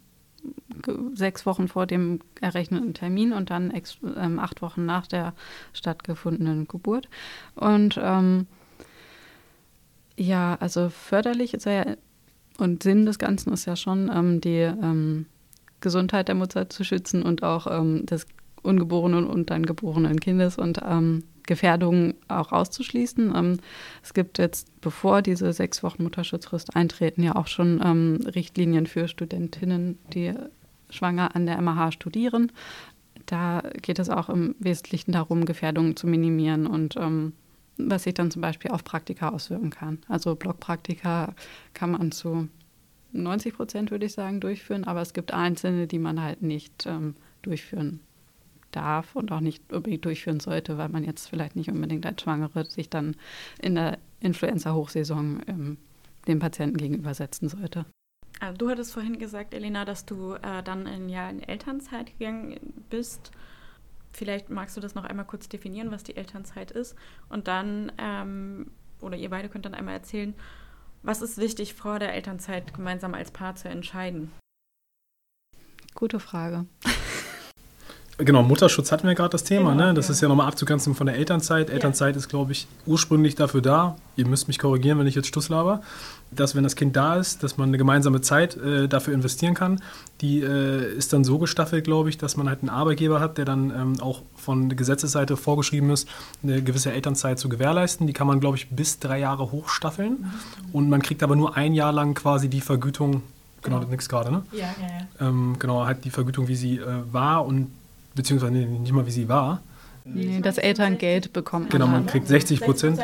sechs 1.13 1.45
Wochen 1.45 1.67
vor 1.67 1.85
dem 1.85 2.19
errechneten 2.39 2.93
Termin 2.93 3.33
und 3.33 3.49
dann 3.49 3.71
ex, 3.71 3.97
ähm, 4.15 4.39
acht 4.39 4.61
Wochen 4.61 4.85
nach 4.85 5.07
der 5.07 5.33
stattgefundenen 5.73 6.67
Geburt. 6.67 7.09
Und 7.55 7.99
ähm, 8.01 8.47
ja, 10.17 10.55
also 10.59 10.89
förderlich 10.89 11.53
ist 11.53 11.65
er 11.65 11.73
ja 11.73 11.95
und 12.57 12.83
Sinn 12.83 13.05
des 13.05 13.19
Ganzen 13.19 13.51
ist 13.51 13.65
ja 13.65 13.75
schon, 13.75 14.09
ähm, 14.13 14.39
die 14.41 14.61
Gesundheit 15.81 16.27
der 16.27 16.35
Mutter 16.35 16.69
zu 16.69 16.83
schützen 16.83 17.23
und 17.23 17.43
auch 17.43 17.67
ähm, 17.67 18.05
des 18.05 18.25
ungeborenen 18.63 19.27
und 19.27 19.49
dann 19.49 19.65
geborenen 19.65 20.19
Kindes 20.19 20.57
und 20.57 20.79
ähm, 20.83 21.23
Gefährdungen 21.43 22.15
auch 22.27 22.51
auszuschließen. 22.51 23.33
Ähm, 23.35 23.59
es 24.03 24.13
gibt 24.13 24.39
jetzt, 24.39 24.81
bevor 24.81 25.21
diese 25.21 25.53
sechs 25.53 25.83
Wochen 25.83 26.03
Mutterschutzfrist 26.03 26.75
eintreten, 26.75 27.23
ja 27.23 27.35
auch 27.35 27.47
schon 27.47 27.81
ähm, 27.83 28.19
Richtlinien 28.33 28.87
für 28.87 29.07
Studentinnen, 29.07 29.99
die 30.13 30.33
schwanger 30.89 31.35
an 31.35 31.45
der 31.45 31.61
MH 31.61 31.91
studieren, 31.91 32.51
da 33.25 33.63
geht 33.81 33.99
es 33.99 34.09
auch 34.09 34.29
im 34.29 34.55
Wesentlichen 34.59 35.11
darum, 35.11 35.45
Gefährdungen 35.45 35.95
zu 35.95 36.07
minimieren 36.07 36.67
und 36.67 36.95
ähm, 36.95 37.33
was 37.77 38.03
sich 38.03 38.13
dann 38.13 38.31
zum 38.31 38.41
Beispiel 38.41 38.71
auf 38.71 38.83
Praktika 38.83 39.29
auswirken 39.29 39.69
kann. 39.69 39.99
Also 40.07 40.35
Blockpraktika 40.35 41.33
kann 41.73 41.91
man 41.91 42.11
zu 42.11 42.47
90 43.23 43.55
Prozent, 43.55 43.91
würde 43.91 44.05
ich 44.05 44.13
sagen, 44.13 44.39
durchführen, 44.39 44.83
aber 44.83 45.01
es 45.01 45.13
gibt 45.13 45.33
einzelne, 45.33 45.87
die 45.87 45.99
man 45.99 46.21
halt 46.21 46.41
nicht 46.41 46.85
ähm, 46.85 47.15
durchführen 47.41 47.99
darf 48.71 49.15
und 49.15 49.31
auch 49.31 49.39
nicht 49.39 49.71
unbedingt 49.71 50.05
durchführen 50.05 50.39
sollte, 50.39 50.77
weil 50.77 50.89
man 50.89 51.03
jetzt 51.03 51.29
vielleicht 51.29 51.55
nicht 51.55 51.69
unbedingt 51.69 52.05
als 52.05 52.21
Schwangere 52.21 52.65
sich 52.65 52.89
dann 52.89 53.15
in 53.61 53.75
der 53.75 53.97
Influenza-Hochsaison 54.19 55.41
ähm, 55.47 55.77
dem 56.27 56.39
Patienten 56.39 56.77
gegenübersetzen 56.77 57.49
sollte. 57.49 57.85
Also 58.39 58.57
du 58.57 58.69
hattest 58.69 58.93
vorhin 58.93 59.17
gesagt, 59.17 59.53
Elena, 59.53 59.85
dass 59.85 60.05
du 60.05 60.33
äh, 60.33 60.61
dann 60.63 60.87
ein 60.87 61.09
Jahr 61.09 61.29
in 61.29 61.41
Elternzeit 61.41 62.17
gegangen 62.17 62.59
bist. 62.89 63.31
Vielleicht 64.11 64.49
magst 64.49 64.75
du 64.75 64.81
das 64.81 64.95
noch 64.95 65.05
einmal 65.05 65.25
kurz 65.25 65.47
definieren, 65.47 65.91
was 65.91 66.03
die 66.03 66.17
Elternzeit 66.17 66.71
ist. 66.71 66.95
Und 67.29 67.47
dann, 67.47 67.91
ähm, 67.97 68.71
oder 68.99 69.15
ihr 69.17 69.29
beide 69.29 69.49
könnt 69.49 69.65
dann 69.65 69.73
einmal 69.73 69.93
erzählen, 69.93 70.33
was 71.05 71.21
ist 71.21 71.37
wichtig 71.37 71.75
vor 71.75 71.99
der 71.99 72.13
Elternzeit 72.13 72.73
gemeinsam 72.73 73.13
als 73.13 73.31
Paar 73.31 73.55
zu 73.55 73.69
entscheiden? 73.69 74.31
Gute 75.93 76.19
Frage. 76.19 76.65
Genau, 78.17 78.43
Mutterschutz 78.43 78.93
hatten 78.93 79.07
wir 79.07 79.15
gerade 79.15 79.31
das 79.31 79.43
Thema. 79.43 79.71
Genau, 79.71 79.87
ne? 79.87 79.93
Das 79.93 80.07
ja. 80.07 80.13
ist 80.13 80.21
ja 80.21 80.29
nochmal 80.29 80.47
abzugrenzen 80.47 80.95
von 80.95 81.05
der 81.05 81.17
Elternzeit. 81.17 81.67
Ja. 81.67 81.73
Elternzeit 81.73 82.15
ist, 82.15 82.29
glaube 82.29 82.53
ich, 82.53 82.65
ursprünglich 82.85 83.35
dafür 83.35 83.61
da, 83.61 83.97
ihr 84.15 84.25
müsst 84.25 84.47
mich 84.47 84.57
korrigieren, 84.57 84.97
wenn 84.99 85.07
ich 85.07 85.15
jetzt 85.15 85.27
Stuss 85.27 85.49
laber, 85.49 85.81
dass 86.31 86.55
wenn 86.55 86.63
das 86.63 86.77
Kind 86.77 86.95
da 86.95 87.15
ist, 87.15 87.43
dass 87.43 87.57
man 87.57 87.69
eine 87.69 87.77
gemeinsame 87.77 88.21
Zeit 88.21 88.55
äh, 88.55 88.87
dafür 88.87 89.13
investieren 89.13 89.53
kann. 89.53 89.81
Die 90.21 90.41
äh, 90.41 90.93
ist 90.95 91.11
dann 91.11 91.25
so 91.25 91.39
gestaffelt, 91.39 91.83
glaube 91.83 92.07
ich, 92.07 92.17
dass 92.17 92.37
man 92.37 92.47
halt 92.47 92.61
einen 92.61 92.69
Arbeitgeber 92.69 93.19
hat, 93.19 93.37
der 93.37 93.43
dann 93.43 93.69
ähm, 93.71 93.99
auch 93.99 94.21
von 94.37 94.69
der 94.69 94.77
Gesetzesseite 94.77 95.35
vorgeschrieben 95.35 95.89
ist, 95.89 96.07
eine 96.41 96.61
gewisse 96.61 96.93
Elternzeit 96.93 97.37
zu 97.37 97.49
gewährleisten. 97.49 98.07
Die 98.07 98.13
kann 98.13 98.27
man, 98.27 98.39
glaube 98.39 98.55
ich, 98.55 98.69
bis 98.69 98.99
drei 98.99 99.19
Jahre 99.19 99.51
hochstaffeln. 99.51 100.11
Mhm. 100.11 100.29
Und 100.71 100.89
man 100.89 101.01
kriegt 101.01 101.21
aber 101.21 101.35
nur 101.35 101.57
ein 101.57 101.73
Jahr 101.73 101.91
lang 101.91 102.13
quasi 102.13 102.47
die 102.47 102.61
Vergütung, 102.61 103.23
genau, 103.61 103.79
genau. 103.79 103.91
nix 103.91 104.07
gerade, 104.07 104.31
ne? 104.31 104.43
Ja, 104.53 104.59
ja, 104.59 104.67
ja. 105.19 105.27
Ähm, 105.27 105.57
genau, 105.59 105.85
halt 105.85 106.05
die 106.05 106.11
Vergütung, 106.11 106.47
wie 106.47 106.55
sie 106.55 106.77
äh, 106.77 106.85
war 107.11 107.45
und 107.45 107.71
beziehungsweise 108.15 108.53
nicht 108.53 108.93
mal 108.93 109.05
wie 109.05 109.11
sie 109.11 109.29
war. 109.29 109.61
Nee, 110.07 110.39
das 110.41 110.59
Elterngeld 110.59 111.33
bekommt 111.33 111.65
man. 111.65 111.71
Genau, 111.71 111.87
man 111.87 112.05
kriegt 112.05 112.27
60 112.27 112.61
Prozent 112.61 112.99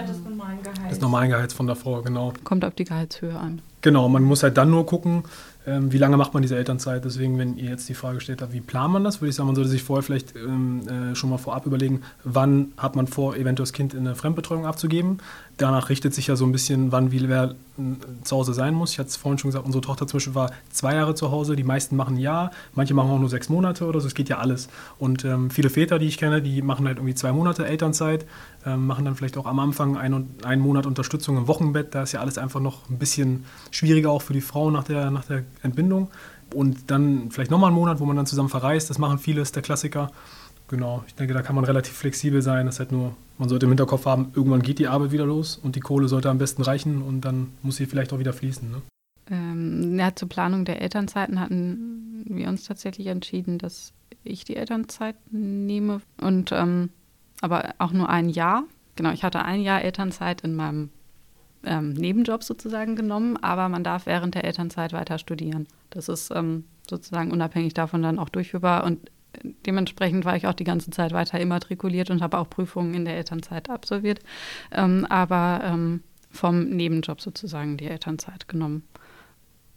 des 0.89 1.01
normalen 1.01 1.31
Gehalts 1.31 1.53
von 1.53 1.65
der 1.65 1.75
Frau, 1.75 2.01
genau. 2.03 2.31
Kommt 2.43 2.63
auf 2.63 2.75
die 2.75 2.83
Gehaltshöhe 2.83 3.35
an. 3.35 3.61
Genau, 3.81 4.07
man 4.07 4.21
muss 4.21 4.43
halt 4.43 4.57
dann 4.57 4.69
nur 4.69 4.85
gucken, 4.85 5.23
ähm, 5.65 5.91
wie 5.91 5.97
lange 5.97 6.17
macht 6.17 6.33
man 6.33 6.41
diese 6.41 6.55
Elternzeit? 6.55 7.05
Deswegen, 7.05 7.37
wenn 7.39 7.57
ihr 7.57 7.69
jetzt 7.69 7.89
die 7.89 7.93
Frage 7.95 8.19
stellt 8.21 8.41
habt, 8.41 8.53
wie 8.53 8.61
plant 8.61 8.93
man 8.93 9.03
das, 9.03 9.21
würde 9.21 9.29
ich 9.29 9.35
sagen, 9.35 9.47
man 9.47 9.55
sollte 9.55 9.69
sich 9.69 9.83
vorher 9.83 10.03
vielleicht 10.03 10.35
ähm, 10.35 10.81
äh, 10.87 11.15
schon 11.15 11.29
mal 11.29 11.37
vorab 11.37 11.65
überlegen, 11.65 12.01
wann 12.23 12.73
hat 12.77 12.95
man 12.95 13.07
vor, 13.07 13.35
eventuell 13.35 13.65
das 13.65 13.73
Kind 13.73 13.93
in 13.93 14.01
eine 14.01 14.15
Fremdbetreuung 14.15 14.65
abzugeben. 14.65 15.19
Danach 15.57 15.89
richtet 15.89 16.13
sich 16.13 16.27
ja 16.27 16.35
so 16.35 16.45
ein 16.45 16.51
bisschen, 16.51 16.91
wann 16.91 17.11
wie 17.11 17.27
wer 17.27 17.55
äh, 17.77 17.81
zu 18.23 18.35
Hause 18.35 18.53
sein 18.53 18.73
muss. 18.73 18.93
Ich 18.93 18.99
hatte 18.99 19.09
es 19.09 19.15
vorhin 19.15 19.37
schon 19.37 19.49
gesagt, 19.49 19.65
unsere 19.65 19.81
Tochter 19.81 20.07
zum 20.07 20.17
Beispiel 20.17 20.35
war 20.35 20.51
zwei 20.71 20.95
Jahre 20.95 21.15
zu 21.15 21.31
Hause, 21.31 21.55
die 21.55 21.63
meisten 21.63 21.95
machen 21.95 22.15
ein 22.15 22.19
Jahr, 22.19 22.51
manche 22.73 22.93
machen 22.93 23.11
auch 23.11 23.19
nur 23.19 23.29
sechs 23.29 23.49
Monate 23.49 23.85
oder 23.85 23.99
so, 23.99 24.07
es 24.07 24.15
geht 24.15 24.29
ja 24.29 24.39
alles. 24.39 24.69
Und 24.97 25.25
ähm, 25.25 25.49
viele 25.49 25.69
Väter, 25.69 25.99
die 25.99 26.07
ich 26.07 26.17
kenne, 26.17 26.41
die 26.41 26.61
machen 26.61 26.87
halt 26.87 26.97
irgendwie 26.97 27.15
zwei 27.15 27.31
Monate 27.31 27.65
Elternzeit, 27.65 28.25
ähm, 28.65 28.87
machen 28.87 29.05
dann 29.05 29.15
vielleicht 29.15 29.37
auch 29.37 29.45
am 29.45 29.59
Anfang 29.59 29.97
ein, 29.97 30.29
einen 30.43 30.61
Monat 30.61 30.85
Unterstützung 30.85 31.37
im 31.37 31.47
Wochenbett. 31.47 31.93
Da 31.93 32.03
ist 32.03 32.11
ja 32.11 32.21
alles 32.21 32.37
einfach 32.37 32.59
noch 32.59 32.89
ein 32.89 32.97
bisschen 32.97 33.45
schwieriger 33.71 34.11
auch 34.11 34.21
für 34.21 34.33
die 34.33 34.41
Frau 34.41 34.71
nach 34.71 34.83
der, 34.83 35.11
nach 35.11 35.25
der 35.25 35.43
Entbindung. 35.63 36.09
Und 36.53 36.91
dann 36.91 37.31
vielleicht 37.31 37.51
nochmal 37.51 37.69
einen 37.69 37.77
Monat, 37.77 37.99
wo 37.99 38.05
man 38.05 38.15
dann 38.15 38.25
zusammen 38.25 38.49
verreist. 38.49 38.89
Das 38.89 38.97
machen 38.97 39.19
viele, 39.19 39.41
ist 39.41 39.55
der 39.55 39.63
Klassiker. 39.63 40.11
Genau, 40.71 41.03
ich 41.05 41.15
denke, 41.15 41.33
da 41.33 41.41
kann 41.41 41.53
man 41.53 41.65
relativ 41.65 41.93
flexibel 41.97 42.41
sein. 42.41 42.65
Das 42.65 42.75
ist 42.75 42.79
halt 42.79 42.93
nur, 42.93 43.13
man 43.37 43.49
sollte 43.49 43.65
im 43.65 43.71
Hinterkopf 43.71 44.05
haben, 44.05 44.31
irgendwann 44.33 44.61
geht 44.61 44.79
die 44.79 44.87
Arbeit 44.87 45.11
wieder 45.11 45.25
los 45.25 45.59
und 45.61 45.75
die 45.75 45.81
Kohle 45.81 46.07
sollte 46.07 46.29
am 46.29 46.37
besten 46.37 46.61
reichen 46.61 47.01
und 47.01 47.21
dann 47.21 47.51
muss 47.61 47.75
sie 47.75 47.85
vielleicht 47.85 48.13
auch 48.13 48.19
wieder 48.19 48.31
fließen. 48.31 48.71
Ne? 48.71 48.81
Ähm, 49.29 49.99
ja, 49.99 50.15
zur 50.15 50.29
Planung 50.29 50.63
der 50.63 50.81
Elternzeiten 50.81 51.41
hatten 51.41 52.23
wir 52.25 52.47
uns 52.47 52.63
tatsächlich 52.63 53.07
entschieden, 53.07 53.57
dass 53.57 53.91
ich 54.23 54.45
die 54.45 54.55
Elternzeit 54.55 55.17
nehme 55.29 55.99
und 56.21 56.53
ähm, 56.53 56.89
aber 57.41 57.75
auch 57.77 57.91
nur 57.91 58.07
ein 58.07 58.29
Jahr. 58.29 58.63
Genau, 58.95 59.11
ich 59.11 59.25
hatte 59.25 59.43
ein 59.43 59.59
Jahr 59.59 59.81
Elternzeit 59.81 60.39
in 60.39 60.55
meinem 60.55 60.89
ähm, 61.65 61.91
Nebenjob 61.91 62.43
sozusagen 62.43 62.95
genommen, 62.95 63.35
aber 63.35 63.67
man 63.67 63.83
darf 63.83 64.05
während 64.05 64.35
der 64.35 64.45
Elternzeit 64.45 64.93
weiter 64.93 65.17
studieren. 65.17 65.67
Das 65.89 66.07
ist 66.07 66.31
ähm, 66.33 66.63
sozusagen 66.89 67.31
unabhängig 67.31 67.73
davon 67.73 68.01
dann 68.01 68.19
auch 68.19 68.29
durchführbar 68.29 68.85
und 68.85 69.11
dementsprechend 69.65 70.25
war 70.25 70.35
ich 70.35 70.47
auch 70.47 70.53
die 70.53 70.63
ganze 70.63 70.91
Zeit 70.91 71.11
weiter 71.13 71.39
immatrikuliert 71.39 72.09
und 72.09 72.21
habe 72.21 72.37
auch 72.37 72.49
Prüfungen 72.49 72.93
in 72.93 73.05
der 73.05 73.15
Elternzeit 73.15 73.69
absolviert, 73.69 74.19
ähm, 74.71 75.05
aber 75.09 75.61
ähm, 75.63 76.03
vom 76.29 76.69
Nebenjob 76.69 77.21
sozusagen 77.21 77.77
die 77.77 77.87
Elternzeit 77.87 78.47
genommen. 78.47 78.83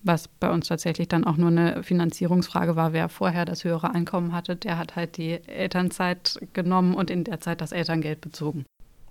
Was 0.02 0.28
bei 0.28 0.50
uns 0.50 0.68
tatsächlich 0.68 1.08
dann 1.08 1.24
auch 1.24 1.38
nur 1.38 1.48
eine 1.48 1.82
Finanzierungsfrage 1.82 2.76
war, 2.76 2.92
wer 2.92 3.08
vorher 3.08 3.46
das 3.46 3.64
höhere 3.64 3.94
Einkommen 3.94 4.32
hatte, 4.32 4.54
der 4.54 4.76
hat 4.76 4.96
halt 4.96 5.16
die 5.16 5.32
Elternzeit 5.48 6.38
genommen 6.52 6.94
und 6.94 7.10
in 7.10 7.24
der 7.24 7.40
Zeit 7.40 7.62
das 7.62 7.72
Elterngeld 7.72 8.20
bezogen. 8.20 8.66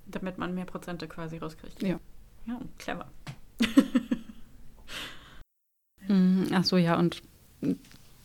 Damit 0.05 0.37
man 0.37 0.53
mehr 0.53 0.65
Prozente 0.65 1.07
quasi 1.07 1.37
rauskriegt. 1.37 1.81
Ja. 1.81 1.99
Ja, 2.45 2.59
clever. 2.77 3.07
Mhm, 6.07 6.47
ach 6.53 6.63
so, 6.63 6.77
ja, 6.77 6.97
und 6.97 7.21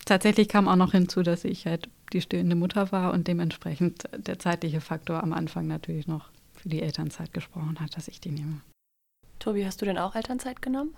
tatsächlich 0.09 0.49
kam 0.49 0.69
auch 0.69 0.77
noch 0.77 0.93
hinzu, 0.93 1.23
dass 1.23 1.45
ich 1.45 1.67
halt 1.67 1.89
die 2.13 2.21
stillende 2.21 2.57
Mutter 2.57 2.91
war 2.93 3.13
und 3.13 3.29
dementsprechend 3.29 4.05
der 4.17 4.39
zeitliche 4.39 4.81
Faktor 4.81 5.23
am 5.23 5.33
Anfang 5.33 5.67
natürlich 5.67 6.07
noch 6.07 6.31
für 6.55 6.69
die 6.69 6.83
Elternzeit 6.83 7.33
gesprochen 7.33 7.79
hat, 7.81 7.97
dass 7.97 8.09
ich 8.09 8.21
die 8.21 8.31
nehme. 8.31 8.61
Tobi, 9.39 9.65
hast 9.65 9.81
du 9.81 9.85
denn 9.85 9.99
auch 9.99 10.15
Elternzeit 10.15 10.61
genommen? 10.63 10.95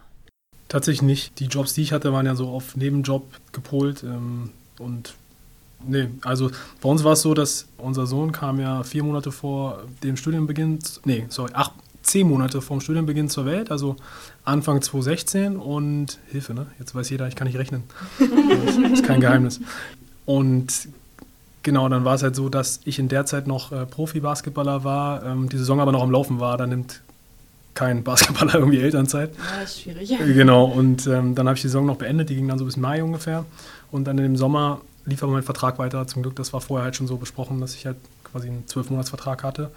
Tatsächlich 0.68 1.02
nicht. 1.02 1.40
Die 1.40 1.46
Jobs, 1.46 1.74
die 1.74 1.82
ich 1.82 1.92
hatte, 1.92 2.12
waren 2.12 2.26
ja 2.26 2.34
so 2.34 2.48
auf 2.48 2.76
Nebenjob 2.76 3.26
gepolt. 3.52 4.02
Ähm, 4.04 4.50
und 4.78 5.14
nee, 5.84 6.08
also 6.22 6.50
bei 6.80 6.88
uns 6.88 7.04
war 7.04 7.12
es 7.12 7.22
so, 7.22 7.34
dass 7.34 7.66
unser 7.76 8.06
Sohn 8.06 8.32
kam 8.32 8.60
ja 8.60 8.82
vier 8.84 9.02
Monate 9.02 9.32
vor 9.32 9.84
dem 10.02 10.16
Studienbeginn, 10.16 10.78
nee, 11.04 11.26
sorry, 11.28 11.52
acht, 11.54 11.72
zehn 12.02 12.28
Monate 12.28 12.62
vor 12.62 12.78
dem 12.78 12.80
Studienbeginn 12.80 13.28
zur 13.28 13.46
Welt, 13.46 13.70
also 13.70 13.96
Anfang 14.44 14.80
2016 14.80 15.56
und 15.56 16.18
Hilfe, 16.30 16.54
ne? 16.54 16.66
Jetzt 16.78 16.94
weiß 16.94 17.10
jeder, 17.10 17.28
ich 17.28 17.36
kann 17.36 17.46
nicht 17.46 17.58
rechnen. 17.58 17.82
das 18.18 18.76
ist 18.92 19.04
kein 19.04 19.20
Geheimnis. 19.20 19.60
Und 20.24 20.88
genau, 21.62 21.88
dann 21.88 22.04
war 22.04 22.14
es 22.14 22.22
halt 22.22 22.34
so, 22.34 22.48
dass 22.48 22.80
ich 22.84 22.98
in 22.98 23.08
der 23.08 23.26
Zeit 23.26 23.46
noch 23.46 23.72
äh, 23.72 23.86
Profi-Basketballer 23.86 24.84
war, 24.84 25.24
ähm, 25.24 25.48
die 25.48 25.58
Saison 25.58 25.80
aber 25.80 25.92
noch 25.92 26.02
am 26.02 26.10
Laufen 26.10 26.40
war. 26.40 26.56
Da 26.56 26.66
nimmt 26.66 27.02
kein 27.74 28.02
Basketballer 28.02 28.54
irgendwie 28.58 28.80
Elternzeit. 28.80 29.30
Ja, 29.36 29.62
ist 29.62 29.82
schwierig. 29.82 30.08
Genau, 30.18 30.64
und 30.64 31.06
ähm, 31.06 31.34
dann 31.34 31.46
habe 31.46 31.56
ich 31.56 31.62
die 31.62 31.68
Saison 31.68 31.86
noch 31.86 31.96
beendet, 31.96 32.30
die 32.30 32.34
ging 32.34 32.48
dann 32.48 32.58
so 32.58 32.64
bis 32.64 32.76
Mai 32.76 33.02
ungefähr. 33.02 33.44
Und 33.90 34.04
dann 34.04 34.18
im 34.18 34.36
Sommer 34.36 34.80
lief 35.04 35.22
aber 35.22 35.32
mein 35.32 35.42
Vertrag 35.42 35.78
weiter. 35.78 36.06
Zum 36.06 36.22
Glück, 36.22 36.36
das 36.36 36.52
war 36.52 36.60
vorher 36.60 36.84
halt 36.84 36.96
schon 36.96 37.06
so 37.06 37.16
besprochen, 37.16 37.60
dass 37.60 37.74
ich 37.74 37.86
halt 37.86 37.96
quasi 38.24 38.48
einen 38.48 38.66
Zwölfmonatsvertrag 38.66 39.42
hatte. 39.42 39.70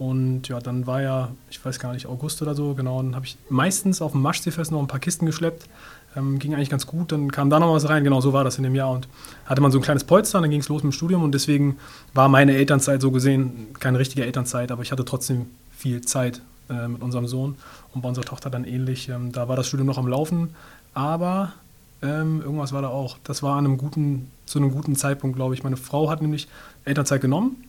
Und 0.00 0.48
ja, 0.48 0.60
dann 0.60 0.86
war 0.86 1.02
ja, 1.02 1.28
ich 1.50 1.62
weiß 1.62 1.78
gar 1.78 1.92
nicht, 1.92 2.06
August 2.06 2.40
oder 2.40 2.54
so, 2.54 2.72
genau, 2.72 3.02
dann 3.02 3.14
habe 3.14 3.26
ich 3.26 3.36
meistens 3.50 4.00
auf 4.00 4.12
dem 4.12 4.22
Maschseefest 4.22 4.72
noch 4.72 4.80
ein 4.80 4.86
paar 4.86 4.98
Kisten 4.98 5.26
geschleppt. 5.26 5.68
Ähm, 6.16 6.38
ging 6.38 6.54
eigentlich 6.54 6.70
ganz 6.70 6.86
gut, 6.86 7.12
dann 7.12 7.30
kam 7.30 7.50
da 7.50 7.60
noch 7.60 7.74
was 7.74 7.86
rein, 7.86 8.02
genau 8.02 8.22
so 8.22 8.32
war 8.32 8.42
das 8.42 8.56
in 8.56 8.64
dem 8.64 8.74
Jahr. 8.74 8.92
Und 8.92 9.08
hatte 9.44 9.60
man 9.60 9.70
so 9.70 9.78
ein 9.78 9.82
kleines 9.82 10.04
Polster, 10.04 10.40
dann 10.40 10.48
ging 10.48 10.60
es 10.60 10.70
los 10.70 10.82
mit 10.82 10.94
dem 10.94 10.96
Studium 10.96 11.22
und 11.22 11.32
deswegen 11.32 11.76
war 12.14 12.30
meine 12.30 12.56
Elternzeit 12.56 13.02
so 13.02 13.10
gesehen 13.10 13.74
keine 13.78 13.98
richtige 13.98 14.24
Elternzeit, 14.24 14.72
aber 14.72 14.82
ich 14.82 14.90
hatte 14.90 15.04
trotzdem 15.04 15.48
viel 15.76 16.00
Zeit 16.00 16.40
äh, 16.70 16.88
mit 16.88 17.02
unserem 17.02 17.26
Sohn 17.26 17.56
und 17.92 18.00
bei 18.00 18.08
unserer 18.08 18.24
Tochter 18.24 18.48
dann 18.48 18.64
ähnlich. 18.64 19.10
Ähm, 19.10 19.32
da 19.32 19.48
war 19.48 19.56
das 19.56 19.68
Studium 19.68 19.86
noch 19.86 19.98
am 19.98 20.08
Laufen, 20.08 20.54
aber 20.94 21.52
ähm, 22.00 22.40
irgendwas 22.40 22.72
war 22.72 22.80
da 22.80 22.88
auch. 22.88 23.18
Das 23.22 23.42
war 23.42 23.58
an 23.58 23.66
einem 23.66 23.76
guten, 23.76 24.30
zu 24.46 24.58
einem 24.58 24.70
guten 24.70 24.96
Zeitpunkt, 24.96 25.36
glaube 25.36 25.52
ich. 25.52 25.62
Meine 25.62 25.76
Frau 25.76 26.08
hat 26.08 26.22
nämlich 26.22 26.48
Elternzeit 26.86 27.20
genommen 27.20 27.62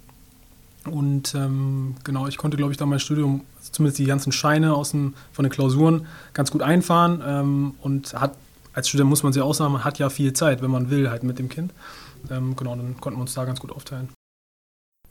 und 0.85 1.35
ähm, 1.35 1.95
genau, 2.03 2.27
ich 2.27 2.37
konnte, 2.37 2.57
glaube 2.57 2.71
ich, 2.71 2.77
dann 2.77 2.89
mein 2.89 2.99
Studium, 2.99 3.45
zumindest 3.59 3.99
die 3.99 4.05
ganzen 4.05 4.31
Scheine 4.31 4.73
aus 4.73 4.91
dem, 4.91 5.13
von 5.31 5.43
den 5.43 5.51
Klausuren, 5.51 6.07
ganz 6.33 6.51
gut 6.51 6.61
einfahren. 6.61 7.21
Ähm, 7.25 7.75
und 7.81 8.13
hat, 8.13 8.35
als 8.73 8.89
Student 8.89 9.09
muss 9.09 9.21
man 9.21 9.31
sich 9.31 9.41
auch 9.41 9.53
sagen, 9.53 9.73
man 9.73 9.83
hat 9.83 9.99
ja 9.99 10.09
viel 10.09 10.33
Zeit, 10.33 10.61
wenn 10.61 10.71
man 10.71 10.89
will, 10.89 11.09
halt 11.09 11.23
mit 11.23 11.37
dem 11.37 11.49
Kind. 11.49 11.71
Ähm, 12.29 12.55
genau, 12.55 12.75
dann 12.75 12.99
konnten 12.99 13.19
wir 13.19 13.21
uns 13.21 13.33
da 13.33 13.45
ganz 13.45 13.59
gut 13.59 13.71
aufteilen. 13.71 14.09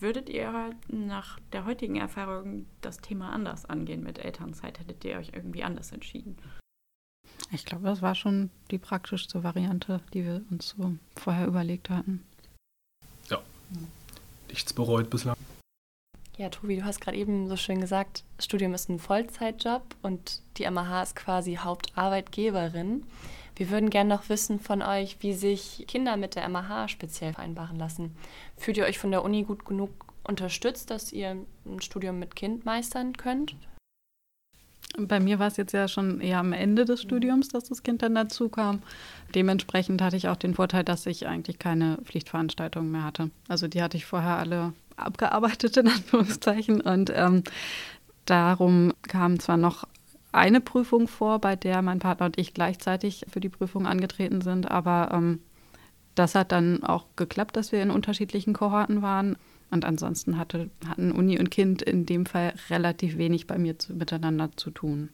Würdet 0.01 0.29
ihr 0.29 0.51
nach 0.89 1.39
der 1.53 1.67
heutigen 1.67 1.97
Erfahrung 1.97 2.67
das 2.81 2.99
Thema 2.99 3.31
anders 3.31 3.67
angehen 3.67 4.03
mit 4.03 4.19
Elternzeit? 4.19 4.81
Hättet 4.81 5.05
ihr 5.05 5.19
euch 5.19 5.33
irgendwie 5.35 5.63
anders 5.63 5.93
entschieden? 5.93 6.37
Ich 7.53 7.65
glaube, 7.65 7.85
das 7.85 8.01
war 8.01 8.15
schon 8.15 8.51
die 8.71 8.79
praktischste 8.79 9.45
Variante, 9.45 10.01
die 10.15 10.25
wir 10.25 10.43
uns 10.51 10.75
so 10.77 10.95
vorher 11.17 11.47
überlegt 11.47 11.91
hatten. 11.91 12.25
Ja, 13.29 13.41
nichts 14.49 14.73
bereut 14.73 15.11
bislang. 15.11 15.37
Ja, 16.41 16.49
Tobi, 16.49 16.77
du 16.77 16.87
hast 16.87 17.03
gerade 17.03 17.19
eben 17.19 17.49
so 17.49 17.57
schön 17.57 17.83
gesagt, 17.83 18.25
Studium 18.39 18.73
ist 18.73 18.89
ein 18.89 18.99
Vollzeitjob 18.99 19.83
und 20.01 20.41
die 20.57 20.67
MAH 20.71 21.03
ist 21.03 21.15
quasi 21.15 21.57
Hauptarbeitgeberin. 21.57 23.05
Wir 23.57 23.69
würden 23.69 23.91
gerne 23.91 24.09
noch 24.09 24.31
wissen 24.31 24.59
von 24.59 24.81
euch, 24.81 25.19
wie 25.21 25.35
sich 25.35 25.85
Kinder 25.87 26.17
mit 26.17 26.37
der 26.37 26.49
MAH 26.49 26.89
speziell 26.89 27.35
vereinbaren 27.35 27.79
lassen. 27.79 28.17
Fühlt 28.57 28.79
ihr 28.79 28.87
euch 28.87 28.99
von 28.99 29.11
der 29.11 29.23
Uni 29.23 29.43
gut 29.43 29.67
genug 29.67 29.91
unterstützt, 30.25 30.89
dass 30.89 31.13
ihr 31.13 31.37
ein 31.67 31.83
Studium 31.83 32.19
mit 32.19 32.35
Kind 32.35 32.65
meistern 32.65 33.19
könnt? 33.19 33.55
Bei 34.97 35.21
mir 35.21 35.39
war 35.39 35.49
es 35.49 35.59
jetzt 35.59 35.73
ja 35.73 35.89
schon 35.89 36.23
eher 36.23 36.39
am 36.39 36.55
Ende 36.55 36.87
des 36.87 37.03
Studiums, 37.03 37.49
dass 37.49 37.65
das 37.65 37.83
Kind 37.83 38.01
dann 38.01 38.15
dazu 38.15 38.49
kam. 38.49 38.83
Dementsprechend 39.35 40.01
hatte 40.01 40.17
ich 40.17 40.29
auch 40.29 40.37
den 40.37 40.55
Vorteil, 40.55 40.85
dass 40.85 41.05
ich 41.05 41.27
eigentlich 41.27 41.59
keine 41.59 41.99
Pflichtveranstaltungen 42.03 42.91
mehr 42.91 43.05
hatte. 43.05 43.31
Also 43.47 43.69
die 43.69 43.83
hatte 43.83 43.99
ich 43.99 44.07
vorher 44.07 44.39
alle 44.39 44.73
abgearbeitet, 44.97 45.77
in 45.77 45.89
Anführungszeichen. 45.89 46.81
Und 46.81 47.13
ähm, 47.15 47.45
darum 48.25 48.93
kam 49.03 49.39
zwar 49.41 49.57
noch 49.57 49.87
eine 50.33 50.61
Prüfung 50.61 51.09
vor, 51.09 51.41
bei 51.41 51.57
der 51.57 51.83
mein 51.83 51.99
Partner 51.99 52.27
und 52.27 52.39
ich 52.39 52.55
gleichzeitig 52.55 53.27
für 53.31 53.41
die 53.41 53.49
Prüfung 53.49 53.87
angetreten 53.87 54.41
sind, 54.41 54.71
aber 54.71 55.11
ähm, 55.13 55.41
das 56.15 56.35
hat 56.35 56.53
dann 56.53 56.85
auch 56.85 57.07
geklappt, 57.17 57.57
dass 57.57 57.73
wir 57.73 57.83
in 57.83 57.91
unterschiedlichen 57.91 58.53
Kohorten 58.53 59.03
waren. 59.03 59.37
Und 59.73 59.85
ansonsten 59.85 60.37
hatte, 60.37 60.69
hatten 60.89 61.13
Uni 61.13 61.39
und 61.39 61.51
Kind 61.51 61.81
in 61.81 62.05
dem 62.05 62.27
Fall 62.27 62.55
relativ 62.71 63.17
wenig 63.17 63.47
bei 63.47 63.57
mir 63.57 63.79
zu, 63.79 63.95
miteinander 63.95 64.51
zu 64.57 64.71
tun. 64.73 65.11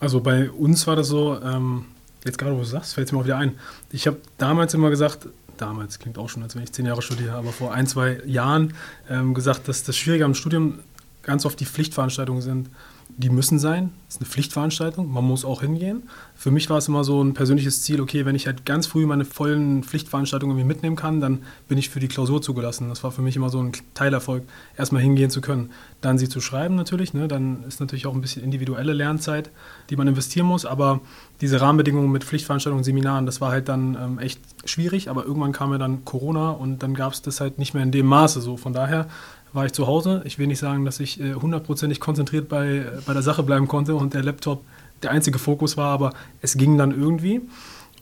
Also 0.00 0.20
bei 0.20 0.50
uns 0.50 0.86
war 0.86 0.96
das 0.96 1.08
so, 1.08 1.40
ähm, 1.40 1.86
jetzt 2.24 2.38
gerade 2.38 2.54
wo 2.54 2.60
du 2.60 2.64
sagst, 2.64 2.94
fällt 2.94 3.08
es 3.08 3.12
mir 3.12 3.18
auch 3.18 3.24
wieder 3.24 3.38
ein. 3.38 3.58
Ich 3.90 4.06
habe 4.06 4.18
damals 4.38 4.74
immer 4.74 4.90
gesagt, 4.90 5.28
damals 5.60 5.98
klingt 5.98 6.18
auch 6.18 6.28
schon, 6.28 6.42
als 6.42 6.54
wenn 6.54 6.62
ich 6.62 6.72
zehn 6.72 6.86
Jahre 6.86 7.02
studiere, 7.02 7.36
aber 7.36 7.52
vor 7.52 7.72
ein, 7.72 7.86
zwei 7.86 8.20
Jahren 8.24 8.74
ähm, 9.08 9.34
gesagt, 9.34 9.68
dass 9.68 9.84
das 9.84 9.96
Schwierige 9.96 10.24
am 10.24 10.34
Studium 10.34 10.80
ganz 11.22 11.44
oft 11.44 11.60
die 11.60 11.66
Pflichtveranstaltungen 11.66 12.42
sind 12.42 12.70
die 13.16 13.30
müssen 13.30 13.58
sein. 13.58 13.90
Das 14.06 14.16
ist 14.16 14.20
eine 14.22 14.30
Pflichtveranstaltung. 14.30 15.10
Man 15.10 15.24
muss 15.24 15.44
auch 15.44 15.60
hingehen. 15.60 16.04
Für 16.36 16.50
mich 16.50 16.70
war 16.70 16.78
es 16.78 16.88
immer 16.88 17.04
so 17.04 17.22
ein 17.22 17.34
persönliches 17.34 17.82
Ziel, 17.82 18.00
okay, 18.00 18.24
wenn 18.24 18.36
ich 18.36 18.46
halt 18.46 18.64
ganz 18.64 18.86
früh 18.86 19.06
meine 19.06 19.24
vollen 19.24 19.82
Pflichtveranstaltungen 19.82 20.56
irgendwie 20.56 20.68
mitnehmen 20.68 20.94
kann, 20.96 21.20
dann 21.20 21.42
bin 21.66 21.78
ich 21.78 21.88
für 21.88 22.00
die 22.00 22.08
Klausur 22.08 22.40
zugelassen. 22.40 22.88
Das 22.88 23.02
war 23.02 23.10
für 23.10 23.22
mich 23.22 23.34
immer 23.34 23.50
so 23.50 23.60
ein 23.60 23.72
Teilerfolg, 23.94 24.44
erstmal 24.76 25.02
hingehen 25.02 25.30
zu 25.30 25.40
können. 25.40 25.70
Dann 26.00 26.16
sie 26.16 26.28
zu 26.28 26.40
schreiben 26.40 26.76
natürlich, 26.76 27.12
ne? 27.12 27.26
dann 27.26 27.64
ist 27.64 27.80
natürlich 27.80 28.06
auch 28.06 28.14
ein 28.14 28.20
bisschen 28.20 28.44
individuelle 28.44 28.92
Lernzeit, 28.92 29.50
die 29.90 29.96
man 29.96 30.06
investieren 30.06 30.46
muss. 30.46 30.64
Aber 30.64 31.00
diese 31.40 31.60
Rahmenbedingungen 31.60 32.12
mit 32.12 32.24
Pflichtveranstaltungen, 32.24 32.84
Seminaren, 32.84 33.26
das 33.26 33.40
war 33.40 33.50
halt 33.50 33.68
dann 33.68 33.96
ähm, 34.00 34.18
echt 34.20 34.40
schwierig. 34.64 35.10
Aber 35.10 35.24
irgendwann 35.24 35.52
kam 35.52 35.72
ja 35.72 35.78
dann 35.78 36.04
Corona 36.04 36.50
und 36.50 36.82
dann 36.84 36.94
gab 36.94 37.12
es 37.14 37.22
das 37.22 37.40
halt 37.40 37.58
nicht 37.58 37.74
mehr 37.74 37.82
in 37.82 37.90
dem 37.90 38.06
Maße. 38.06 38.40
So 38.40 38.56
von 38.56 38.72
daher 38.72 39.08
war 39.52 39.66
ich 39.66 39.72
zu 39.72 39.86
Hause. 39.86 40.22
Ich 40.24 40.38
will 40.38 40.46
nicht 40.46 40.58
sagen, 40.58 40.84
dass 40.84 41.00
ich 41.00 41.20
äh, 41.20 41.34
hundertprozentig 41.34 42.00
konzentriert 42.00 42.48
bei, 42.48 42.66
äh, 42.66 42.84
bei 43.06 43.12
der 43.12 43.22
Sache 43.22 43.42
bleiben 43.42 43.68
konnte 43.68 43.94
und 43.94 44.14
der 44.14 44.22
Laptop 44.22 44.62
der 45.02 45.10
einzige 45.10 45.38
Fokus 45.38 45.76
war, 45.76 45.90
aber 45.90 46.12
es 46.40 46.56
ging 46.56 46.76
dann 46.76 46.90
irgendwie. 46.90 47.40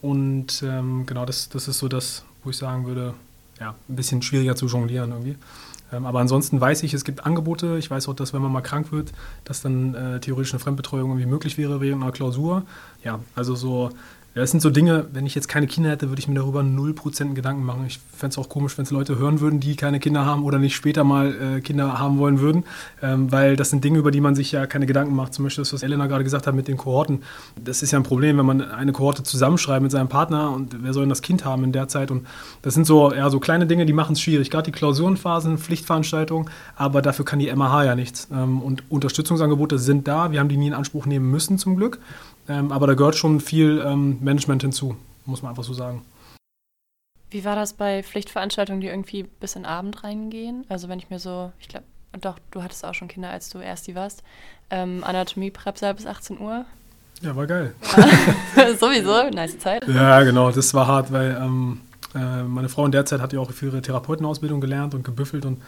Und 0.01 0.63
ähm, 0.63 1.05
genau, 1.05 1.25
das, 1.25 1.49
das 1.49 1.67
ist 1.67 1.79
so 1.79 1.87
das, 1.87 2.23
wo 2.43 2.49
ich 2.49 2.57
sagen 2.57 2.85
würde, 2.85 3.13
ja, 3.59 3.75
ein 3.89 3.95
bisschen 3.95 4.21
schwieriger 4.21 4.55
zu 4.55 4.67
jonglieren 4.67 5.11
irgendwie. 5.11 5.35
Ähm, 5.91 6.05
aber 6.05 6.19
ansonsten 6.19 6.59
weiß 6.59 6.83
ich, 6.83 6.93
es 6.93 7.03
gibt 7.03 7.25
Angebote. 7.25 7.77
Ich 7.77 7.89
weiß 7.89 8.07
auch, 8.07 8.13
dass 8.13 8.33
wenn 8.33 8.41
man 8.41 8.51
mal 8.51 8.61
krank 8.61 8.91
wird, 8.91 9.11
dass 9.45 9.61
dann 9.61 9.95
äh, 9.95 10.19
theoretisch 10.19 10.53
eine 10.53 10.59
Fremdbetreuung 10.59 11.11
irgendwie 11.11 11.25
möglich 11.27 11.57
wäre 11.57 11.81
während 11.81 12.03
einer 12.03 12.11
Klausur. 12.11 12.63
Ja, 13.03 13.19
also 13.35 13.55
so 13.55 13.91
ja, 14.37 14.41
das 14.41 14.51
sind 14.51 14.59
so 14.59 14.69
Dinge, 14.69 15.07
wenn 15.13 15.25
ich 15.25 15.33
jetzt 15.33 15.47
keine 15.47 15.65
Kinder 15.65 15.89
hätte, 15.89 16.09
würde 16.09 16.19
ich 16.19 16.27
mir 16.27 16.35
darüber 16.35 16.59
0% 16.59 17.33
Gedanken 17.33 17.63
machen. 17.63 17.85
Ich 17.87 17.99
fände 18.15 18.33
es 18.33 18.37
auch 18.37 18.49
komisch, 18.49 18.77
wenn 18.77 18.83
es 18.83 18.91
Leute 18.91 19.17
hören 19.17 19.39
würden, 19.39 19.59
die 19.59 19.75
keine 19.75 19.99
Kinder 19.99 20.27
haben 20.27 20.43
oder 20.43 20.59
nicht 20.59 20.75
später 20.75 21.03
mal 21.03 21.55
äh, 21.57 21.61
Kinder 21.61 21.97
haben 21.97 22.19
wollen 22.19 22.39
würden, 22.39 22.63
ähm, 23.01 23.31
weil 23.31 23.55
das 23.55 23.71
sind 23.71 23.83
Dinge, 23.83 23.97
über 23.97 24.11
die 24.11 24.21
man 24.21 24.35
sich 24.35 24.51
ja 24.51 24.67
keine 24.67 24.85
Gedanken 24.85 25.15
macht. 25.15 25.33
Zum 25.33 25.43
Beispiel 25.43 25.63
das, 25.63 25.73
was 25.73 25.81
Elena 25.81 26.05
gerade 26.05 26.23
gesagt 26.23 26.45
hat 26.45 26.53
mit 26.53 26.67
den 26.67 26.77
Kohorten. 26.77 27.23
Das 27.59 27.81
ist 27.81 27.89
ja 27.89 27.97
ein 27.97 28.03
Problem, 28.03 28.37
wenn 28.37 28.45
man 28.45 28.61
eine 28.61 28.91
Kohorte 28.91 29.23
zusammenschreibt 29.23 29.81
mit 29.81 29.89
seinem 29.89 30.07
Partner 30.07 30.51
und 30.51 30.83
wer 30.83 30.93
soll 30.93 31.01
denn 31.01 31.09
das 31.09 31.23
Kind 31.23 31.43
haben 31.43 31.63
in 31.63 31.71
der 31.71 31.87
Zeit? 31.87 32.11
Und 32.11 32.27
das 32.61 32.75
sind 32.75 32.85
so, 32.85 33.11
ja, 33.11 33.31
so 33.31 33.39
kleine 33.39 33.65
Dinge, 33.65 33.87
die 33.87 33.93
machen 33.93 34.13
es 34.13 34.21
schwierig. 34.21 34.51
Gerade 34.51 34.65
die 34.65 34.71
Klausurenphasen, 34.71 35.57
Pflichtveranstaltungen, 35.57 36.47
aber 36.75 37.01
dafür 37.01 37.25
kann 37.25 37.39
die 37.39 37.51
MAH 37.51 37.85
ja 37.85 37.95
nichts. 37.95 38.27
Ähm, 38.31 38.61
und 38.61 38.83
Unterstützungsangebote 38.91 39.79
sind 39.79 40.07
da. 40.07 40.31
Wir 40.31 40.41
haben 40.41 40.49
die 40.49 40.57
nie 40.57 40.67
in 40.67 40.75
Anspruch 40.75 41.07
nehmen 41.07 41.31
müssen, 41.31 41.57
zum 41.57 41.75
Glück. 41.75 41.97
Ähm, 42.49 42.71
aber 42.71 42.87
da 42.87 42.93
gehört 42.93 43.15
schon 43.15 43.39
viel 43.39 43.83
ähm, 43.85 44.17
Management 44.21 44.61
hinzu, 44.61 44.95
muss 45.25 45.41
man 45.41 45.49
einfach 45.49 45.63
so 45.63 45.73
sagen. 45.73 46.03
Wie 47.29 47.43
war 47.43 47.55
das 47.55 47.73
bei 47.73 48.03
Pflichtveranstaltungen, 48.03 48.79
die 48.79 48.87
irgendwie 48.87 49.23
bis 49.23 49.55
in 49.55 49.63
den 49.63 49.69
Abend 49.69 50.03
reingehen? 50.03 50.65
Also 50.69 50.87
wenn 50.87 50.99
ich 50.99 51.09
mir 51.09 51.19
so, 51.19 51.51
ich 51.59 51.67
glaube, 51.67 51.85
doch, 52.21 52.39
du 52.51 52.63
hattest 52.63 52.85
auch 52.85 52.93
schon 52.93 53.09
Kinder, 53.09 53.29
als 53.29 53.49
du 53.49 53.59
erst 53.59 53.87
die 53.87 53.95
warst. 53.95 54.23
Ähm, 54.69 55.03
Anatomie 55.03 55.51
Prepsa 55.51 55.91
bis 55.93 56.05
18 56.05 56.39
Uhr. 56.39 56.65
Ja, 57.21 57.35
war 57.35 57.47
geil. 57.47 57.73
Sowieso, 58.79 59.29
nice 59.29 59.57
Zeit. 59.59 59.87
Ja, 59.87 60.23
genau, 60.23 60.51
das 60.51 60.73
war 60.73 60.87
hart, 60.87 61.11
weil 61.11 61.37
ähm, 61.41 61.81
äh, 62.15 62.43
meine 62.43 62.69
Frau 62.69 62.85
in 62.85 62.91
der 62.91 63.05
Zeit 63.05 63.21
hat 63.21 63.33
ja 63.33 63.39
auch 63.39 63.51
für 63.51 63.67
ihre 63.67 63.81
Therapeutenausbildung 63.81 64.61
gelernt 64.61 64.93
und 64.93 65.03
gebüffelt 65.03 65.45
und 65.45 65.61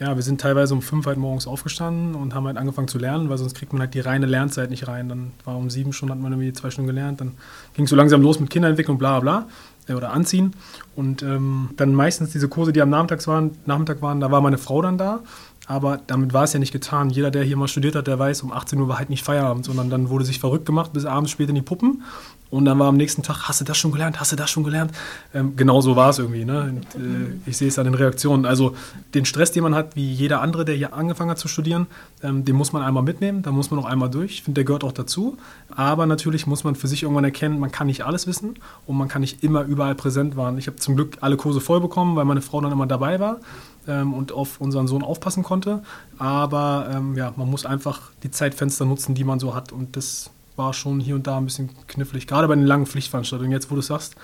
ja, 0.00 0.16
wir 0.16 0.22
sind 0.22 0.40
teilweise 0.40 0.72
um 0.72 0.80
fünf 0.80 1.04
halt 1.04 1.18
morgens 1.18 1.46
aufgestanden 1.46 2.14
und 2.14 2.34
haben 2.34 2.46
halt 2.46 2.56
angefangen 2.56 2.88
zu 2.88 2.98
lernen, 2.98 3.28
weil 3.28 3.36
sonst 3.36 3.54
kriegt 3.54 3.74
man 3.74 3.82
halt 3.82 3.92
die 3.92 4.00
reine 4.00 4.24
Lernzeit 4.24 4.70
nicht 4.70 4.88
rein. 4.88 5.10
Dann 5.10 5.32
war 5.44 5.56
um 5.58 5.68
sieben 5.68 5.92
Stunden, 5.92 6.14
hat 6.14 6.20
man 6.20 6.32
irgendwie 6.32 6.54
zwei 6.54 6.70
Stunden 6.70 6.88
gelernt. 6.88 7.20
Dann 7.20 7.32
ging 7.74 7.84
es 7.84 7.90
so 7.90 7.96
langsam 7.96 8.22
los 8.22 8.40
mit 8.40 8.48
Kinderentwicklung, 8.48 8.96
bla 8.96 9.20
bla 9.20 9.46
äh, 9.88 9.92
oder 9.92 10.12
Anziehen. 10.12 10.54
Und 10.96 11.22
ähm, 11.22 11.70
dann 11.76 11.94
meistens 11.94 12.30
diese 12.30 12.48
Kurse, 12.48 12.72
die 12.72 12.80
am 12.80 12.88
Nachmittag 12.88 13.26
waren, 13.26 13.50
Nachmittag 13.66 14.00
waren, 14.00 14.20
da 14.20 14.30
war 14.30 14.40
meine 14.40 14.56
Frau 14.56 14.80
dann 14.80 14.96
da. 14.96 15.20
Aber 15.66 16.00
damit 16.06 16.32
war 16.32 16.44
es 16.44 16.54
ja 16.54 16.58
nicht 16.58 16.72
getan. 16.72 17.10
Jeder, 17.10 17.30
der 17.30 17.44
hier 17.44 17.58
mal 17.58 17.68
studiert 17.68 17.94
hat, 17.94 18.06
der 18.06 18.18
weiß, 18.18 18.42
um 18.42 18.52
18 18.52 18.80
Uhr 18.80 18.88
war 18.88 18.98
halt 18.98 19.10
nicht 19.10 19.22
Feierabend, 19.22 19.66
sondern 19.66 19.90
dann 19.90 20.08
wurde 20.08 20.24
sich 20.24 20.40
verrückt 20.40 20.64
gemacht 20.64 20.94
bis 20.94 21.04
abends 21.04 21.30
spät 21.30 21.50
in 21.50 21.54
die 21.54 21.62
Puppen. 21.62 22.02
Und 22.50 22.64
dann 22.64 22.78
war 22.78 22.88
am 22.88 22.96
nächsten 22.96 23.22
Tag, 23.22 23.48
hast 23.48 23.60
du 23.60 23.64
das 23.64 23.78
schon 23.78 23.92
gelernt, 23.92 24.18
hast 24.18 24.32
du 24.32 24.36
das 24.36 24.50
schon 24.50 24.64
gelernt? 24.64 24.92
Ähm, 25.32 25.54
genau 25.56 25.80
so 25.80 25.94
war 25.94 26.10
es 26.10 26.18
irgendwie. 26.18 26.44
Ne? 26.44 26.62
Und, 26.62 27.00
äh, 27.00 27.32
ich 27.46 27.56
sehe 27.56 27.68
es 27.68 27.78
an 27.78 27.84
den 27.84 27.94
Reaktionen. 27.94 28.44
Also 28.44 28.74
den 29.14 29.24
Stress, 29.24 29.52
den 29.52 29.62
man 29.62 29.74
hat, 29.74 29.94
wie 29.94 30.12
jeder 30.12 30.40
andere, 30.40 30.64
der 30.64 30.74
hier 30.74 30.92
angefangen 30.92 31.30
hat 31.30 31.38
zu 31.38 31.46
studieren, 31.46 31.86
ähm, 32.22 32.44
den 32.44 32.56
muss 32.56 32.72
man 32.72 32.82
einmal 32.82 33.04
mitnehmen, 33.04 33.42
da 33.42 33.52
muss 33.52 33.70
man 33.70 33.78
auch 33.78 33.84
einmal 33.84 34.10
durch. 34.10 34.32
Ich 34.32 34.42
finde, 34.42 34.58
der 34.58 34.64
gehört 34.64 34.82
auch 34.82 34.92
dazu. 34.92 35.38
Aber 35.70 36.06
natürlich 36.06 36.46
muss 36.46 36.64
man 36.64 36.74
für 36.74 36.88
sich 36.88 37.04
irgendwann 37.04 37.24
erkennen, 37.24 37.60
man 37.60 37.70
kann 37.70 37.86
nicht 37.86 38.04
alles 38.04 38.26
wissen 38.26 38.56
und 38.86 38.96
man 38.96 39.06
kann 39.06 39.20
nicht 39.20 39.44
immer 39.44 39.62
überall 39.62 39.94
präsent 39.94 40.34
sein. 40.34 40.58
Ich 40.58 40.66
habe 40.66 40.76
zum 40.78 40.96
Glück 40.96 41.18
alle 41.20 41.36
Kurse 41.36 41.60
voll 41.60 41.80
bekommen, 41.80 42.16
weil 42.16 42.24
meine 42.24 42.42
Frau 42.42 42.60
dann 42.60 42.72
immer 42.72 42.86
dabei 42.86 43.20
war 43.20 43.38
ähm, 43.86 44.12
und 44.12 44.32
auf 44.32 44.60
unseren 44.60 44.88
Sohn 44.88 45.02
aufpassen 45.02 45.44
konnte. 45.44 45.82
Aber 46.18 46.88
ähm, 46.92 47.16
ja, 47.16 47.32
man 47.36 47.48
muss 47.48 47.64
einfach 47.64 48.10
die 48.24 48.30
Zeitfenster 48.30 48.84
nutzen, 48.84 49.14
die 49.14 49.24
man 49.24 49.38
so 49.38 49.54
hat. 49.54 49.70
Und 49.70 49.96
das 49.96 50.30
war 50.60 50.74
schon 50.74 51.00
hier 51.00 51.14
und 51.14 51.26
da 51.26 51.38
ein 51.38 51.46
bisschen 51.46 51.70
knifflig. 51.86 52.26
Gerade 52.26 52.46
bei 52.46 52.54
den 52.54 52.66
langen 52.66 52.86
Pflichtveranstaltungen. 52.86 53.52
Jetzt, 53.52 53.70
wo 53.70 53.74
du 53.74 53.80
sagst, 53.80 54.16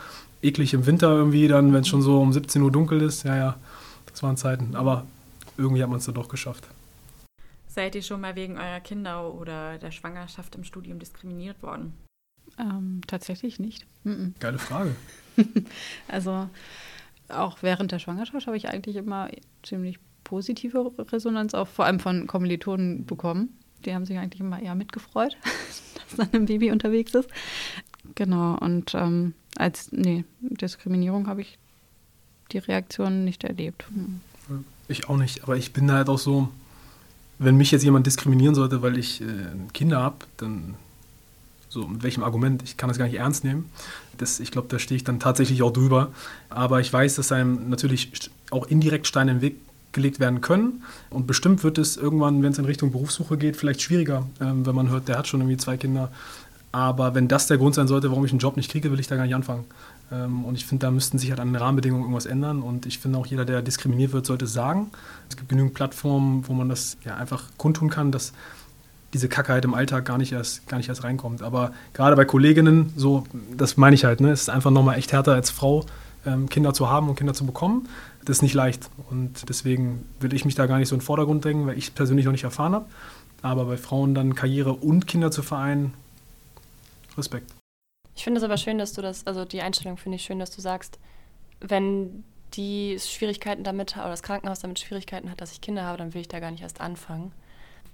eklig 0.42 0.74
im 0.74 0.86
Winter 0.86 1.10
irgendwie, 1.10 1.48
dann, 1.48 1.72
wenn 1.72 1.80
es 1.80 1.88
schon 1.88 2.02
so 2.02 2.20
um 2.20 2.32
17 2.32 2.60
Uhr 2.62 2.70
dunkel 2.70 3.00
ist, 3.02 3.24
ja, 3.24 3.36
ja, 3.36 3.56
das 4.10 4.22
waren 4.22 4.36
Zeiten. 4.36 4.76
Aber 4.76 5.06
irgendwie 5.56 5.82
hat 5.82 5.88
man 5.88 5.98
es 5.98 6.04
dann 6.04 6.14
doch 6.14 6.28
geschafft. 6.28 6.66
Seid 7.66 7.94
ihr 7.94 8.02
schon 8.02 8.20
mal 8.20 8.36
wegen 8.36 8.56
eurer 8.56 8.80
Kinder 8.80 9.32
oder 9.34 9.78
der 9.78 9.90
Schwangerschaft 9.90 10.54
im 10.54 10.64
Studium 10.64 10.98
diskriminiert 10.98 11.62
worden? 11.62 11.94
Ähm, 12.58 13.00
tatsächlich 13.06 13.58
nicht. 13.58 13.86
Mhm. 14.04 14.34
Geile 14.40 14.58
Frage. 14.58 14.94
also 16.08 16.48
auch 17.28 17.58
während 17.62 17.92
der 17.92 17.98
Schwangerschaft 17.98 18.46
habe 18.46 18.56
ich 18.56 18.68
eigentlich 18.68 18.96
immer 18.96 19.28
ziemlich 19.62 19.98
positive 20.24 20.92
Resonanz 21.12 21.54
auch 21.54 21.68
vor 21.68 21.84
allem 21.84 22.00
von 22.00 22.26
Kommilitonen 22.26 23.06
bekommen. 23.06 23.58
Die 23.84 23.94
haben 23.94 24.04
sich 24.04 24.18
eigentlich 24.18 24.40
immer 24.40 24.60
eher 24.60 24.74
mitgefreut, 24.74 25.36
dass 26.16 26.30
dann 26.30 26.42
ein 26.42 26.46
Baby 26.46 26.70
unterwegs 26.70 27.14
ist. 27.14 27.28
Genau, 28.14 28.56
und 28.58 28.94
ähm, 28.94 29.34
als, 29.56 29.90
nee, 29.92 30.24
Diskriminierung 30.40 31.26
habe 31.26 31.42
ich 31.42 31.58
die 32.52 32.58
Reaktion 32.58 33.24
nicht 33.24 33.44
erlebt. 33.44 33.84
Hm. 33.92 34.20
Ich 34.88 35.08
auch 35.08 35.16
nicht, 35.16 35.42
aber 35.42 35.56
ich 35.56 35.72
bin 35.72 35.90
halt 35.90 36.08
auch 36.08 36.18
so, 36.18 36.48
wenn 37.38 37.56
mich 37.56 37.72
jetzt 37.72 37.82
jemand 37.82 38.06
diskriminieren 38.06 38.54
sollte, 38.54 38.82
weil 38.82 38.96
ich 38.96 39.20
äh, 39.20 39.24
Kinder 39.72 40.00
habe, 40.00 40.18
dann 40.36 40.74
so 41.68 41.86
mit 41.86 42.02
welchem 42.02 42.22
Argument? 42.22 42.62
Ich 42.62 42.76
kann 42.76 42.88
das 42.88 42.98
gar 42.98 43.06
nicht 43.06 43.18
ernst 43.18 43.44
nehmen. 43.44 43.70
Das, 44.16 44.40
ich 44.40 44.50
glaube, 44.50 44.68
da 44.68 44.78
stehe 44.78 44.96
ich 44.96 45.04
dann 45.04 45.20
tatsächlich 45.20 45.62
auch 45.62 45.72
drüber. 45.72 46.12
Aber 46.48 46.80
ich 46.80 46.92
weiß, 46.92 47.16
dass 47.16 47.32
einem 47.32 47.68
natürlich 47.68 48.30
auch 48.50 48.66
indirekt 48.66 49.06
Steine 49.06 49.32
im 49.32 49.40
Weg 49.42 49.56
gelegt 49.96 50.20
werden 50.20 50.40
können. 50.40 50.84
Und 51.10 51.26
bestimmt 51.26 51.64
wird 51.64 51.78
es 51.78 51.96
irgendwann, 51.96 52.42
wenn 52.42 52.52
es 52.52 52.58
in 52.58 52.64
Richtung 52.66 52.92
Berufssuche 52.92 53.36
geht, 53.36 53.56
vielleicht 53.56 53.82
schwieriger, 53.82 54.26
ähm, 54.40 54.64
wenn 54.64 54.74
man 54.76 54.90
hört, 54.90 55.08
der 55.08 55.18
hat 55.18 55.26
schon 55.26 55.40
irgendwie 55.40 55.56
zwei 55.56 55.76
Kinder. 55.76 56.12
Aber 56.70 57.14
wenn 57.14 57.26
das 57.26 57.46
der 57.46 57.56
Grund 57.56 57.74
sein 57.74 57.88
sollte, 57.88 58.10
warum 58.10 58.24
ich 58.24 58.30
einen 58.30 58.38
Job 58.38 58.56
nicht 58.56 58.70
kriege, 58.70 58.92
will 58.92 59.00
ich 59.00 59.08
da 59.08 59.16
gar 59.16 59.24
nicht 59.24 59.34
anfangen. 59.34 59.64
Ähm, 60.12 60.44
und 60.44 60.54
ich 60.54 60.66
finde, 60.66 60.86
da 60.86 60.90
müssten 60.92 61.18
sich 61.18 61.30
halt 61.30 61.40
an 61.40 61.48
den 61.48 61.56
Rahmenbedingungen 61.56 62.04
irgendwas 62.04 62.26
ändern. 62.26 62.62
Und 62.62 62.86
ich 62.86 62.98
finde 62.98 63.18
auch, 63.18 63.26
jeder, 63.26 63.44
der 63.44 63.62
diskriminiert 63.62 64.12
wird, 64.12 64.26
sollte 64.26 64.44
es 64.44 64.52
sagen. 64.52 64.90
Es 65.28 65.36
gibt 65.36 65.48
genügend 65.48 65.74
Plattformen, 65.74 66.46
wo 66.46 66.52
man 66.52 66.68
das 66.68 66.98
ja 67.04 67.16
einfach 67.16 67.44
kundtun 67.56 67.88
kann, 67.88 68.12
dass 68.12 68.32
diese 69.14 69.28
Kacke 69.28 69.52
halt 69.52 69.64
im 69.64 69.72
Alltag 69.72 70.04
gar 70.04 70.18
nicht 70.18 70.32
erst, 70.32 70.68
gar 70.68 70.76
nicht 70.76 70.90
erst 70.90 71.02
reinkommt. 71.02 71.42
Aber 71.42 71.72
gerade 71.94 72.14
bei 72.14 72.26
Kolleginnen, 72.26 72.92
so, 72.96 73.24
das 73.56 73.78
meine 73.78 73.94
ich 73.94 74.04
halt, 74.04 74.20
ne, 74.20 74.30
es 74.30 74.42
ist 74.42 74.50
einfach 74.50 74.70
nochmal 74.70 74.98
echt 74.98 75.12
härter 75.12 75.32
als 75.32 75.50
Frau, 75.50 75.86
ähm, 76.26 76.50
Kinder 76.50 76.74
zu 76.74 76.90
haben 76.90 77.08
und 77.08 77.16
Kinder 77.16 77.32
zu 77.32 77.46
bekommen 77.46 77.88
das 78.26 78.38
ist 78.38 78.42
nicht 78.42 78.54
leicht. 78.54 78.90
Und 79.08 79.48
deswegen 79.48 80.06
will 80.20 80.34
ich 80.34 80.44
mich 80.44 80.54
da 80.54 80.66
gar 80.66 80.78
nicht 80.78 80.88
so 80.88 80.94
in 80.94 80.98
den 80.98 81.04
Vordergrund 81.06 81.44
drängen, 81.44 81.66
weil 81.66 81.78
ich 81.78 81.94
persönlich 81.94 82.26
noch 82.26 82.32
nicht 82.32 82.44
erfahren 82.44 82.74
habe. 82.74 82.86
Aber 83.40 83.64
bei 83.64 83.76
Frauen 83.76 84.14
dann 84.14 84.34
Karriere 84.34 84.72
und 84.72 85.06
Kinder 85.06 85.30
zu 85.30 85.42
vereinen, 85.42 85.94
Respekt. 87.16 87.54
Ich 88.14 88.24
finde 88.24 88.38
es 88.38 88.44
aber 88.44 88.56
schön, 88.56 88.78
dass 88.78 88.92
du 88.92 89.02
das, 89.02 89.26
also 89.26 89.44
die 89.44 89.62
Einstellung 89.62 89.96
finde 89.96 90.16
ich 90.16 90.22
schön, 90.22 90.38
dass 90.38 90.50
du 90.50 90.60
sagst, 90.60 90.98
wenn 91.60 92.24
die 92.54 92.98
Schwierigkeiten 92.98 93.62
damit 93.62 93.96
oder 93.96 94.08
das 94.08 94.22
Krankenhaus 94.22 94.60
damit 94.60 94.78
Schwierigkeiten 94.78 95.30
hat, 95.30 95.40
dass 95.40 95.52
ich 95.52 95.60
Kinder 95.60 95.84
habe, 95.84 95.98
dann 95.98 96.14
will 96.14 96.22
ich 96.22 96.28
da 96.28 96.40
gar 96.40 96.50
nicht 96.50 96.62
erst 96.62 96.80
anfangen. 96.80 97.32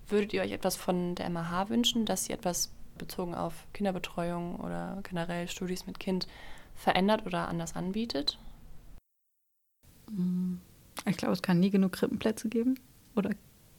Würdet 0.08 0.32
ihr 0.32 0.42
euch 0.42 0.52
etwas 0.52 0.76
von 0.76 1.14
der 1.14 1.28
MAH 1.28 1.68
wünschen, 1.68 2.06
dass 2.06 2.24
sie 2.24 2.32
etwas 2.32 2.70
bezogen 2.98 3.34
auf 3.34 3.66
Kinderbetreuung 3.72 4.56
oder 4.56 4.98
generell 5.02 5.48
Studis 5.48 5.86
mit 5.86 5.98
Kind 5.98 6.26
verändert 6.74 7.26
oder 7.26 7.48
anders 7.48 7.76
anbietet? 7.76 8.38
Mm, 10.10 10.54
ich 11.06 11.16
glaube, 11.16 11.32
es 11.32 11.42
kann 11.42 11.60
nie 11.60 11.70
genug 11.70 11.92
Krippenplätze 11.92 12.48
geben 12.48 12.78
oder 13.14 13.30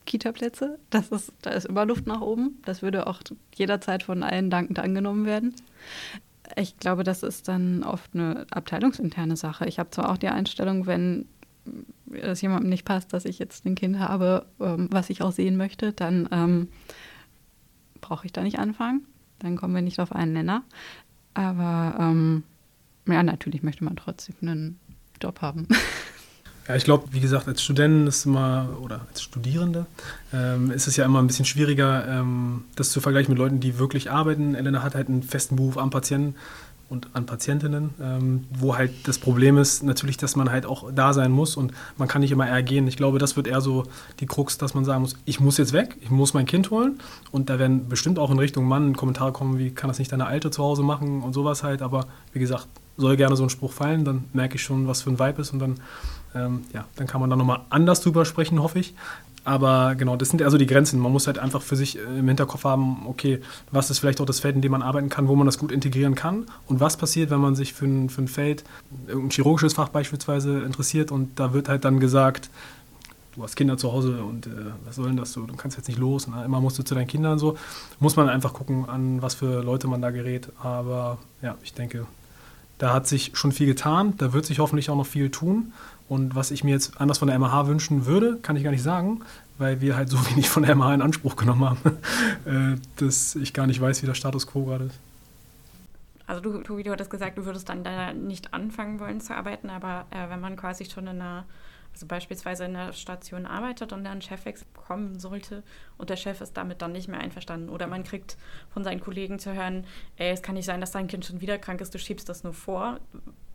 Kita-Plätze. 0.05 0.80
Das 0.89 1.09
ist, 1.09 1.32
da 1.41 1.51
ist 1.51 1.65
immer 1.65 1.86
Luft 1.86 2.07
nach 2.07 2.21
oben. 2.21 2.61
Das 2.65 2.82
würde 2.82 3.07
auch 3.07 3.21
jederzeit 3.55 4.03
von 4.03 4.24
allen 4.24 4.49
dankend 4.49 4.80
angenommen 4.80 5.26
werden. 5.26 5.55
Ich 6.57 6.78
glaube, 6.78 7.03
das 7.03 7.24
ist 7.24 7.47
dann 7.47 7.84
oft 7.84 8.13
eine 8.13 8.45
abteilungsinterne 8.51 9.38
Sache. 9.38 9.65
Ich 9.65 9.80
habe 9.80 9.91
zwar 9.91 10.11
auch 10.11 10.17
die 10.17 10.28
Einstellung, 10.28 10.86
wenn 10.86 11.26
es 12.11 12.41
jemandem 12.41 12.69
nicht 12.69 12.86
passt, 12.86 13.13
dass 13.13 13.26
ich 13.26 13.39
jetzt 13.39 13.65
ein 13.65 13.76
Kind 13.76 13.99
habe, 13.99 14.45
ähm, 14.59 14.89
was 14.91 15.09
ich 15.09 15.21
auch 15.21 15.32
sehen 15.32 15.55
möchte, 15.55 15.93
dann 15.93 16.28
ähm, 16.32 16.67
brauche 18.01 18.26
ich 18.26 18.34
da 18.34 18.43
nicht 18.43 18.59
anfangen. 18.59 19.05
Dann 19.39 19.55
kommen 19.55 19.74
wir 19.74 19.82
nicht 19.82 19.99
auf 19.99 20.11
einen 20.11 20.34
Nenner. 20.34 20.63
Aber 21.34 21.95
ähm, 21.99 22.43
ja, 23.07 23.24
natürlich 23.24 23.63
möchte 23.63 23.84
man 23.84 23.95
trotzdem 23.95 24.36
einen 24.41 24.80
Job 25.24 25.41
haben. 25.41 25.67
Ja, 26.65 26.76
ich 26.76 26.86
glaube, 26.86 27.07
wie 27.11 27.19
gesagt, 27.19 27.45
als 27.49 27.61
Student 27.61 28.07
ist 28.07 28.26
immer, 28.26 28.69
oder 28.82 29.01
als 29.09 29.21
Studierende, 29.21 29.86
ähm, 30.32 30.71
ist 30.71 30.88
es 30.88 30.95
ja 30.95 31.03
immer 31.03 31.19
ein 31.19 31.28
bisschen 31.28 31.43
schwieriger, 31.43 32.07
ähm, 32.07 32.63
das 32.78 32.91
zu 32.91 33.01
vergleichen 33.01 33.34
mit 33.34 33.38
Leuten, 33.38 33.59
die 33.59 33.80
wirklich 33.80 34.11
arbeiten. 34.11 34.55
Elena 34.55 34.82
hat 34.82 34.95
halt 34.95 35.09
einen 35.09 35.24
festen 35.24 35.57
Beruf 35.57 35.78
am 35.78 35.89
Patienten 35.89 36.36
und 36.88 37.09
an 37.13 37.26
Patientinnen, 37.26 37.89
ähm, 37.99 38.45
wo 38.51 38.78
halt 38.78 38.91
das 39.07 39.17
Problem 39.17 39.57
ist 39.57 39.84
natürlich, 39.84 40.15
dass 40.15 40.36
man 40.36 40.51
halt 40.51 40.65
auch 40.65 40.89
da 40.93 41.11
sein 41.11 41.32
muss 41.32 41.57
und 41.57 41.74
man 41.97 42.07
kann 42.07 42.21
nicht 42.21 42.32
immer 42.32 42.47
eher 42.47 42.63
gehen. 42.63 42.88
Ich 42.88 42.97
glaube, 42.97 43.19
das 43.19 43.36
wird 43.36 43.47
eher 43.47 43.61
so 43.61 43.84
die 44.19 44.26
Krux, 44.26 44.57
dass 44.57 44.74
man 44.74 44.86
sagen 44.86 45.01
muss, 45.01 45.17
ich 45.26 45.39
muss 45.39 45.57
jetzt 45.57 45.74
weg, 45.74 45.97
ich 46.01 46.11
muss 46.11 46.34
mein 46.34 46.45
Kind 46.45 46.69
holen 46.69 46.99
und 47.32 47.49
da 47.49 47.59
werden 47.59 47.89
bestimmt 47.89 48.19
auch 48.19 48.30
in 48.32 48.39
Richtung 48.39 48.65
Mann 48.65 48.95
Kommentare 48.95 49.34
kommen, 49.34 49.57
wie 49.57 49.71
kann 49.71 49.89
das 49.89 49.99
nicht 49.99 50.11
deine 50.11 50.28
Alte 50.28 50.51
zu 50.51 50.63
Hause 50.63 50.84
machen 50.84 51.24
und 51.24 51.34
sowas 51.34 51.63
halt, 51.63 51.82
aber 51.82 52.05
wie 52.32 52.39
gesagt, 52.39 52.67
soll 52.97 53.17
gerne 53.17 53.35
so 53.35 53.43
ein 53.43 53.49
Spruch 53.49 53.71
fallen, 53.71 54.05
dann 54.05 54.25
merke 54.33 54.55
ich 54.55 54.63
schon, 54.63 54.87
was 54.87 55.01
für 55.01 55.09
ein 55.09 55.19
Vibe 55.19 55.41
ist 55.41 55.51
und 55.51 55.59
dann, 55.59 55.75
ähm, 56.35 56.61
ja, 56.73 56.85
dann 56.95 57.07
kann 57.07 57.21
man 57.21 57.29
da 57.29 57.35
nochmal 57.35 57.61
anders 57.69 58.01
drüber 58.01 58.25
sprechen, 58.25 58.61
hoffe 58.61 58.79
ich. 58.79 58.93
Aber 59.45 59.95
genau, 59.95 60.15
das 60.15 60.29
sind 60.29 60.41
also 60.41 60.57
die 60.57 60.67
Grenzen. 60.67 60.99
Man 60.99 61.11
muss 61.11 61.27
halt 61.27 61.37
einfach 61.37 61.61
für 61.61 61.75
sich 61.75 61.97
äh, 61.97 62.19
im 62.19 62.27
Hinterkopf 62.27 62.63
haben, 62.63 63.05
okay, 63.07 63.41
was 63.71 63.89
ist 63.89 63.99
vielleicht 63.99 64.21
auch 64.21 64.25
das 64.25 64.39
Feld, 64.39 64.55
in 64.55 64.61
dem 64.61 64.71
man 64.71 64.81
arbeiten 64.81 65.09
kann, 65.09 65.27
wo 65.27 65.35
man 65.35 65.45
das 65.45 65.57
gut 65.57 65.71
integrieren 65.71 66.15
kann 66.15 66.45
und 66.67 66.79
was 66.79 66.95
passiert, 66.95 67.29
wenn 67.29 67.41
man 67.41 67.55
sich 67.55 67.73
für 67.73 67.85
ein, 67.85 68.09
für 68.09 68.21
ein 68.21 68.27
Feld, 68.27 68.63
irgendein 69.07 69.31
chirurgisches 69.31 69.73
Fach 69.73 69.89
beispielsweise 69.89 70.59
interessiert 70.59 71.11
und 71.11 71.39
da 71.39 71.53
wird 71.53 71.67
halt 71.67 71.83
dann 71.83 71.99
gesagt, 71.99 72.49
du 73.35 73.43
hast 73.43 73.55
Kinder 73.55 73.77
zu 73.77 73.91
Hause 73.91 74.23
und 74.23 74.47
äh, 74.47 74.51
was 74.85 74.95
soll 74.95 75.07
denn 75.07 75.17
das 75.17 75.33
so, 75.33 75.41
du 75.41 75.55
kannst 75.55 75.75
jetzt 75.75 75.87
nicht 75.87 75.99
los, 75.99 76.27
na, 76.29 76.45
immer 76.45 76.61
musst 76.61 76.79
du 76.79 76.83
zu 76.83 76.95
deinen 76.95 77.07
Kindern 77.07 77.37
so. 77.37 77.57
Muss 77.99 78.15
man 78.15 78.29
einfach 78.29 78.53
gucken, 78.53 78.87
an 78.87 79.21
was 79.21 79.35
für 79.35 79.61
Leute 79.61 79.87
man 79.87 80.01
da 80.01 80.11
gerät. 80.11 80.49
Aber 80.61 81.17
ja, 81.41 81.55
ich 81.63 81.73
denke, 81.73 82.05
da 82.78 82.93
hat 82.93 83.07
sich 83.07 83.32
schon 83.36 83.51
viel 83.51 83.67
getan, 83.67 84.15
da 84.17 84.34
wird 84.34 84.45
sich 84.45 84.59
hoffentlich 84.59 84.89
auch 84.89 84.97
noch 84.97 85.05
viel 85.05 85.30
tun. 85.30 85.74
Und 86.09 86.36
was 86.36 86.51
ich 86.51 86.63
mir 86.63 86.71
jetzt 86.71 86.99
anders 86.99 87.17
von 87.17 87.28
der 87.28 87.39
MH 87.39 87.67
wünschen 87.67 88.05
würde, 88.05 88.38
kann 88.41 88.55
ich 88.55 88.63
gar 88.63 88.71
nicht 88.71 88.84
sagen, 88.84 89.21
weil 89.57 89.82
wir 89.82 89.95
halt 89.95 90.09
so 90.09 90.17
wenig 90.30 90.49
von 90.49 90.63
der 90.63 90.76
MH 90.76 90.95
in 90.95 91.01
Anspruch 91.01 91.36
genommen 91.36 91.65
haben, 91.65 91.97
äh, 92.45 92.80
dass 92.97 93.36
ich 93.36 93.53
gar 93.53 93.67
nicht 93.67 93.80
weiß, 93.80 94.01
wie 94.01 94.05
der 94.05 94.13
Status 94.13 94.47
quo 94.47 94.65
gerade 94.65 94.86
ist. 94.86 94.99
Also 96.26 96.41
du, 96.41 96.57
Tobi, 96.59 96.84
du 96.84 96.91
hattest 96.91 97.09
gesagt, 97.09 97.38
du 97.38 97.45
würdest 97.45 97.67
dann 97.67 97.84
da 97.84 98.13
nicht 98.13 98.53
anfangen 98.53 98.99
wollen 98.99 99.19
zu 99.19 99.36
arbeiten, 99.36 99.69
aber 99.69 100.05
äh, 100.09 100.30
wenn 100.30 100.39
man 100.39 100.55
quasi 100.55 100.86
schon 100.86 101.07
in 101.07 101.21
einer 101.21 101.45
also 101.93 102.07
beispielsweise 102.07 102.65
in 102.65 102.73
der 102.73 102.91
Station 102.91 103.45
arbeitet 103.45 103.93
und 103.93 104.03
dann 104.03 104.21
Chefwechsel 104.21 104.67
kommen 104.73 105.19
sollte 105.19 105.63
und 105.97 106.09
der 106.09 106.15
Chef 106.15 106.41
ist 106.41 106.57
damit 106.57 106.81
dann 106.81 106.91
nicht 106.91 107.07
mehr 107.07 107.19
einverstanden. 107.19 107.69
Oder 107.69 107.87
man 107.87 108.03
kriegt 108.03 108.37
von 108.71 108.83
seinen 108.83 108.99
Kollegen 108.99 109.39
zu 109.39 109.53
hören, 109.53 109.85
ey, 110.17 110.31
es 110.31 110.41
kann 110.41 110.55
nicht 110.55 110.65
sein, 110.65 110.81
dass 110.81 110.91
dein 110.91 111.07
Kind 111.07 111.25
schon 111.25 111.39
wieder 111.39 111.59
krank 111.59 111.81
ist, 111.81 111.93
du 111.93 111.99
schiebst 111.99 112.27
das 112.27 112.43
nur 112.43 112.53
vor, 112.53 112.99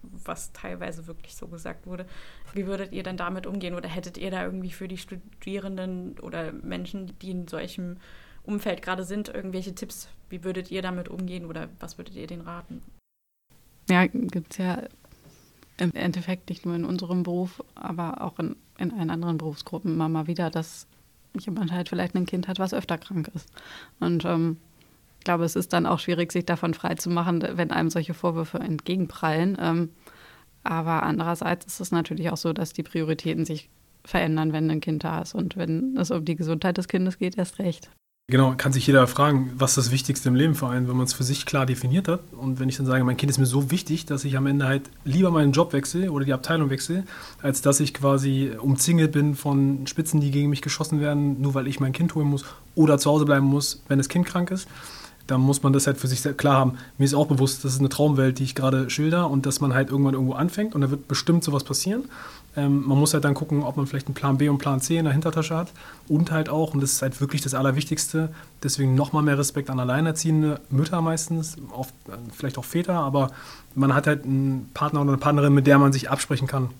was 0.02 0.52
teilweise 0.52 1.06
wirklich 1.08 1.34
so 1.34 1.48
gesagt 1.48 1.86
wurde. 1.86 2.06
Wie 2.54 2.66
würdet 2.66 2.92
ihr 2.92 3.02
dann 3.02 3.16
damit 3.16 3.46
umgehen? 3.46 3.74
Oder 3.74 3.88
hättet 3.88 4.16
ihr 4.16 4.30
da 4.30 4.44
irgendwie 4.44 4.70
für 4.70 4.86
die 4.86 4.98
Studierenden 4.98 6.18
oder 6.20 6.52
Menschen, 6.52 7.18
die 7.18 7.32
in 7.32 7.48
solchem 7.48 7.98
Umfeld 8.44 8.82
gerade 8.82 9.02
sind, 9.02 9.28
irgendwelche 9.28 9.74
Tipps? 9.74 10.08
Wie 10.30 10.44
würdet 10.44 10.70
ihr 10.70 10.82
damit 10.82 11.08
umgehen 11.08 11.44
oder 11.44 11.68
was 11.80 11.98
würdet 11.98 12.14
ihr 12.14 12.28
denen 12.28 12.42
raten? 12.42 12.82
Ja, 13.90 14.06
gibt 14.06 14.52
es 14.52 14.58
ja 14.58 14.82
im 15.78 15.92
Endeffekt 15.94 16.48
nicht 16.48 16.66
nur 16.66 16.74
in 16.74 16.84
unserem 16.84 17.22
Beruf, 17.22 17.62
aber 17.74 18.22
auch 18.22 18.38
in, 18.38 18.56
in 18.78 18.92
allen 18.92 19.10
anderen 19.10 19.38
Berufsgruppen 19.38 19.94
immer 19.94 20.08
mal 20.08 20.26
wieder, 20.26 20.50
dass 20.50 20.86
jemand 21.38 21.72
halt 21.72 21.88
vielleicht 21.88 22.14
ein 22.14 22.26
Kind 22.26 22.48
hat, 22.48 22.58
was 22.58 22.74
öfter 22.74 22.98
krank 22.98 23.30
ist. 23.34 23.48
Und 24.00 24.24
ähm, 24.24 24.56
ich 25.18 25.24
glaube, 25.24 25.44
es 25.44 25.56
ist 25.56 25.72
dann 25.72 25.86
auch 25.86 25.98
schwierig, 25.98 26.32
sich 26.32 26.46
davon 26.46 26.74
freizumachen, 26.74 27.44
wenn 27.52 27.70
einem 27.70 27.90
solche 27.90 28.14
Vorwürfe 28.14 28.58
entgegenprallen. 28.58 29.56
Ähm, 29.60 29.90
aber 30.64 31.02
andererseits 31.02 31.66
ist 31.66 31.80
es 31.80 31.92
natürlich 31.92 32.30
auch 32.30 32.36
so, 32.36 32.52
dass 32.52 32.72
die 32.72 32.82
Prioritäten 32.82 33.44
sich 33.44 33.68
verändern, 34.04 34.52
wenn 34.52 34.70
ein 34.70 34.80
Kind 34.80 35.04
da 35.04 35.20
ist. 35.22 35.34
Und 35.34 35.56
wenn 35.56 35.96
es 35.96 36.10
um 36.10 36.24
die 36.24 36.36
Gesundheit 36.36 36.78
des 36.78 36.88
Kindes 36.88 37.18
geht, 37.18 37.36
erst 37.36 37.58
recht. 37.58 37.90
Genau, 38.30 38.52
kann 38.58 38.74
sich 38.74 38.86
jeder 38.86 39.06
fragen, 39.06 39.52
was 39.56 39.74
das 39.74 39.90
Wichtigste 39.90 40.28
im 40.28 40.34
Leben 40.34 40.54
für 40.54 40.68
einen, 40.68 40.86
wenn 40.86 40.98
man 40.98 41.06
es 41.06 41.14
für 41.14 41.24
sich 41.24 41.46
klar 41.46 41.64
definiert 41.64 42.08
hat. 42.08 42.20
Und 42.38 42.60
wenn 42.60 42.68
ich 42.68 42.76
dann 42.76 42.84
sage, 42.84 43.02
mein 43.02 43.16
Kind 43.16 43.30
ist 43.30 43.38
mir 43.38 43.46
so 43.46 43.70
wichtig, 43.70 44.04
dass 44.04 44.22
ich 44.26 44.36
am 44.36 44.44
Ende 44.44 44.66
halt 44.66 44.82
lieber 45.06 45.30
meinen 45.30 45.52
Job 45.52 45.72
wechsle 45.72 46.12
oder 46.12 46.26
die 46.26 46.34
Abteilung 46.34 46.68
wechsle, 46.68 47.04
als 47.40 47.62
dass 47.62 47.80
ich 47.80 47.94
quasi 47.94 48.52
umzingelt 48.60 49.12
bin 49.12 49.34
von 49.34 49.86
Spitzen, 49.86 50.20
die 50.20 50.30
gegen 50.30 50.50
mich 50.50 50.60
geschossen 50.60 51.00
werden, 51.00 51.40
nur 51.40 51.54
weil 51.54 51.66
ich 51.66 51.80
mein 51.80 51.94
Kind 51.94 52.14
holen 52.14 52.28
muss 52.28 52.44
oder 52.74 52.98
zu 52.98 53.10
Hause 53.10 53.24
bleiben 53.24 53.46
muss, 53.46 53.82
wenn 53.88 53.96
das 53.96 54.10
Kind 54.10 54.26
krank 54.26 54.50
ist. 54.50 54.68
Dann 55.26 55.40
muss 55.40 55.62
man 55.62 55.72
das 55.72 55.86
halt 55.86 55.96
für 55.96 56.06
sich 56.06 56.22
klar 56.36 56.56
haben. 56.56 56.74
Mir 56.98 57.06
ist 57.06 57.14
auch 57.14 57.28
bewusst, 57.28 57.64
das 57.64 57.72
ist 57.72 57.80
eine 57.80 57.88
Traumwelt, 57.88 58.40
die 58.40 58.44
ich 58.44 58.54
gerade 58.54 58.90
schilder 58.90 59.30
und 59.30 59.46
dass 59.46 59.62
man 59.62 59.72
halt 59.72 59.88
irgendwann 59.88 60.12
irgendwo 60.12 60.34
anfängt 60.34 60.74
und 60.74 60.82
da 60.82 60.90
wird 60.90 61.08
bestimmt 61.08 61.44
sowas 61.44 61.64
passieren. 61.64 62.04
Ähm, 62.56 62.86
man 62.86 62.98
muss 62.98 63.14
halt 63.14 63.24
dann 63.24 63.34
gucken, 63.34 63.62
ob 63.62 63.76
man 63.76 63.86
vielleicht 63.86 64.06
einen 64.06 64.14
Plan 64.14 64.38
B 64.38 64.48
und 64.48 64.58
Plan 64.58 64.80
C 64.80 64.96
in 64.96 65.04
der 65.04 65.12
Hintertasche 65.12 65.56
hat. 65.56 65.72
Und 66.08 66.30
halt 66.30 66.48
auch, 66.48 66.74
und 66.74 66.80
das 66.80 66.92
ist 66.92 67.02
halt 67.02 67.20
wirklich 67.20 67.42
das 67.42 67.54
Allerwichtigste, 67.54 68.30
deswegen 68.62 68.94
nochmal 68.94 69.22
mehr 69.22 69.38
Respekt 69.38 69.70
an 69.70 69.78
alleinerziehende 69.78 70.60
Mütter 70.70 71.00
meistens, 71.00 71.56
oft, 71.72 71.94
äh, 72.08 72.12
vielleicht 72.32 72.58
auch 72.58 72.64
Väter, 72.64 72.94
aber 72.94 73.30
man 73.74 73.94
hat 73.94 74.06
halt 74.06 74.24
einen 74.24 74.70
Partner 74.74 75.02
oder 75.02 75.10
eine 75.10 75.18
Partnerin, 75.18 75.54
mit 75.54 75.66
der 75.66 75.78
man 75.78 75.92
sich 75.92 76.10
absprechen 76.10 76.48
kann. 76.48 76.70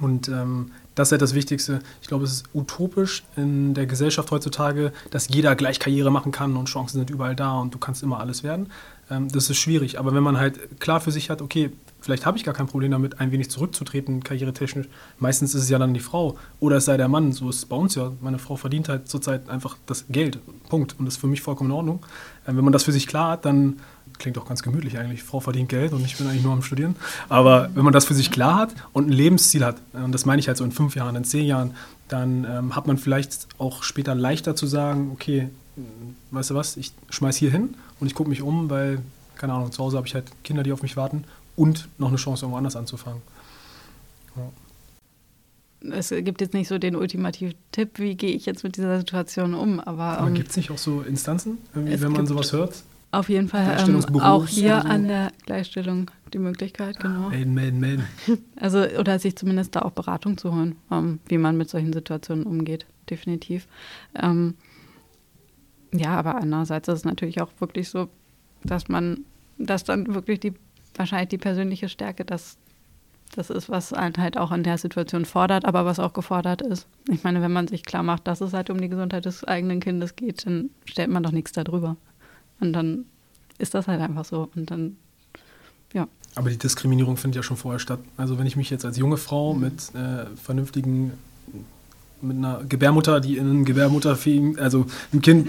Und 0.00 0.28
ähm, 0.28 0.70
das 0.94 1.08
ist 1.08 1.12
halt 1.12 1.22
das 1.22 1.34
Wichtigste. 1.34 1.80
Ich 2.02 2.08
glaube, 2.08 2.24
es 2.24 2.32
ist 2.32 2.44
utopisch 2.54 3.24
in 3.36 3.74
der 3.74 3.86
Gesellschaft 3.86 4.30
heutzutage, 4.30 4.92
dass 5.10 5.28
jeder 5.28 5.56
gleich 5.56 5.80
Karriere 5.80 6.10
machen 6.10 6.32
kann 6.32 6.56
und 6.56 6.66
Chancen 6.66 6.98
sind 6.98 7.10
überall 7.10 7.34
da 7.34 7.58
und 7.58 7.74
du 7.74 7.78
kannst 7.78 8.02
immer 8.02 8.20
alles 8.20 8.42
werden. 8.42 8.70
Ähm, 9.10 9.30
das 9.30 9.50
ist 9.50 9.58
schwierig. 9.58 9.98
Aber 9.98 10.14
wenn 10.14 10.22
man 10.22 10.38
halt 10.38 10.80
klar 10.80 11.00
für 11.00 11.10
sich 11.10 11.30
hat, 11.30 11.42
okay, 11.42 11.70
Vielleicht 12.04 12.26
habe 12.26 12.36
ich 12.36 12.44
gar 12.44 12.52
kein 12.52 12.66
Problem 12.66 12.90
damit, 12.90 13.18
ein 13.18 13.32
wenig 13.32 13.50
zurückzutreten, 13.50 14.22
karrieretechnisch. 14.22 14.88
Meistens 15.18 15.54
ist 15.54 15.62
es 15.62 15.70
ja 15.70 15.78
dann 15.78 15.94
die 15.94 16.00
Frau 16.00 16.36
oder 16.60 16.76
es 16.76 16.84
sei 16.84 16.98
der 16.98 17.08
Mann. 17.08 17.32
So 17.32 17.48
ist 17.48 17.56
es 17.56 17.64
bei 17.64 17.76
uns 17.76 17.94
ja. 17.94 18.12
Meine 18.20 18.38
Frau 18.38 18.56
verdient 18.56 18.90
halt 18.90 19.08
zurzeit 19.08 19.48
einfach 19.48 19.78
das 19.86 20.04
Geld. 20.10 20.38
Punkt. 20.68 20.96
Und 20.98 21.06
das 21.06 21.14
ist 21.14 21.20
für 21.22 21.28
mich 21.28 21.40
vollkommen 21.40 21.70
in 21.70 21.76
Ordnung. 21.76 22.04
Ähm, 22.46 22.58
wenn 22.58 22.64
man 22.64 22.74
das 22.74 22.82
für 22.82 22.92
sich 22.92 23.06
klar 23.06 23.30
hat, 23.30 23.46
dann 23.46 23.80
klingt 24.18 24.36
auch 24.36 24.44
ganz 24.46 24.62
gemütlich 24.62 24.98
eigentlich. 24.98 25.22
Frau 25.22 25.40
verdient 25.40 25.70
Geld 25.70 25.94
und 25.94 26.04
ich 26.04 26.18
bin 26.18 26.26
eigentlich 26.26 26.42
nur 26.42 26.52
am 26.52 26.60
Studieren. 26.60 26.94
Aber 27.30 27.70
wenn 27.74 27.84
man 27.84 27.94
das 27.94 28.04
für 28.04 28.12
sich 28.12 28.30
klar 28.30 28.56
hat 28.56 28.74
und 28.92 29.08
ein 29.08 29.12
Lebensziel 29.12 29.64
hat, 29.64 29.76
und 29.94 30.12
das 30.12 30.26
meine 30.26 30.40
ich 30.40 30.48
halt 30.48 30.58
so 30.58 30.64
in 30.64 30.72
fünf 30.72 30.94
Jahren, 30.96 31.16
in 31.16 31.24
zehn 31.24 31.46
Jahren, 31.46 31.70
dann 32.08 32.44
ähm, 32.44 32.76
hat 32.76 32.86
man 32.86 32.98
vielleicht 32.98 33.48
auch 33.56 33.82
später 33.82 34.14
leichter 34.14 34.54
zu 34.54 34.66
sagen, 34.66 35.10
okay, 35.14 35.48
weißt 36.32 36.50
du 36.50 36.54
was, 36.54 36.76
ich 36.76 36.92
schmeiß 37.08 37.38
hier 37.38 37.50
hin 37.50 37.76
und 38.00 38.06
ich 38.06 38.14
gucke 38.14 38.30
mich 38.30 38.42
um, 38.42 38.70
weil, 38.70 39.00
keine 39.36 39.52
Ahnung, 39.52 39.72
zu 39.72 39.82
Hause 39.82 39.96
habe 39.96 40.06
ich 40.06 40.14
halt 40.14 40.26
Kinder, 40.42 40.62
die 40.62 40.72
auf 40.72 40.82
mich 40.82 40.96
warten 40.96 41.24
und 41.56 41.88
noch 41.98 42.08
eine 42.08 42.16
Chance, 42.16 42.44
irgendwo 42.44 42.58
anders 42.58 42.76
anzufangen. 42.76 43.22
Ja. 44.36 44.50
Es 45.92 46.08
gibt 46.08 46.40
jetzt 46.40 46.54
nicht 46.54 46.68
so 46.68 46.78
den 46.78 46.96
ultimativen 46.96 47.54
Tipp, 47.70 47.98
wie 47.98 48.14
gehe 48.14 48.34
ich 48.34 48.46
jetzt 48.46 48.64
mit 48.64 48.76
dieser 48.76 48.98
Situation 48.98 49.54
um. 49.54 49.80
Aber, 49.80 50.18
aber 50.18 50.28
ähm, 50.28 50.34
gibt 50.34 50.50
es 50.50 50.56
nicht 50.56 50.70
auch 50.70 50.78
so 50.78 51.02
Instanzen, 51.02 51.58
wenn 51.74 52.12
man 52.12 52.26
sowas 52.26 52.52
hört? 52.52 52.82
Auf 53.14 53.28
jeden 53.28 53.48
Fall 53.48 53.76
ähm, 53.86 54.20
auch 54.20 54.48
hier 54.48 54.80
so. 54.82 54.88
an 54.88 55.06
der 55.06 55.30
Gleichstellung 55.46 56.10
die 56.32 56.38
Möglichkeit, 56.38 56.98
genau. 56.98 57.28
Melden, 57.28 57.54
melden, 57.54 57.78
melden. 57.78 58.04
Also, 58.56 58.84
oder 58.98 59.20
sich 59.20 59.36
zumindest 59.36 59.76
da 59.76 59.82
auch 59.82 59.92
Beratung 59.92 60.36
zu 60.36 60.52
holen, 60.52 60.74
ähm, 60.90 61.20
wie 61.28 61.38
man 61.38 61.56
mit 61.56 61.70
solchen 61.70 61.92
Situationen 61.92 62.44
umgeht, 62.44 62.86
definitiv. 63.08 63.68
Ähm, 64.20 64.54
ja, 65.94 66.16
aber 66.16 66.34
andererseits 66.36 66.88
ist 66.88 66.98
es 66.98 67.04
natürlich 67.04 67.40
auch 67.40 67.50
wirklich 67.60 67.88
so, 67.88 68.08
dass 68.64 68.88
man, 68.88 69.24
dass 69.58 69.84
dann 69.84 70.14
wirklich 70.14 70.40
die 70.40 70.54
wahrscheinlich 70.96 71.28
die 71.28 71.38
persönliche 71.38 71.88
Stärke, 71.88 72.24
dass 72.24 72.56
das 73.34 73.50
ist, 73.50 73.68
was 73.68 73.92
einen 73.92 74.16
halt 74.16 74.36
auch 74.36 74.52
in 74.52 74.62
der 74.62 74.78
Situation 74.78 75.24
fordert, 75.24 75.64
aber 75.64 75.84
was 75.84 75.98
auch 75.98 76.12
gefordert 76.12 76.62
ist. 76.62 76.86
Ich 77.10 77.24
meine, 77.24 77.42
wenn 77.42 77.52
man 77.52 77.66
sich 77.66 77.82
klar 77.82 78.02
macht, 78.02 78.26
dass 78.26 78.40
es 78.40 78.52
halt 78.52 78.70
um 78.70 78.80
die 78.80 78.88
Gesundheit 78.88 79.24
des 79.24 79.44
eigenen 79.44 79.80
Kindes 79.80 80.14
geht, 80.14 80.46
dann 80.46 80.70
stellt 80.84 81.10
man 81.10 81.22
doch 81.22 81.32
nichts 81.32 81.52
darüber. 81.52 81.96
Und 82.60 82.72
dann 82.72 83.06
ist 83.58 83.74
das 83.74 83.88
halt 83.88 84.00
einfach 84.00 84.24
so. 84.24 84.48
Und 84.54 84.70
dann 84.70 84.96
ja. 85.92 86.06
Aber 86.34 86.50
die 86.50 86.58
Diskriminierung 86.58 87.16
findet 87.16 87.36
ja 87.36 87.42
schon 87.42 87.56
vorher 87.56 87.78
statt. 87.78 88.00
Also 88.16 88.38
wenn 88.38 88.46
ich 88.46 88.56
mich 88.56 88.70
jetzt 88.70 88.84
als 88.84 88.98
junge 88.98 89.16
Frau 89.16 89.54
mit 89.54 89.94
äh, 89.94 90.26
vernünftigen, 90.36 91.12
mit 92.20 92.36
einer 92.36 92.62
Gebärmutter, 92.68 93.20
die 93.20 93.36
in 93.36 93.48
einen 93.48 93.64
Gebärmutterfähigen, 93.64 94.58
also 94.58 94.86
ein 95.12 95.20
Kind, 95.20 95.48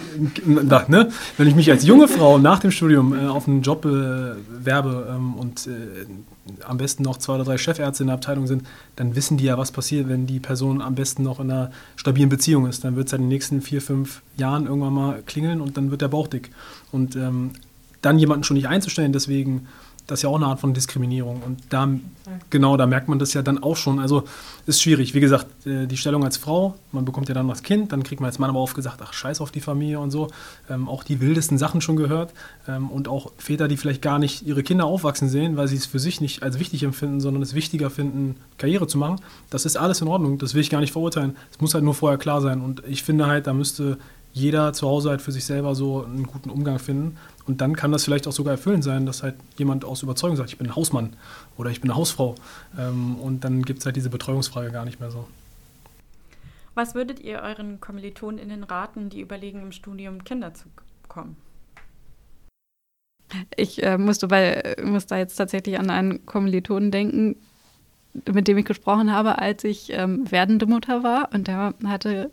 da, 0.68 0.86
ne? 0.88 1.10
wenn 1.38 1.48
ich 1.48 1.56
mich 1.56 1.72
als 1.72 1.86
junge 1.86 2.08
Frau 2.08 2.38
nach 2.38 2.60
dem 2.60 2.72
Studium 2.72 3.14
äh, 3.14 3.28
auf 3.28 3.48
einen 3.48 3.62
Job 3.62 3.86
äh, 3.86 4.36
werbe 4.66 5.08
ähm, 5.10 5.36
und 5.36 5.68
äh, 5.68 6.06
am 6.64 6.78
besten 6.78 7.04
noch 7.04 7.18
zwei 7.18 7.36
oder 7.36 7.44
drei 7.44 7.58
Chefärzte 7.58 8.04
in 8.04 8.08
der 8.08 8.16
Abteilung 8.16 8.46
sind, 8.48 8.64
dann 8.96 9.16
wissen 9.16 9.38
die 9.38 9.46
ja, 9.46 9.58
was 9.58 9.72
passiert, 9.72 10.10
wenn 10.10 10.28
die 10.28 10.40
Person 10.40 10.82
am 10.82 10.96
besten 10.96 11.24
noch 11.24 11.40
in 11.40 11.50
einer 11.50 11.72
stabilen 11.96 12.30
Beziehung 12.30 12.68
ist. 12.68 12.84
Dann 12.84 12.96
wird 12.96 13.08
es 13.08 13.12
ja 13.12 13.18
in 13.18 13.24
den 13.24 13.30
nächsten 13.30 13.62
vier, 13.62 13.82
fünf 13.82 14.22
Jahren 14.38 14.68
irgendwann 14.68 14.94
mal 14.94 15.24
klingeln 15.26 15.62
und 15.62 15.78
dann 15.78 15.92
wird 15.92 16.02
der 16.02 16.10
Bauch 16.10 16.28
dick. 16.28 16.52
Und 16.92 17.16
ähm, 17.16 17.52
dann 18.02 18.20
jemanden 18.20 18.44
schon 18.44 18.56
nicht 18.56 18.68
einzustellen, 18.68 19.14
deswegen, 19.14 19.68
das 20.08 20.20
ist 20.20 20.24
ja 20.24 20.30
auch 20.30 20.36
eine 20.36 20.46
Art 20.46 20.60
von 20.60 20.74
Diskriminierung. 20.74 21.42
Und 21.42 21.62
da, 21.70 21.90
genau, 22.50 22.78
da 22.78 22.86
merkt 22.86 23.08
man 23.08 23.18
das 23.18 23.34
ja 23.34 23.42
dann 23.42 23.62
auch 23.62 23.76
schon. 23.76 24.00
Also 24.00 24.24
ist 24.68 24.82
schwierig. 24.82 25.14
Wie 25.14 25.20
gesagt, 25.20 25.66
äh, 25.66 25.88
die 25.88 25.98
Stellung 25.98 26.24
als 26.24 26.38
Frau, 26.38 26.76
man 26.92 27.06
bekommt 27.06 27.28
ja 27.28 27.34
dann 27.34 27.48
das 27.48 27.64
Kind, 27.64 27.92
dann 27.92 28.04
kriegt 28.04 28.22
man 28.22 28.28
als 28.28 28.38
Mann 28.38 28.50
aber 28.50 28.60
oft 28.60 28.76
gesagt, 28.76 29.02
ach 29.04 29.14
scheiß 29.14 29.42
auf 29.42 29.52
die 29.52 29.62
Familie 29.62 30.00
und 30.00 30.12
so. 30.12 30.28
Ähm, 30.70 30.88
auch 30.88 31.04
die 31.04 31.22
wildesten 31.22 31.58
Sachen 31.58 31.82
schon 31.82 31.96
gehört. 31.96 32.34
Ähm, 32.68 32.90
und 32.90 33.08
auch 33.08 33.32
Väter, 33.38 33.68
die 33.68 33.78
vielleicht 33.78 34.02
gar 34.02 34.20
nicht 34.20 34.46
ihre 34.46 34.64
Kinder 34.64 34.86
aufwachsen 34.86 35.28
sehen, 35.28 35.58
weil 35.58 35.68
sie 35.68 35.78
es 35.78 35.86
für 35.86 36.00
sich 36.00 36.22
nicht 36.22 36.44
als 36.44 36.60
wichtig 36.60 36.84
empfinden, 36.84 37.20
sondern 37.20 37.42
es 37.42 37.56
wichtiger 37.56 37.90
finden, 37.90 38.36
Karriere 38.58 38.88
zu 38.88 38.98
machen. 38.98 39.20
Das 39.50 39.66
ist 39.66 39.76
alles 39.76 40.02
in 40.02 40.08
Ordnung. 40.08 40.38
Das 40.38 40.54
will 40.54 40.62
ich 40.62 40.70
gar 40.70 40.82
nicht 40.82 40.92
verurteilen. 40.92 41.36
Es 41.52 41.60
muss 41.60 41.74
halt 41.74 41.84
nur 41.84 41.96
vorher 41.96 42.20
klar 42.20 42.42
sein. 42.42 42.62
Und 42.62 42.84
ich 42.88 43.04
finde 43.04 43.26
halt, 43.26 43.48
da 43.48 43.54
müsste 43.54 43.98
jeder 44.36 44.74
zu 44.74 44.88
Hause 44.88 45.12
halt 45.12 45.22
für 45.22 45.32
sich 45.32 45.46
selber 45.46 45.76
so 45.76 46.04
einen 46.04 46.28
guten 46.28 46.50
Umgang 46.50 46.78
finden. 46.78 47.18
Und 47.48 47.62
dann 47.62 47.74
kann 47.74 47.94
das 47.94 48.04
vielleicht 48.04 48.28
auch 48.28 48.34
sogar 48.34 48.52
erfüllend 48.52 48.84
sein, 48.84 49.06
dass 49.06 49.24
halt 49.24 49.36
jemand 49.58 49.86
aus 49.86 50.04
Überzeugung 50.04 50.36
sagt, 50.36 50.50
ich 50.50 50.58
bin 50.58 50.68
ein 50.68 50.76
Hausmann 50.76 51.16
oder 51.56 51.70
ich 51.70 51.80
bin 51.80 51.90
eine 51.90 51.98
Hausfrau. 51.98 52.36
Ähm, 52.78 53.16
und 53.16 53.46
dann 53.46 53.62
gibt 53.62 53.80
es 53.80 53.86
halt 53.86 53.96
diese 53.96 54.10
Betreuungsfrage 54.10 54.72
gar 54.72 54.84
nicht 54.84 55.00
mehr 55.00 55.10
so. 55.10 55.26
Was 56.74 56.96
würdet 56.96 57.22
ihr 57.22 57.40
euren 57.40 57.80
KommilitonInnen 57.80 58.66
raten, 58.66 59.10
die 59.10 59.22
überlegen, 59.22 59.62
im 59.62 59.72
Studium 59.72 60.26
Kinder 60.26 60.54
zu 60.54 60.66
bekommen? 61.04 61.38
Ich 63.56 63.82
äh, 63.84 63.98
musste, 63.98 64.28
bei, 64.28 64.76
muss 64.84 65.06
da 65.06 65.18
jetzt 65.18 65.38
tatsächlich 65.38 65.80
an 65.80 65.90
einen 65.90 66.26
Kommilitonen 66.26 66.92
denken, 66.92 67.38
mit 68.30 68.50
dem 68.50 68.58
ich 68.58 68.66
gesprochen 68.66 69.14
habe, 69.14 69.40
als 69.40 69.64
ich 69.64 69.94
ähm, 69.94 70.30
werdende 70.30 70.66
Mutter 70.66 71.04
war. 71.04 71.30
Und 71.34 71.48
der 71.48 71.74
hatte 71.86 72.32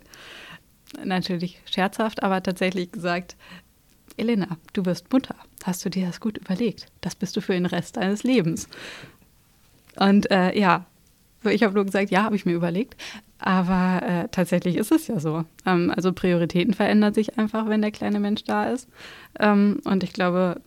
natürlich 1.04 1.60
scherzhaft, 1.64 2.22
aber 2.22 2.42
tatsächlich 2.42 2.92
gesagt, 2.92 3.36
Elena, 4.16 4.58
du 4.72 4.84
wirst 4.84 5.12
Mutter. 5.12 5.36
Hast 5.64 5.84
du 5.84 5.90
dir 5.90 6.06
das 6.06 6.20
gut 6.20 6.38
überlegt? 6.38 6.86
Das 7.00 7.14
bist 7.14 7.36
du 7.36 7.40
für 7.40 7.52
den 7.52 7.66
Rest 7.66 7.96
deines 7.96 8.22
Lebens. 8.24 8.68
Und 9.96 10.30
äh, 10.30 10.58
ja, 10.58 10.86
ich 11.44 11.62
habe 11.62 11.74
nur 11.74 11.84
gesagt, 11.84 12.10
ja, 12.10 12.22
habe 12.22 12.36
ich 12.36 12.46
mir 12.46 12.52
überlegt. 12.52 12.96
Aber 13.38 14.02
äh, 14.06 14.28
tatsächlich 14.30 14.76
ist 14.76 14.92
es 14.92 15.08
ja 15.08 15.18
so. 15.18 15.44
Ähm, 15.66 15.92
also 15.94 16.12
Prioritäten 16.12 16.74
verändern 16.74 17.14
sich 17.14 17.38
einfach, 17.38 17.68
wenn 17.68 17.82
der 17.82 17.90
kleine 17.90 18.20
Mensch 18.20 18.44
da 18.44 18.70
ist. 18.70 18.88
Ähm, 19.40 19.80
und 19.84 20.04
ich 20.04 20.12
glaube, 20.12 20.60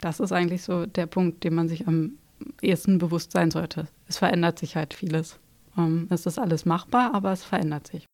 das 0.00 0.20
ist 0.20 0.32
eigentlich 0.32 0.62
so 0.62 0.86
der 0.86 1.06
Punkt, 1.06 1.44
dem 1.44 1.54
man 1.54 1.68
sich 1.68 1.88
am 1.88 2.12
ehesten 2.60 2.98
bewusst 2.98 3.32
sein 3.32 3.50
sollte. 3.50 3.88
Es 4.08 4.18
verändert 4.18 4.58
sich 4.58 4.76
halt 4.76 4.94
vieles. 4.94 5.38
Ähm, 5.76 6.06
es 6.10 6.26
ist 6.26 6.38
alles 6.38 6.66
machbar, 6.66 7.14
aber 7.14 7.32
es 7.32 7.44
verändert 7.44 7.86
sich. 7.86 8.04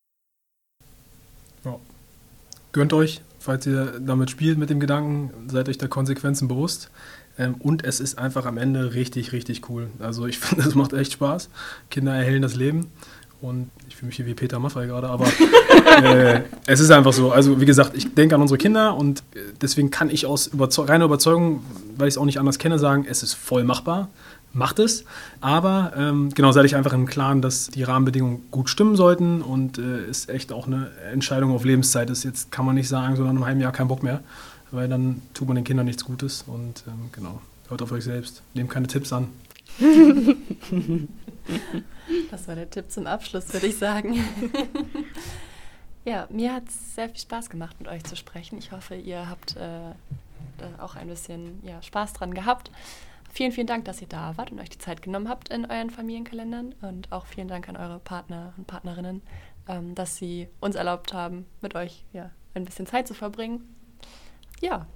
Gönnt 2.75 2.93
euch, 2.93 3.21
falls 3.39 3.67
ihr 3.67 4.01
damit 4.01 4.31
spielt 4.31 4.59
mit 4.59 4.69
dem 4.69 4.81
Gedanken, 4.81 5.31
seid 5.49 5.69
euch 5.69 5.79
der 5.79 5.89
Konsequenzen 5.89 6.49
bewusst. 6.49 6.91
Ähm, 7.39 7.55
und 7.61 7.85
es 7.85 8.01
ist 8.01 8.19
einfach 8.19 8.47
am 8.47 8.59
Ende 8.59 8.95
richtig, 8.95 9.31
richtig 9.31 9.71
cool. 9.71 9.91
Also 10.01 10.27
ich 10.27 10.39
finde, 10.41 10.69
es 10.69 10.75
macht 10.75 10.93
echt 10.93 11.13
Spaß. 11.13 11.51
Kinder 11.89 12.13
erhellen 12.13 12.43
das 12.43 12.57
Leben. 12.57 12.89
Und 13.41 13.71
ich 13.89 13.95
fühle 13.95 14.09
mich 14.09 14.17
hier 14.17 14.27
wie 14.27 14.35
Peter 14.35 14.59
Maffay 14.59 14.89
gerade, 14.89 15.09
aber 15.09 15.27
äh, 16.03 16.41
es 16.67 16.81
ist 16.81 16.91
einfach 16.91 17.13
so. 17.13 17.31
Also 17.31 17.61
wie 17.61 17.67
gesagt, 17.67 17.93
ich 17.95 18.13
denke 18.13 18.35
an 18.35 18.43
unsere 18.43 18.59
Kinder 18.59 18.97
und 18.97 19.21
äh, 19.35 19.39
deswegen 19.61 19.93
kann 19.93 20.11
ich 20.11 20.27
aus 20.27 20.49
überzeu 20.49 20.83
reiner 20.83 21.05
Überzeugung, 21.05 21.63
weil 21.97 22.09
ich 22.09 22.15
es 22.15 22.19
auch 22.19 22.25
nicht 22.25 22.41
anders 22.41 22.59
kenne, 22.59 22.81
sagen, 22.81 23.07
es 23.09 23.23
ist 23.23 23.35
voll 23.35 23.63
machbar. 23.63 24.09
Macht 24.55 24.79
es. 24.79 25.05
Aber 25.41 25.93
ähm, 25.97 26.31
genau, 26.33 26.53
seid 26.53 26.65
ich 26.65 26.77
einfach 26.77 26.93
im 26.93 27.07
Klaren, 27.07 27.43
dass 27.43 27.69
die 27.69 27.83
Rahmenbedingungen 27.83 28.47
gut 28.51 28.71
stimmen 28.71 28.95
sollten 28.97 29.43
und 29.43 29.79
äh, 29.79 30.07
ist 30.07 30.31
echt 30.31 30.53
auch 30.53 30.67
eine 30.67 30.91
Entscheidung 31.13 31.53
auf 31.53 31.65
Lebenszeit 31.65 32.09
ist. 32.09 32.23
Jetzt 32.25 32.53
kann 32.53 32.65
man 32.65 32.77
nicht 32.77 32.89
sagen, 32.89 33.17
so 33.17 33.25
nach 33.25 33.31
einem 33.31 33.45
halben 33.45 33.61
Jahr 33.61 33.73
kein 33.73 33.89
Bock 33.89 34.03
mehr, 34.03 34.21
weil 34.71 34.89
dann 34.89 35.23
tut 35.35 35.49
man 35.49 35.57
den 35.57 35.65
Kindern 35.65 35.87
nichts 35.87 36.05
Gutes 36.05 36.45
und 36.47 36.85
ähm, 36.87 37.11
genau, 37.13 37.41
hört 37.69 37.83
auf 37.83 37.91
euch 37.93 38.05
selbst. 38.05 38.43
Nehmt 38.55 38.71
keine 38.71 38.87
Tipps 38.87 39.13
an. 39.13 39.29
Das 42.31 42.49
war 42.49 42.55
der 42.55 42.71
Tipp 42.71 42.91
zum 42.91 43.07
Abschluss, 43.07 43.53
würde 43.53 43.67
ich 43.67 43.77
sagen. 43.79 44.15
ja, 46.05 46.27
mir 46.31 46.55
hat 46.55 46.69
es 46.69 46.95
sehr 46.95 47.09
viel 47.09 47.19
Spaß 47.19 47.51
gemacht, 47.51 47.77
mit 47.79 47.89
euch 47.89 48.05
zu 48.05 48.17
sprechen. 48.17 48.59
Ich 48.59 48.73
hoffe, 48.73 48.95
ihr 48.95 49.29
habt 49.29 49.57
äh, 49.57 49.93
auch 50.81 50.97
ein 50.97 51.09
bisschen 51.09 51.61
ja, 51.65 51.83
Spaß 51.83 52.15
dran 52.15 52.35
gehabt. 52.35 52.71
Vielen, 53.35 53.51
vielen 53.51 53.67
Dank, 53.67 53.85
dass 53.85 54.01
ihr 54.01 54.07
da 54.07 54.37
wart 54.37 54.53
und 54.53 54.61
euch 54.61 54.71
die 54.71 54.79
Zeit 54.79 55.03
genommen 55.03 55.29
habt 55.29 55.49
in 55.49 55.65
euren 55.69 55.91
Familienkalendern. 55.91 56.73
Und 56.83 57.11
auch 57.11 57.27
vielen 57.27 57.49
Dank 57.49 57.69
an 57.69 57.77
eure 57.77 57.99
Partner 57.99 58.55
und 58.57 58.69
Partnerinnen, 58.69 59.23
ähm, 59.67 59.97
dass 59.97 60.17
sie 60.17 60.47
uns 60.61 60.77
erlaubt 60.77 61.13
haben, 61.13 61.45
mit 61.61 61.75
euch 61.75 62.05
ja, 62.13 62.31
ein 62.55 62.65
bisschen 62.65 62.87
Zeit 62.87 63.09
zu 63.09 63.15
verbringen. 63.15 63.75
Ja, 64.61 64.87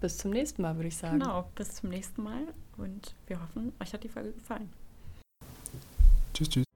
bis 0.00 0.18
zum 0.18 0.30
nächsten 0.30 0.62
Mal, 0.62 0.76
würde 0.76 0.88
ich 0.88 0.96
sagen. 0.96 1.18
Genau, 1.18 1.50
bis 1.56 1.74
zum 1.74 1.90
nächsten 1.90 2.22
Mal 2.22 2.46
und 2.76 3.16
wir 3.26 3.42
hoffen, 3.42 3.72
euch 3.82 3.92
hat 3.92 4.04
die 4.04 4.08
Folge 4.08 4.30
gefallen. 4.30 4.72
Tschüss, 6.32 6.50
tschüss. 6.50 6.69